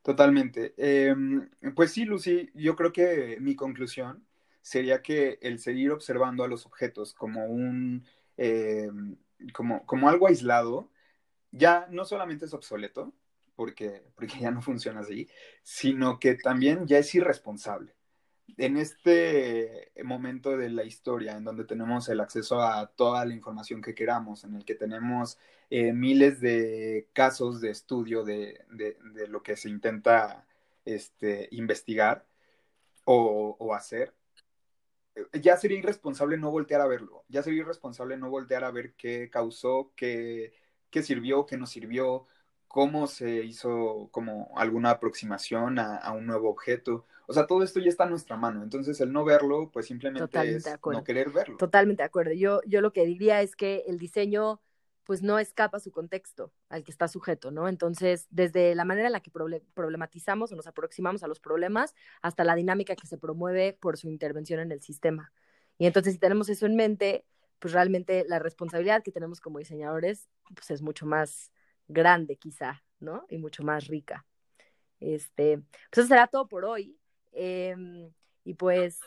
Totalmente. 0.07 0.72
Em, 0.76 1.50
pues 1.74 1.90
sí, 1.90 2.04
Lucy, 2.04 2.48
yo 2.54 2.76
creo 2.76 2.92
que 2.92 3.38
mi 3.40 3.57
conclusión 3.57 4.24
sería 4.62 5.02
que 5.02 5.40
el 5.42 5.59
seguir 5.59 5.90
observando 5.90 6.44
a 6.44 6.48
los 6.48 6.64
objetos 6.64 7.12
como 7.12 7.46
un, 7.46 8.04
em, 8.36 9.16
como, 9.52 9.84
como 9.84 10.09
algo 10.09 10.28
aislado, 10.28 10.92
ya 11.52 11.88
no 11.90 12.04
solamente 12.04 12.44
es 12.46 12.54
obsoleto, 12.54 13.14
porque, 13.57 14.04
porque 14.14 14.38
ya 14.40 14.52
no 14.52 14.62
funciona 14.62 15.00
así, 15.00 15.28
sino 15.64 16.20
que 16.20 16.36
también 16.36 16.86
ya 16.86 16.98
es 16.98 17.12
irresponsable. 17.16 17.95
En 18.59 18.76
este 18.76 19.92
momento 20.05 20.57
de 20.57 20.70
la 20.70 20.84
historia, 20.84 21.36
en 21.36 21.44
donde 21.44 21.64
tenemos 21.64 22.09
el 22.09 22.20
acceso 22.20 22.62
a 22.62 22.86
toda 22.86 23.24
la 23.24 23.34
información 23.34 23.82
que 23.82 23.94
queramos, 23.94 24.44
en 24.44 24.55
el 24.55 24.64
que 24.64 24.74
tenemos 24.74 25.38
eh, 25.68 25.92
miles 25.92 26.40
de 26.40 27.09
casos 27.12 27.61
de 27.61 27.70
estudio 27.70 28.24
de, 28.24 28.64
lo 29.28 29.42
que 29.42 29.57
se 29.57 29.68
intenta 29.68 30.47
este, 30.84 31.49
investigar 31.51 32.24
o, 33.05 33.74
hacer, 33.74 34.14
ya 35.32 35.57
sería 35.57 35.78
irresponsable 35.78 36.36
no 36.38 36.51
voltear 36.51 36.80
a 36.80 36.86
verlo, 36.86 37.24
ya 37.28 37.42
sería 37.42 37.61
irresponsable 37.61 38.16
no 38.16 38.30
voltear 38.30 38.64
a 38.64 38.70
ver 38.70 38.94
qué 38.94 39.30
causó, 39.30 39.92
qué, 39.97 40.53
qué 40.90 41.03
sirvió, 41.03 41.47
qué 41.47 41.57
no 41.57 41.66
sirvió, 41.66 42.26
cómo 42.76 43.06
se 43.06 43.42
hizo 43.42 44.10
como 44.10 44.52
alguna 44.54 44.90
aproximación 44.90 45.78
a, 45.78 45.96
a, 45.96 46.12
un 46.12 46.26
nuevo 46.26 46.50
objeto. 46.50 47.06
O 47.26 47.32
sea, 47.32 47.46
todo 47.46 47.62
esto 47.62 47.80
ya 47.80 47.88
está 47.88 48.04
a 48.04 48.10
nuestra 48.10 48.36
mano. 48.36 48.62
Entonces, 48.62 49.00
el 49.00 49.14
no 49.14 49.24
verlo, 49.24 49.70
pues 49.72 49.86
simplemente 49.86 50.26
Totalmente 50.26 50.68
es 50.68 50.78
no 50.84 51.02
querer 51.02 51.30
verlo. 51.30 51.56
Totalmente 51.56 52.02
de 52.02 52.06
acuerdo. 52.06 52.34
Yo, 52.34 52.60
yo 52.66 52.82
lo 52.82 52.92
que 52.92 53.06
diría 53.06 53.40
es 53.40 53.56
que 53.56 53.84
el 53.86 53.96
diseño 53.96 54.60
pues 55.04 55.22
no 55.22 55.38
escapa 55.38 55.78
a 55.78 55.80
su 55.80 55.90
contexto 55.90 56.52
al 56.68 56.84
que 56.84 56.90
está 56.90 57.08
sujeto, 57.08 57.50
¿no? 57.50 57.66
Entonces, 57.66 58.26
desde 58.28 58.74
la 58.74 58.84
manera 58.84 59.06
en 59.06 59.12
la 59.12 59.20
que 59.20 59.30
problematizamos 59.30 60.52
o 60.52 60.56
nos 60.56 60.66
aproximamos 60.66 61.22
a 61.22 61.28
los 61.28 61.40
problemas 61.40 61.94
hasta 62.20 62.44
la 62.44 62.56
dinámica 62.56 62.94
que 62.94 63.06
se 63.06 63.16
promueve 63.16 63.72
por 63.72 63.96
su 63.96 64.10
intervención 64.10 64.60
en 64.60 64.70
el 64.70 64.82
sistema. 64.82 65.32
Y 65.78 65.86
entonces, 65.86 66.12
si 66.12 66.18
tenemos 66.18 66.50
eso 66.50 66.66
en 66.66 66.76
mente, 66.76 67.24
pues 67.58 67.72
realmente 67.72 68.26
la 68.28 68.38
responsabilidad 68.38 69.02
que 69.02 69.12
tenemos 69.12 69.40
como 69.40 69.60
diseñadores 69.60 70.28
pues 70.54 70.70
es 70.70 70.82
mucho 70.82 71.06
más 71.06 71.50
grande 71.89 72.37
quizá, 72.37 72.82
¿no? 73.01 73.26
Y 73.28 73.39
mucho 73.39 73.62
más 73.62 73.87
rica. 73.87 74.24
Este, 75.01 75.59
pues 75.91 75.99
eso 75.99 76.09
será 76.09 76.26
todo 76.26 76.49
por 76.49 76.64
hoy. 76.64 76.99
Eh, 77.32 77.74
y 78.45 78.55
pues 78.55 79.01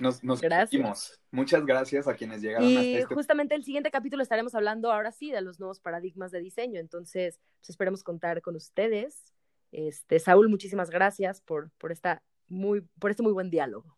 nos, 0.00 0.24
nos 0.24 0.40
gracias. 0.40 1.20
Muchas 1.30 1.64
gracias 1.64 2.08
a 2.08 2.14
quienes 2.14 2.42
llegaron 2.42 2.66
y 2.66 2.76
hasta 2.76 2.98
este... 3.00 3.14
justamente 3.14 3.54
el 3.54 3.64
siguiente 3.64 3.90
capítulo 3.90 4.22
estaremos 4.22 4.54
hablando 4.54 4.92
ahora 4.92 5.12
sí 5.12 5.30
de 5.30 5.40
los 5.40 5.60
nuevos 5.60 5.80
paradigmas 5.80 6.30
de 6.32 6.40
diseño. 6.40 6.80
Entonces, 6.80 7.38
pues 7.60 7.70
esperemos 7.70 8.02
contar 8.02 8.42
con 8.42 8.56
ustedes. 8.56 9.34
Este, 9.70 10.18
Saúl, 10.18 10.48
muchísimas 10.48 10.90
gracias 10.90 11.40
por, 11.40 11.70
por, 11.78 11.92
esta 11.92 12.22
muy, 12.48 12.82
por 12.98 13.10
este 13.10 13.22
muy 13.22 13.32
buen 13.32 13.50
diálogo. 13.50 13.96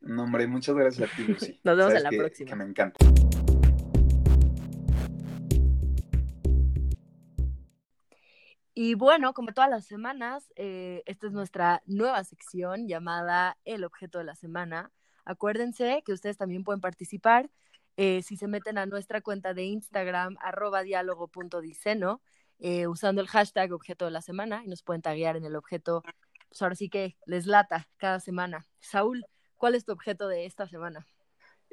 No, 0.00 0.24
hombre, 0.24 0.46
muchas 0.46 0.74
gracias 0.74 1.10
a 1.10 1.16
ti, 1.16 1.24
Lucy. 1.24 1.60
Nos 1.64 1.76
vemos 1.76 1.94
en 1.94 2.02
la 2.02 2.10
próxima. 2.10 2.50
Que 2.50 2.56
me 2.56 2.64
encanta. 2.64 3.04
Y 8.86 8.96
bueno, 8.96 9.32
como 9.32 9.54
todas 9.54 9.70
las 9.70 9.86
semanas, 9.86 10.52
eh, 10.56 11.02
esta 11.06 11.26
es 11.26 11.32
nuestra 11.32 11.82
nueva 11.86 12.22
sección 12.22 12.86
llamada 12.86 13.56
El 13.64 13.82
objeto 13.82 14.18
de 14.18 14.24
la 14.24 14.34
semana. 14.34 14.92
Acuérdense 15.24 16.02
que 16.04 16.12
ustedes 16.12 16.36
también 16.36 16.64
pueden 16.64 16.82
participar 16.82 17.48
eh, 17.96 18.20
si 18.22 18.36
se 18.36 18.46
meten 18.46 18.76
a 18.76 18.84
nuestra 18.84 19.22
cuenta 19.22 19.54
de 19.54 19.64
Instagram, 19.64 20.36
arroba 20.38 20.82
diálogo.diceno, 20.82 22.20
eh, 22.58 22.86
usando 22.86 23.22
el 23.22 23.28
hashtag 23.28 23.72
objeto 23.72 24.04
de 24.04 24.10
la 24.10 24.20
semana 24.20 24.62
y 24.62 24.68
nos 24.68 24.82
pueden 24.82 25.00
taguear 25.00 25.38
en 25.38 25.46
el 25.46 25.56
objeto, 25.56 26.02
pues 26.50 26.60
ahora 26.60 26.74
sí 26.74 26.90
que 26.90 27.16
les 27.24 27.46
lata 27.46 27.88
cada 27.96 28.20
semana. 28.20 28.66
Saúl, 28.80 29.24
¿cuál 29.56 29.76
es 29.76 29.86
tu 29.86 29.92
objeto 29.92 30.28
de 30.28 30.44
esta 30.44 30.68
semana? 30.68 31.06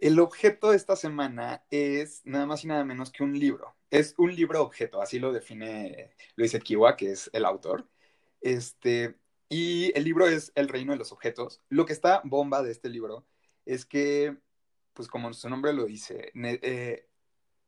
El 0.02 0.20
objeto 0.20 0.72
de 0.72 0.78
esta 0.78 0.96
semana 0.96 1.64
es 1.70 2.22
nada 2.26 2.48
más 2.48 2.64
y 2.64 2.68
nada 2.68 2.84
menos 2.84 3.12
que 3.12 3.24
un 3.24 3.38
libro. 3.40 3.76
Es 3.92 4.16
un 4.18 4.36
libro 4.36 4.64
objeto, 4.64 5.00
así 5.00 5.20
lo 5.20 5.32
define 5.32 6.16
Luis 6.36 6.56
Equiwa, 6.56 6.98
que 6.98 7.12
es 7.12 7.30
el 7.34 7.46
autor. 7.46 7.88
Este, 8.42 9.16
y 9.48 9.96
el 9.96 10.04
libro 10.04 10.28
es 10.28 10.52
El 10.56 10.70
reino 10.70 10.94
de 10.94 10.98
los 10.98 11.12
objetos. 11.12 11.62
Lo 11.70 11.86
que 11.86 11.94
está 11.94 12.22
bomba 12.24 12.64
de 12.64 12.72
este 12.72 12.90
libro 12.90 13.28
es 13.68 13.86
que, 13.86 14.36
pues 14.94 15.08
como 15.08 15.32
su 15.34 15.48
nombre 15.52 15.72
lo 15.72 15.86
dice, 15.86 16.32
eh, 16.34 17.08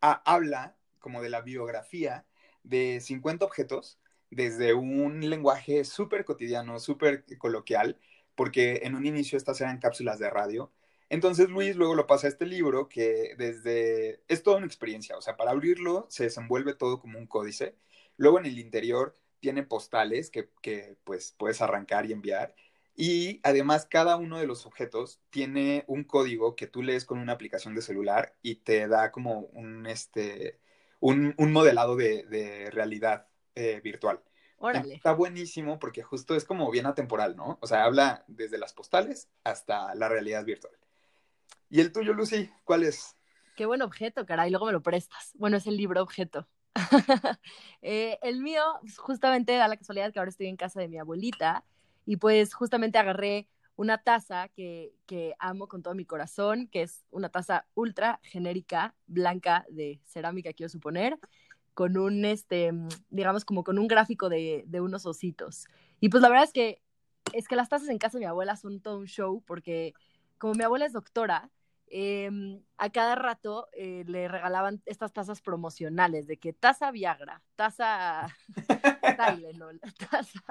habla 0.02 0.76
como 0.98 1.22
de 1.22 1.30
la 1.30 1.42
biografía 1.42 2.26
de 2.64 3.00
50 3.00 3.46
objetos 3.46 4.00
desde 4.32 4.74
un 4.74 5.30
lenguaje 5.30 5.86
súper 5.86 6.26
cotidiano, 6.26 6.80
súper 6.80 7.26
coloquial, 7.38 8.00
porque 8.34 8.82
en 8.86 8.96
un 8.96 9.06
inicio 9.06 9.38
estas 9.38 9.62
eran 9.62 9.78
cápsulas 9.78 10.18
de 10.18 10.32
radio. 10.32 10.72
Entonces 11.14 11.48
Luis 11.50 11.76
luego 11.76 11.94
lo 11.94 12.08
pasa 12.08 12.26
a 12.26 12.32
este 12.32 12.48
libro 12.48 12.90
que 12.90 13.36
desde... 13.38 14.24
es 14.28 14.42
toda 14.42 14.58
una 14.58 14.66
experiencia, 14.66 15.16
o 15.16 15.22
sea, 15.22 15.38
para 15.38 15.52
abrirlo 15.52 16.08
se 16.10 16.24
desenvuelve 16.24 16.74
todo 16.74 17.00
como 17.00 17.20
un 17.20 17.28
códice. 17.28 17.76
Luego 18.18 18.40
en 18.40 18.48
el 18.48 18.58
interior 18.58 19.14
tiene 19.40 19.62
postales 19.62 20.32
que, 20.32 20.50
que 20.64 20.98
pues 21.04 21.36
puedes 21.38 21.62
arrancar 21.62 22.08
y 22.08 22.14
enviar. 22.14 22.56
Y 22.96 23.42
además 23.44 23.86
cada 23.86 24.16
uno 24.16 24.40
de 24.40 24.48
los 24.48 24.66
objetos 24.66 25.22
tiene 25.30 25.84
un 25.86 26.04
código 26.04 26.56
que 26.56 26.66
tú 26.66 26.82
lees 26.82 27.06
con 27.06 27.20
una 27.20 27.34
aplicación 27.34 27.76
de 27.76 27.84
celular 27.84 28.36
y 28.42 28.56
te 28.56 28.88
da 28.88 29.12
como 29.12 29.42
un, 29.54 29.86
este, 29.86 30.60
un, 31.00 31.36
un 31.38 31.52
modelado 31.52 31.96
de, 31.96 32.24
de 32.24 32.72
realidad 32.72 33.28
eh, 33.54 33.82
virtual. 33.84 34.20
Órale. 34.58 34.96
Está 34.96 35.14
buenísimo 35.14 35.78
porque 35.78 36.02
justo 36.02 36.36
es 36.36 36.44
como 36.44 36.72
bien 36.72 36.88
atemporal, 36.88 37.36
¿no? 37.36 37.60
O 37.62 37.68
sea, 37.68 37.84
habla 37.84 38.24
desde 38.28 38.58
las 38.58 38.74
postales 38.74 39.30
hasta 39.44 39.94
la 39.94 40.10
realidad 40.10 40.44
virtual. 40.44 40.74
¿Y 41.70 41.82
el 41.82 41.92
tuyo, 41.92 42.14
Lucy, 42.14 42.50
cuál 42.64 42.84
es? 42.84 43.18
Qué 43.56 43.66
buen 43.66 43.82
objeto, 43.82 44.26
caray, 44.26 44.50
luego 44.50 44.68
me 44.68 44.72
lo 44.72 44.82
prestas. 44.82 45.32
Bueno, 45.36 45.58
es 45.58 45.68
el 45.68 45.78
libro 45.78 46.02
objeto. 46.02 46.48
eh, 47.82 48.18
el 48.22 48.42
mío, 48.42 48.62
pues, 48.82 48.98
justamente 48.98 49.54
da 49.54 49.68
la 49.68 49.78
casualidad 49.78 50.12
que 50.12 50.20
ahora 50.20 50.30
estoy 50.30 50.48
en 50.48 50.58
casa 50.58 50.80
de 50.80 50.88
mi 50.88 50.98
abuelita 50.98 51.64
y 52.06 52.18
pues 52.18 52.54
justamente 52.54 52.98
agarré 52.98 53.48
una 53.76 53.98
taza 53.98 54.50
que, 54.50 54.94
que, 55.06 55.34
amo 55.40 55.68
con 55.68 55.82
todo 55.82 55.96
mi 55.96 56.06
corazón, 56.06 56.68
que 56.68 56.84
es 56.84 57.06
una 57.10 57.30
taza 57.30 57.66
ultra 57.74 58.20
genérica, 58.24 58.96
blanca, 59.08 59.66
de 59.70 60.00
cerámica, 60.06 60.54
quiero 60.54 60.70
suponer, 60.70 61.18
con 61.74 61.98
un, 61.98 62.24
este, 62.26 62.72
digamos, 63.10 63.46
como 63.46 63.64
con 63.64 63.80
un 63.80 63.88
gráfico 63.88 64.30
de, 64.30 64.64
de 64.68 64.82
unos 64.82 65.06
ositos. 65.06 65.66
Y 66.00 66.10
pues 66.10 66.22
la 66.22 66.30
verdad 66.30 66.44
es 66.46 66.54
que, 66.54 66.82
es 67.34 67.48
que 67.48 67.56
las 67.56 67.70
tazas 67.70 67.90
en 67.90 67.98
casa 67.98 68.18
de 68.18 68.26
mi 68.26 68.28
abuela 68.28 68.56
son 68.56 68.80
todo 68.80 69.00
un 69.00 69.08
show, 69.08 69.42
porque 69.46 69.94
como 70.44 70.56
mi 70.56 70.66
abuela 70.66 70.86
es 70.86 70.92
doctora, 70.92 71.50
eh, 71.88 72.30
a 72.78 72.90
cada 72.90 73.16
rato 73.16 73.70
eh, 73.72 74.04
le 74.08 74.28
regalaban 74.28 74.82
estas 74.86 75.14
tazas 75.14 75.42
promocionales 75.42 76.28
de 76.28 76.36
que 76.36 76.52
taza 76.52 76.92
Viagra, 76.92 77.42
taza 77.56 78.28
Tylenol, 79.18 79.80
taza 80.12 80.44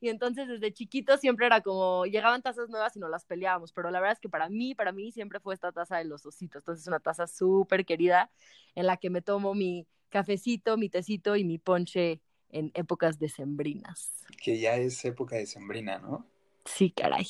y 0.00 0.08
entonces 0.08 0.48
desde 0.48 0.72
chiquito 0.72 1.18
siempre 1.18 1.44
era 1.44 1.60
como, 1.60 2.06
llegaban 2.06 2.40
tazas 2.40 2.70
nuevas 2.70 2.96
y 2.96 2.98
nos 2.98 3.10
las 3.10 3.26
peleábamos, 3.26 3.70
pero 3.74 3.90
la 3.90 4.00
verdad 4.00 4.14
es 4.14 4.20
que 4.20 4.30
para 4.30 4.48
mí, 4.48 4.74
para 4.74 4.92
mí 4.92 5.12
siempre 5.12 5.40
fue 5.40 5.52
esta 5.52 5.72
taza 5.72 5.98
de 5.98 6.06
los 6.06 6.24
ositos, 6.24 6.62
entonces 6.62 6.84
es 6.84 6.88
una 6.88 7.00
taza 7.00 7.26
súper 7.26 7.84
querida 7.84 8.30
en 8.74 8.86
la 8.86 8.96
que 8.96 9.10
me 9.10 9.20
tomo 9.20 9.52
mi 9.52 9.86
cafecito, 10.08 10.78
mi 10.78 10.88
tecito 10.88 11.36
y 11.36 11.44
mi 11.44 11.58
ponche 11.58 12.22
en 12.48 12.70
épocas 12.72 13.18
decembrinas. 13.18 14.24
Que 14.42 14.58
ya 14.58 14.76
es 14.76 15.04
época 15.04 15.36
decembrina, 15.36 15.98
¿no? 15.98 16.24
Sí, 16.66 16.90
caray. 16.90 17.26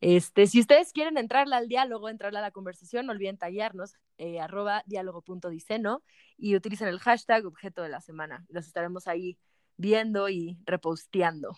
Este, 0.00 0.46
si 0.46 0.60
ustedes 0.60 0.92
quieren 0.92 1.16
entrarle 1.16 1.56
al 1.56 1.66
diálogo, 1.66 2.08
entrarle 2.08 2.38
a 2.38 2.42
la 2.42 2.50
conversación, 2.50 3.06
no 3.06 3.12
olviden 3.12 3.38
tallarnos, 3.38 3.96
eh, 4.18 4.38
arroba 4.38 4.82
diálogo.diceno 4.86 6.02
y 6.36 6.54
utilicen 6.54 6.88
el 6.88 6.98
hashtag 6.98 7.46
objeto 7.46 7.82
de 7.82 7.88
la 7.88 8.00
semana. 8.00 8.44
Los 8.48 8.66
estaremos 8.66 9.08
ahí 9.08 9.38
viendo 9.76 10.28
y 10.28 10.58
reposteando. 10.66 11.56